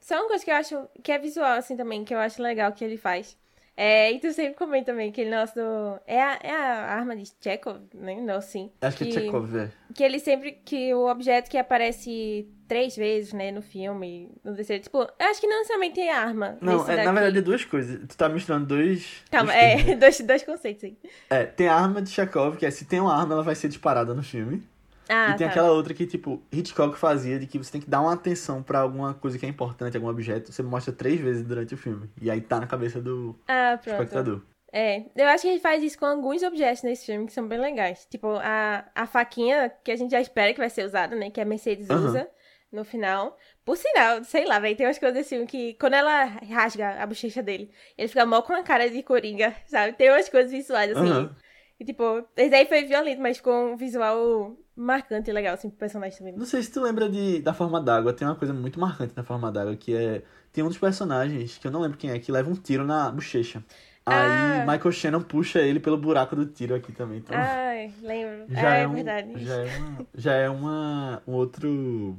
Só 0.00 0.16
uma 0.16 0.28
coisa 0.28 0.44
que 0.44 0.50
eu 0.50 0.54
acho 0.54 0.88
que 1.02 1.12
é 1.12 1.18
visual, 1.18 1.52
assim, 1.58 1.76
também, 1.76 2.04
que 2.04 2.14
eu 2.14 2.18
acho 2.18 2.42
legal 2.42 2.72
que 2.72 2.84
ele 2.84 2.96
faz. 2.96 3.36
É, 3.76 4.10
e 4.10 4.18
tu 4.18 4.32
sempre 4.32 4.54
comenta 4.54 4.92
também 4.92 5.12
que 5.12 5.20
ele 5.20 5.30
nosso. 5.30 5.60
É 6.06 6.22
a, 6.22 6.38
é 6.42 6.50
a 6.50 6.94
arma 6.94 7.14
de 7.14 7.30
Chekhov, 7.40 7.80
né? 7.94 8.18
Não, 8.22 8.36
assim. 8.36 8.70
Acho 8.80 8.96
que 8.96 9.08
é 9.08 9.12
Chekhov, 9.12 9.54
é. 9.54 9.70
Que 9.94 10.02
ele 10.02 10.18
sempre. 10.18 10.52
Que 10.64 10.94
o 10.94 11.10
objeto 11.10 11.50
que 11.50 11.58
aparece 11.58 12.48
três 12.66 12.96
vezes, 12.96 13.32
né, 13.32 13.52
no 13.52 13.60
filme, 13.60 14.30
no 14.42 14.54
terceiro. 14.54 14.82
Tipo, 14.82 15.02
eu 15.02 15.26
acho 15.26 15.40
que 15.40 15.46
não 15.46 15.58
necessariamente 15.58 16.00
é 16.00 16.12
arma. 16.12 16.56
Não, 16.60 16.88
é, 16.88 17.04
na 17.04 17.12
verdade 17.12 17.38
é 17.38 17.42
duas 17.42 17.64
coisas. 17.64 18.00
Tu 18.08 18.16
tá 18.16 18.28
misturando 18.30 18.66
dois. 18.66 19.22
Calma, 19.30 19.52
dois 19.52 19.88
é, 19.88 19.94
dois, 19.96 20.20
dois 20.20 20.42
conceitos 20.42 20.84
aí. 20.84 20.96
É, 21.28 21.44
tem 21.44 21.68
a 21.68 21.74
arma 21.74 22.00
de 22.00 22.10
Chekhov, 22.10 22.56
que 22.56 22.64
é 22.64 22.70
se 22.70 22.86
tem 22.86 23.00
uma 23.00 23.14
arma, 23.14 23.34
ela 23.34 23.42
vai 23.42 23.54
ser 23.54 23.68
disparada 23.68 24.14
no 24.14 24.22
filme. 24.22 24.62
Ah, 25.08 25.32
e 25.32 25.34
tem 25.34 25.46
tá. 25.46 25.50
aquela 25.50 25.70
outra 25.72 25.94
que, 25.94 26.06
tipo, 26.06 26.42
Hitchcock 26.52 26.96
fazia 26.98 27.38
de 27.38 27.46
que 27.46 27.58
você 27.58 27.72
tem 27.72 27.80
que 27.80 27.88
dar 27.90 28.00
uma 28.00 28.12
atenção 28.14 28.62
pra 28.62 28.80
alguma 28.80 29.14
coisa 29.14 29.38
que 29.38 29.46
é 29.46 29.48
importante, 29.48 29.96
algum 29.96 30.08
objeto. 30.08 30.52
Você 30.52 30.62
mostra 30.62 30.92
três 30.92 31.20
vezes 31.20 31.42
durante 31.44 31.74
o 31.74 31.76
filme. 31.78 32.10
E 32.20 32.30
aí 32.30 32.40
tá 32.40 32.60
na 32.60 32.66
cabeça 32.66 33.00
do 33.00 33.38
Ah, 33.48 33.78
espectador. 33.84 34.42
É, 34.72 35.06
eu 35.16 35.26
acho 35.28 35.42
que 35.42 35.48
ele 35.48 35.60
faz 35.60 35.82
isso 35.82 35.98
com 35.98 36.04
alguns 36.06 36.42
objetos 36.42 36.82
nesse 36.82 37.06
filme 37.06 37.26
que 37.26 37.32
são 37.32 37.46
bem 37.48 37.58
legais. 37.58 38.06
Tipo, 38.10 38.28
a, 38.36 38.84
a 38.94 39.06
faquinha 39.06 39.70
que 39.82 39.90
a 39.90 39.96
gente 39.96 40.10
já 40.10 40.20
espera 40.20 40.52
que 40.52 40.58
vai 40.58 40.68
ser 40.68 40.84
usada, 40.84 41.16
né? 41.16 41.30
Que 41.30 41.40
a 41.40 41.44
Mercedes 41.44 41.90
Aham. 41.90 42.12
usa 42.14 42.30
no 42.70 42.84
final. 42.84 43.38
Por 43.64 43.76
sinal, 43.76 44.22
sei 44.24 44.44
lá, 44.44 44.58
velho, 44.58 44.76
tem 44.76 44.86
umas 44.86 44.98
coisas 44.98 45.16
desse 45.16 45.30
filme 45.30 45.46
que 45.46 45.74
quando 45.74 45.94
ela 45.94 46.24
rasga 46.24 47.02
a 47.02 47.06
bochecha 47.06 47.42
dele, 47.42 47.72
ele 47.96 48.08
fica 48.08 48.26
mó 48.26 48.42
com 48.42 48.52
a 48.52 48.62
cara 48.62 48.90
de 48.90 49.02
coringa, 49.02 49.54
sabe? 49.66 49.94
Tem 49.96 50.10
umas 50.10 50.28
coisas 50.28 50.50
visuais 50.52 50.90
assim. 50.90 51.14
Aham. 51.14 51.36
E 51.78 51.84
tipo, 51.84 52.24
esse 52.36 52.54
aí 52.54 52.66
foi 52.66 52.84
violento, 52.84 53.20
mas 53.20 53.36
ficou 53.36 53.72
um 53.72 53.76
visual 53.76 54.56
marcante 54.74 55.30
e 55.30 55.32
legal, 55.32 55.54
assim, 55.54 55.68
pro 55.68 55.78
personagem 55.78 56.16
também. 56.18 56.34
Não 56.34 56.46
sei 56.46 56.62
se 56.62 56.72
tu 56.72 56.80
lembra 56.80 57.08
de, 57.08 57.40
da 57.40 57.52
forma 57.52 57.80
d'água, 57.80 58.12
tem 58.12 58.26
uma 58.26 58.34
coisa 58.34 58.54
muito 58.54 58.80
marcante 58.80 59.14
na 59.16 59.22
forma 59.22 59.50
d'água, 59.52 59.76
que 59.76 59.94
é. 59.94 60.22
Tem 60.52 60.64
um 60.64 60.68
dos 60.68 60.78
personagens, 60.78 61.58
que 61.58 61.66
eu 61.66 61.70
não 61.70 61.80
lembro 61.80 61.98
quem 61.98 62.10
é, 62.10 62.18
que 62.18 62.32
leva 62.32 62.48
um 62.48 62.54
tiro 62.54 62.84
na 62.84 63.10
bochecha. 63.10 63.62
Aí 64.06 64.14
Ah. 64.14 64.64
Michael 64.66 64.92
Shannon 64.92 65.20
puxa 65.20 65.58
ele 65.60 65.80
pelo 65.80 65.98
buraco 65.98 66.34
do 66.36 66.46
tiro 66.46 66.74
aqui 66.74 66.92
também. 66.92 67.18
Então, 67.18 67.36
Ai, 67.36 67.92
lembro. 68.02 68.46
já 68.54 68.70
ah, 68.70 68.76
é, 68.76 68.82
é 68.82 68.88
um, 68.88 68.92
verdade. 68.94 69.44
Já 69.44 69.54
é, 69.56 69.76
uma, 69.76 70.06
já 70.14 70.34
é 70.34 70.48
uma, 70.48 71.22
um 71.26 71.32
outro 71.32 72.16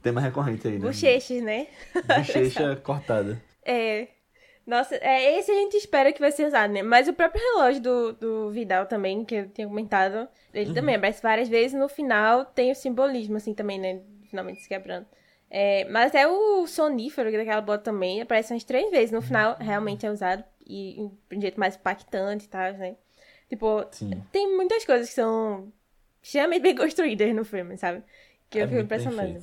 tema 0.00 0.20
recorrente 0.20 0.66
aí, 0.68 0.78
né? 0.78 0.86
Bochechas, 0.86 1.42
né? 1.42 1.66
Bochecha 2.16 2.76
cortada. 2.76 3.42
É. 3.64 4.08
Nossa, 4.70 4.94
é 4.94 5.36
esse 5.36 5.50
a 5.50 5.54
gente 5.54 5.76
espera 5.76 6.12
que 6.12 6.20
vai 6.20 6.30
ser 6.30 6.46
usado, 6.46 6.72
né? 6.72 6.80
Mas 6.80 7.08
o 7.08 7.12
próprio 7.12 7.42
relógio 7.42 7.82
do, 7.82 8.12
do 8.12 8.50
Vidal 8.52 8.86
também, 8.86 9.24
que 9.24 9.34
eu 9.34 9.48
tinha 9.48 9.66
comentado, 9.66 10.28
ele 10.54 10.68
Uhum. 10.68 10.74
também 10.74 10.94
aparece 10.94 11.20
várias 11.20 11.48
vezes. 11.48 11.76
No 11.76 11.88
final 11.88 12.44
tem 12.44 12.70
o 12.70 12.74
simbolismo, 12.76 13.36
assim, 13.36 13.52
também, 13.52 13.80
né? 13.80 14.00
Finalmente 14.28 14.60
se 14.60 14.68
quebrando. 14.68 15.06
É, 15.50 15.84
mas 15.86 16.06
até 16.06 16.28
o 16.28 16.64
sonífero 16.68 17.32
daquela 17.32 17.60
bota 17.60 17.82
também 17.82 18.22
aparece 18.22 18.52
umas 18.52 18.62
três 18.62 18.88
vezes. 18.92 19.10
No 19.10 19.20
final, 19.20 19.56
realmente 19.58 20.06
é 20.06 20.10
usado. 20.12 20.44
E 20.64 21.10
de 21.28 21.36
um 21.36 21.40
jeito 21.40 21.58
mais 21.58 21.74
impactante 21.74 22.44
e 22.44 22.48
tal, 22.48 22.72
né? 22.74 22.94
Tipo, 23.48 23.84
Sim. 23.90 24.22
tem 24.30 24.56
muitas 24.56 24.84
coisas 24.84 25.08
que 25.08 25.14
são 25.16 25.72
extremamente 26.22 26.62
bem 26.62 26.76
construídas 26.76 27.34
no 27.34 27.44
filme, 27.44 27.76
sabe? 27.76 28.04
Que 28.48 28.60
é 28.60 28.62
eu 28.62 28.68
fico 28.68 28.80
impressionada. 28.82 29.40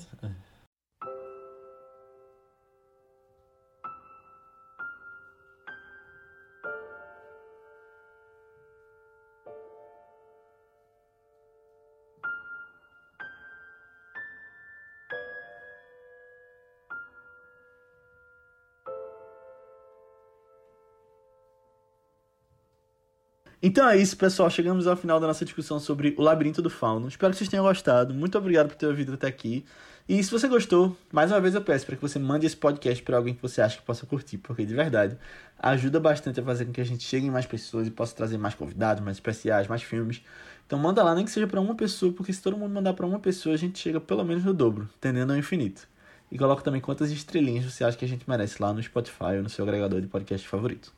Então 23.68 23.90
é 23.90 23.98
isso, 23.98 24.16
pessoal. 24.16 24.50
Chegamos 24.50 24.88
ao 24.88 24.96
final 24.96 25.20
da 25.20 25.28
nossa 25.28 25.44
discussão 25.44 25.78
sobre 25.78 26.16
o 26.18 26.22
Labirinto 26.22 26.62
do 26.62 26.70
Fauno. 26.70 27.10
Espero 27.10 27.34
que 27.34 27.38
vocês 27.38 27.50
tenham 27.50 27.66
gostado. 27.66 28.14
Muito 28.14 28.38
obrigado 28.38 28.70
por 28.70 28.78
ter 28.78 28.86
ouvido 28.86 29.16
até 29.16 29.28
aqui. 29.28 29.66
E 30.08 30.24
se 30.24 30.32
você 30.32 30.48
gostou, 30.48 30.96
mais 31.12 31.32
uma 31.34 31.42
vez 31.42 31.54
eu 31.54 31.62
peço 31.62 31.86
para 31.86 31.98
que 31.98 32.02
você 32.02 32.18
mande 32.18 32.46
esse 32.46 32.56
podcast 32.56 33.04
para 33.04 33.18
alguém 33.18 33.34
que 33.34 33.42
você 33.42 33.62
acha 33.62 33.76
que 33.76 33.84
possa 33.84 34.06
curtir, 34.06 34.38
porque 34.38 34.66
de 34.66 34.74
verdade 34.74 35.18
ajuda 35.60 36.00
bastante 36.00 36.40
a 36.40 36.44
fazer 36.44 36.64
com 36.64 36.72
que 36.72 36.80
a 36.80 36.86
gente 36.86 37.04
chegue 37.04 37.28
em 37.28 37.30
mais 37.30 37.46
pessoas 37.46 37.88
e 37.88 37.92
possa 37.92 38.16
trazer 38.16 38.38
mais 38.38 38.56
convidados, 38.56 39.04
mais 39.04 39.18
especiais, 39.18 39.68
mais 39.68 39.84
filmes. 39.84 40.22
Então 40.66 40.80
manda 40.80 41.04
lá, 41.04 41.14
nem 41.14 41.26
que 41.26 41.32
seja 41.32 41.46
para 41.46 41.60
uma 41.60 41.76
pessoa, 41.76 42.14
porque 42.14 42.32
se 42.32 42.42
todo 42.42 42.56
mundo 42.56 42.74
mandar 42.74 42.94
para 42.94 43.06
uma 43.06 43.20
pessoa, 43.20 43.54
a 43.54 43.58
gente 43.58 43.78
chega 43.80 44.00
pelo 44.00 44.24
menos 44.24 44.46
no 44.46 44.54
dobro, 44.54 44.88
tendendo 45.02 45.34
ao 45.34 45.38
infinito. 45.38 45.90
E 46.32 46.38
coloca 46.38 46.64
também 46.64 46.80
quantas 46.80 47.12
estrelinhas 47.12 47.66
você 47.66 47.84
acha 47.84 47.98
que 47.98 48.06
a 48.06 48.08
gente 48.08 48.24
merece 48.30 48.62
lá 48.62 48.72
no 48.72 48.82
Spotify 48.82 49.36
ou 49.36 49.44
no 49.44 49.50
seu 49.50 49.66
agregador 49.66 50.00
de 50.00 50.08
podcast 50.08 50.48
favorito. 50.48 50.96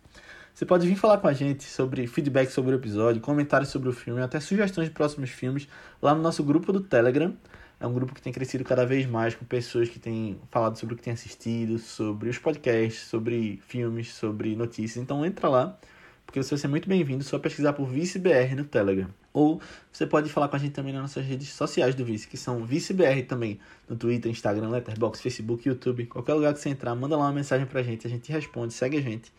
Você 0.60 0.66
pode 0.66 0.86
vir 0.86 0.98
falar 0.98 1.20
com 1.20 1.28
a 1.30 1.32
gente 1.32 1.64
sobre 1.64 2.06
feedback 2.06 2.50
sobre 2.50 2.76
o 2.76 2.78
episódio, 2.78 3.22
comentários 3.22 3.70
sobre 3.70 3.88
o 3.88 3.94
filme, 3.94 4.22
até 4.22 4.42
sugestões 4.42 4.90
de 4.90 4.94
próximos 4.94 5.30
filmes 5.30 5.70
lá 6.02 6.14
no 6.14 6.22
nosso 6.22 6.44
grupo 6.44 6.74
do 6.74 6.82
Telegram. 6.82 7.34
É 7.80 7.88
um 7.88 7.94
grupo 7.94 8.14
que 8.14 8.22
tem 8.22 8.34
crescido 8.34 8.66
cada 8.66 8.86
vez 8.86 9.06
mais 9.06 9.34
com 9.34 9.46
pessoas 9.46 9.88
que 9.88 9.98
têm 9.98 10.38
falado 10.52 10.78
sobre 10.78 10.96
o 10.96 10.98
que 10.98 11.04
têm 11.04 11.14
assistido, 11.14 11.80
sobre 11.80 12.28
os 12.28 12.38
podcasts, 12.38 13.04
sobre 13.04 13.62
filmes, 13.66 14.14
sobre 14.14 14.54
notícias. 14.54 15.02
Então 15.02 15.26
entra 15.26 15.48
lá, 15.48 15.78
porque 16.26 16.44
você 16.44 16.50
vai 16.50 16.60
ser 16.60 16.68
muito 16.68 16.90
bem-vindo. 16.90 17.24
Só 17.24 17.40
pesquisar 17.40 17.72
por 17.72 17.88
ViceBR 17.88 18.54
no 18.54 18.66
Telegram. 18.66 19.08
Ou 19.32 19.62
você 19.90 20.06
pode 20.06 20.30
falar 20.30 20.50
com 20.50 20.58
a 20.58 20.60
gente 20.60 20.74
também 20.74 20.92
nas 20.92 21.04
nossas 21.04 21.26
redes 21.26 21.54
sociais 21.54 21.96
do 21.96 22.04
Vice, 22.04 22.28
que 22.28 22.36
são 22.36 22.66
ViceBR 22.66 23.24
também, 23.26 23.62
no 23.88 23.96
Twitter, 23.96 24.30
Instagram, 24.30 24.68
Letterboxd, 24.72 25.24
Facebook, 25.24 25.66
YouTube, 25.66 26.08
qualquer 26.08 26.34
lugar 26.34 26.54
que 26.54 26.60
você 26.60 26.68
entrar, 26.68 26.94
manda 26.96 27.16
lá 27.16 27.28
uma 27.28 27.32
mensagem 27.32 27.66
pra 27.66 27.82
gente, 27.82 28.06
a 28.06 28.10
gente 28.10 28.30
responde, 28.30 28.74
segue 28.74 28.98
a 28.98 29.02
gente. 29.02 29.32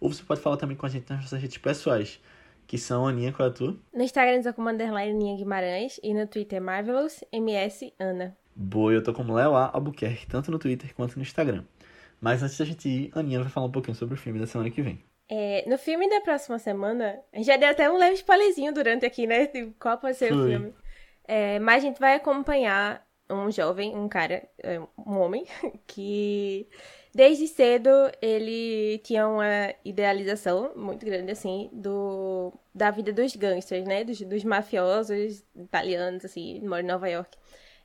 Ou 0.00 0.12
você 0.12 0.22
pode 0.22 0.40
falar 0.40 0.56
também 0.56 0.76
com 0.76 0.86
a 0.86 0.88
gente 0.88 1.08
nas 1.10 1.22
nossas 1.22 1.40
redes 1.40 1.58
pessoais, 1.58 2.20
que 2.66 2.78
são 2.78 3.06
Aninha, 3.06 3.32
qual 3.32 3.48
é 3.48 3.50
a 3.50 3.54
tua? 3.54 3.76
No 3.92 4.02
Instagram, 4.02 4.36
eu 4.36 4.42
tô 4.42 4.54
como 4.54 4.68
underline 4.68 5.12
Aninha 5.12 5.36
Guimarães. 5.36 6.00
E 6.02 6.12
no 6.12 6.26
Twitter, 6.26 6.60
Marvelous 6.60 7.24
MS 7.32 7.92
Ana. 7.98 8.36
Boa, 8.54 8.92
eu 8.92 9.02
tô 9.02 9.12
como 9.12 9.34
Léo 9.34 9.54
A. 9.54 9.70
Albuquerque, 9.72 10.26
tanto 10.26 10.50
no 10.50 10.58
Twitter 10.58 10.94
quanto 10.94 11.16
no 11.16 11.22
Instagram. 11.22 11.64
Mas 12.20 12.42
antes 12.42 12.58
da 12.58 12.64
gente 12.64 12.88
ir, 12.88 13.10
a 13.14 13.20
Aninha 13.20 13.40
vai 13.40 13.48
falar 13.48 13.66
um 13.66 13.70
pouquinho 13.70 13.96
sobre 13.96 14.14
o 14.14 14.18
filme 14.18 14.38
da 14.38 14.46
semana 14.46 14.70
que 14.70 14.82
vem. 14.82 15.02
É, 15.28 15.64
no 15.68 15.76
filme 15.76 16.08
da 16.08 16.20
próxima 16.20 16.58
semana, 16.58 17.18
a 17.32 17.36
gente 17.36 17.46
já 17.46 17.56
deu 17.56 17.68
até 17.68 17.90
um 17.90 17.98
leve 17.98 18.14
spoilerzinho 18.14 18.72
durante 18.72 19.04
aqui, 19.04 19.26
né? 19.26 19.46
De 19.46 19.72
qual 19.78 19.98
pode 19.98 20.16
ser 20.16 20.32
o 20.32 20.38
Foi. 20.38 20.50
filme. 20.50 20.74
É, 21.26 21.58
mas 21.58 21.82
a 21.82 21.86
gente 21.86 21.98
vai 21.98 22.14
acompanhar 22.14 23.04
um 23.28 23.50
jovem, 23.50 23.94
um 23.96 24.08
cara, 24.08 24.48
é, 24.62 24.78
um 24.80 25.18
homem, 25.18 25.44
que 25.86 26.68
desde 27.16 27.48
cedo 27.48 27.88
ele 28.20 28.98
tinha 28.98 29.26
uma 29.26 29.72
idealização 29.82 30.72
muito 30.76 31.04
grande, 31.06 31.32
assim, 31.32 31.70
do, 31.72 32.52
da 32.74 32.90
vida 32.90 33.10
dos 33.10 33.34
gangsters, 33.34 33.86
né? 33.86 34.04
Dos, 34.04 34.20
dos 34.20 34.44
mafiosos 34.44 35.42
italianos, 35.56 36.26
assim, 36.26 36.60
mora 36.60 36.82
em 36.82 36.86
Nova 36.86 37.08
York. 37.08 37.36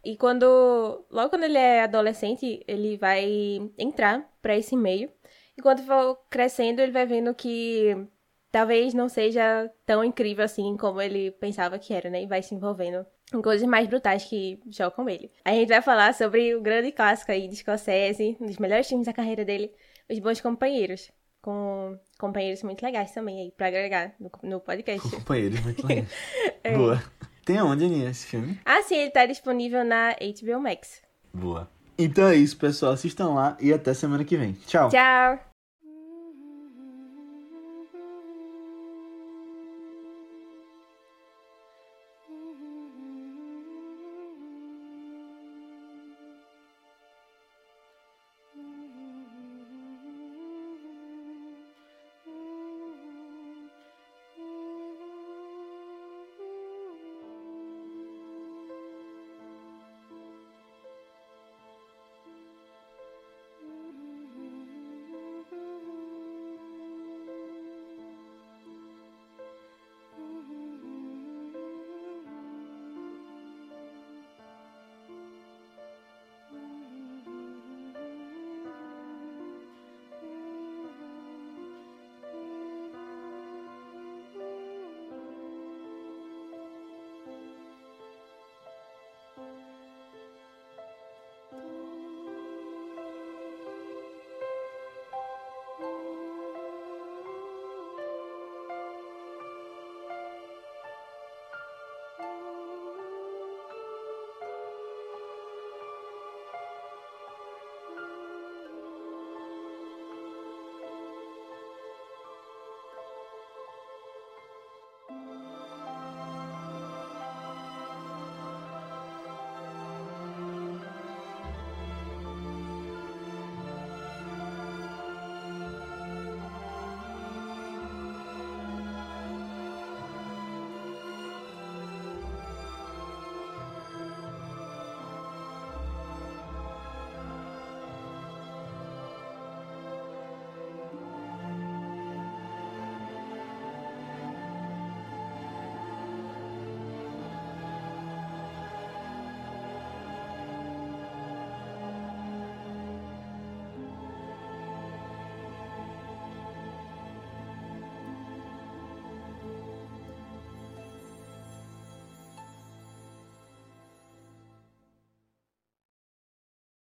E 0.04 0.18
quando, 0.18 1.06
logo 1.10 1.30
quando 1.30 1.46
ele 1.46 1.58
é 1.58 1.84
adolescente, 1.84 2.62
ele 2.68 2.98
vai 2.98 3.72
entrar 3.78 4.30
pra 4.42 4.58
esse 4.58 4.76
meio. 4.76 5.10
E 5.58 5.62
quando 5.62 5.82
for 5.84 6.18
crescendo, 6.30 6.82
ele 6.82 6.92
vai 6.92 7.06
vendo 7.06 7.34
que 7.34 7.96
talvez 8.52 8.94
não 8.94 9.08
seja 9.08 9.72
tão 9.86 10.04
incrível 10.04 10.44
assim 10.44 10.76
como 10.76 11.02
ele 11.02 11.32
pensava 11.32 11.80
que 11.80 11.94
era, 11.94 12.10
né? 12.10 12.24
E 12.24 12.28
vai 12.28 12.44
se 12.44 12.54
envolvendo 12.54 13.06
coisas 13.40 13.68
mais 13.68 13.88
brutais 13.88 14.24
que 14.26 14.60
chocam 14.72 15.08
ele. 15.08 15.32
A 15.46 15.52
gente 15.52 15.70
vai 15.70 15.82
falar 15.82 16.14
sobre 16.16 16.56
o 16.56 16.62
grande 16.62 16.92
clássico 16.92 17.32
aí 17.32 17.48
de 17.48 17.56
Scorsese, 17.56 18.36
um 18.42 18.48
dos 18.48 18.58
melhores 18.58 18.88
filmes 18.88 19.06
da 19.06 19.14
carreira 19.14 19.46
dele, 19.46 19.72
Os 20.10 20.18
Bons 20.18 20.42
Companheiros. 20.42 21.12
Com 21.42 21.98
companheiros 22.20 22.62
muito 22.62 22.84
legais 22.84 23.12
também 23.12 23.42
aí, 23.42 23.52
pra 23.52 23.68
agregar 23.68 24.14
no, 24.20 24.32
no 24.44 24.60
podcast. 24.60 25.10
Companheiros, 25.10 25.60
muito 25.62 25.86
legal. 25.88 26.06
É. 26.64 26.76
Boa. 26.76 27.04
Tem 27.46 27.58
aonde, 27.58 27.86
Aninha, 27.86 28.10
esse 28.10 28.28
filme? 28.28 28.60
Ah, 28.66 28.82
sim, 28.84 28.96
ele 28.96 29.12
tá 29.12 29.26
disponível 29.26 29.84
na 29.84 30.12
HBO 30.14 30.60
Max. 30.60 31.02
Boa. 31.34 31.70
Então 31.98 32.28
é 32.28 32.36
isso, 32.36 32.58
pessoal. 32.58 32.94
Assistam 32.94 33.34
lá 33.34 33.58
e 33.60 33.74
até 33.74 33.94
semana 33.94 34.24
que 34.24 34.38
vem. 34.38 34.54
Tchau. 34.54 34.90
Tchau! 34.90 35.51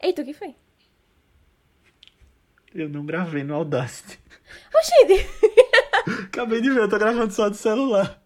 Eita, 0.03 0.21
o 0.21 0.25
que 0.25 0.33
foi? 0.33 0.55
Eu 2.73 2.89
não 2.89 3.05
gravei 3.05 3.43
no 3.43 3.53
Audacity. 3.55 4.19
Oxente! 4.73 5.27
Acabei 6.25 6.61
de 6.61 6.69
ver, 6.71 6.79
eu 6.81 6.89
tô 6.89 6.97
gravando 6.97 7.31
só 7.33 7.49
do 7.49 7.55
celular. 7.55 8.21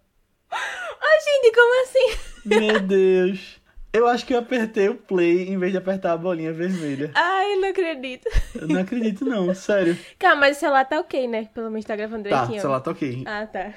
Oxente, 0.51 1.51
como 1.53 1.83
assim? 1.83 2.19
Meu 2.45 2.79
Deus. 2.79 3.59
Eu 3.91 4.07
acho 4.07 4.25
que 4.25 4.33
eu 4.33 4.39
apertei 4.39 4.89
o 4.89 4.95
play 4.95 5.47
em 5.49 5.57
vez 5.57 5.71
de 5.71 5.77
apertar 5.77 6.11
a 6.13 6.17
bolinha 6.17 6.51
vermelha. 6.51 7.11
Ai, 7.15 7.53
eu 7.53 7.61
não 7.61 7.69
acredito. 7.69 8.27
Eu 8.53 8.67
não 8.67 8.81
acredito, 8.81 9.23
não, 9.25 9.53
sério. 9.55 9.97
Calma, 10.19 10.41
mas 10.41 10.57
o 10.57 10.59
celular 10.59 10.83
tá 10.85 10.99
ok, 10.99 11.27
né? 11.27 11.49
Pelo 11.53 11.69
menos 11.71 11.85
tá 11.85 11.95
gravando 11.95 12.23
Tá, 12.29 12.29
direitinho. 12.29 12.57
o 12.57 12.61
celular 12.61 12.81
tá 12.81 12.91
ok. 12.91 13.23
Ah, 13.25 13.47
tá. 13.47 13.73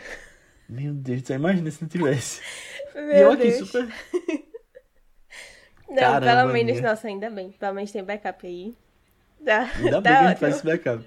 Meu 0.69 0.93
Deus, 0.93 1.29
imagina 1.31 1.71
se 1.71 1.81
não 1.83 1.89
tivesse. 1.89 2.43
Meu 2.95 3.05
e 3.15 3.21
eu 3.21 3.31
aqui, 3.33 3.43
Deus. 3.49 3.69
super. 3.71 3.89
Não, 5.89 5.97
Caramba, 5.97 6.27
pelo 6.27 6.53
menos, 6.53 6.73
amiga. 6.73 6.89
nossa, 6.89 7.09
ainda 7.09 7.31
bem. 7.31 7.51
Pelo 7.53 7.75
menos 7.75 7.91
tem 7.91 8.05
backup 8.05 8.47
aí. 8.47 8.75
Tá, 9.45 9.71
Ainda 9.77 10.01
bem 10.01 10.03
tá 10.03 10.03
que 10.03 10.09
a 10.09 10.21
gente 10.21 10.27
ótimo. 10.27 10.41
faz 10.41 10.57
esse 10.57 10.67
backup. 10.67 11.05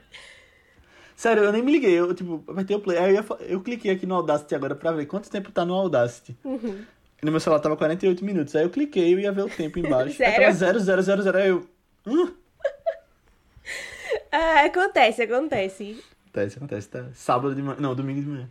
Sério, 1.16 1.44
eu 1.44 1.52
nem 1.52 1.62
me 1.62 1.72
liguei. 1.72 1.94
Eu, 2.00 2.14
tipo, 2.16 2.44
apertei 2.48 2.76
o 2.76 2.80
play. 2.80 2.98
Aí 2.98 3.16
eu, 3.16 3.22
ia 3.24 3.26
eu 3.48 3.62
cliquei 3.62 3.92
aqui 3.92 4.06
no 4.08 4.16
Audacity 4.16 4.56
agora 4.56 4.74
pra 4.76 4.92
ver 4.92 5.06
quanto 5.06 5.30
tempo 5.30 5.52
tá 5.52 5.64
no 5.64 5.76
Audacity. 5.76 6.36
Uhum. 6.44 6.84
No 7.22 7.30
meu 7.32 7.40
celular 7.40 7.60
tava 7.60 7.78
48 7.78 8.26
minutos. 8.26 8.56
Aí 8.56 8.64
eu 8.64 8.70
cliquei 8.72 9.14
e 9.14 9.20
ia 9.22 9.32
ver 9.32 9.44
o 9.44 9.50
tempo 9.50 9.78
embaixo. 9.78 10.18
Aí 10.24 10.32
Sério? 10.32 10.54
0, 10.54 10.80
0, 10.80 11.02
0, 11.04 11.22
0. 11.22 11.38
Aí 11.38 11.50
eu. 11.50 11.68
Hum? 12.08 12.34
Ah, 14.32 14.64
acontece, 14.66 15.22
acontece. 15.24 16.02
Acontece, 16.24 16.58
acontece. 16.58 16.90
Tá 16.90 17.06
sábado 17.14 17.54
de 17.54 17.62
manhã. 17.62 17.78
Não, 17.80 17.94
domingo 17.94 18.22
de 18.22 18.28
manhã. 18.28 18.50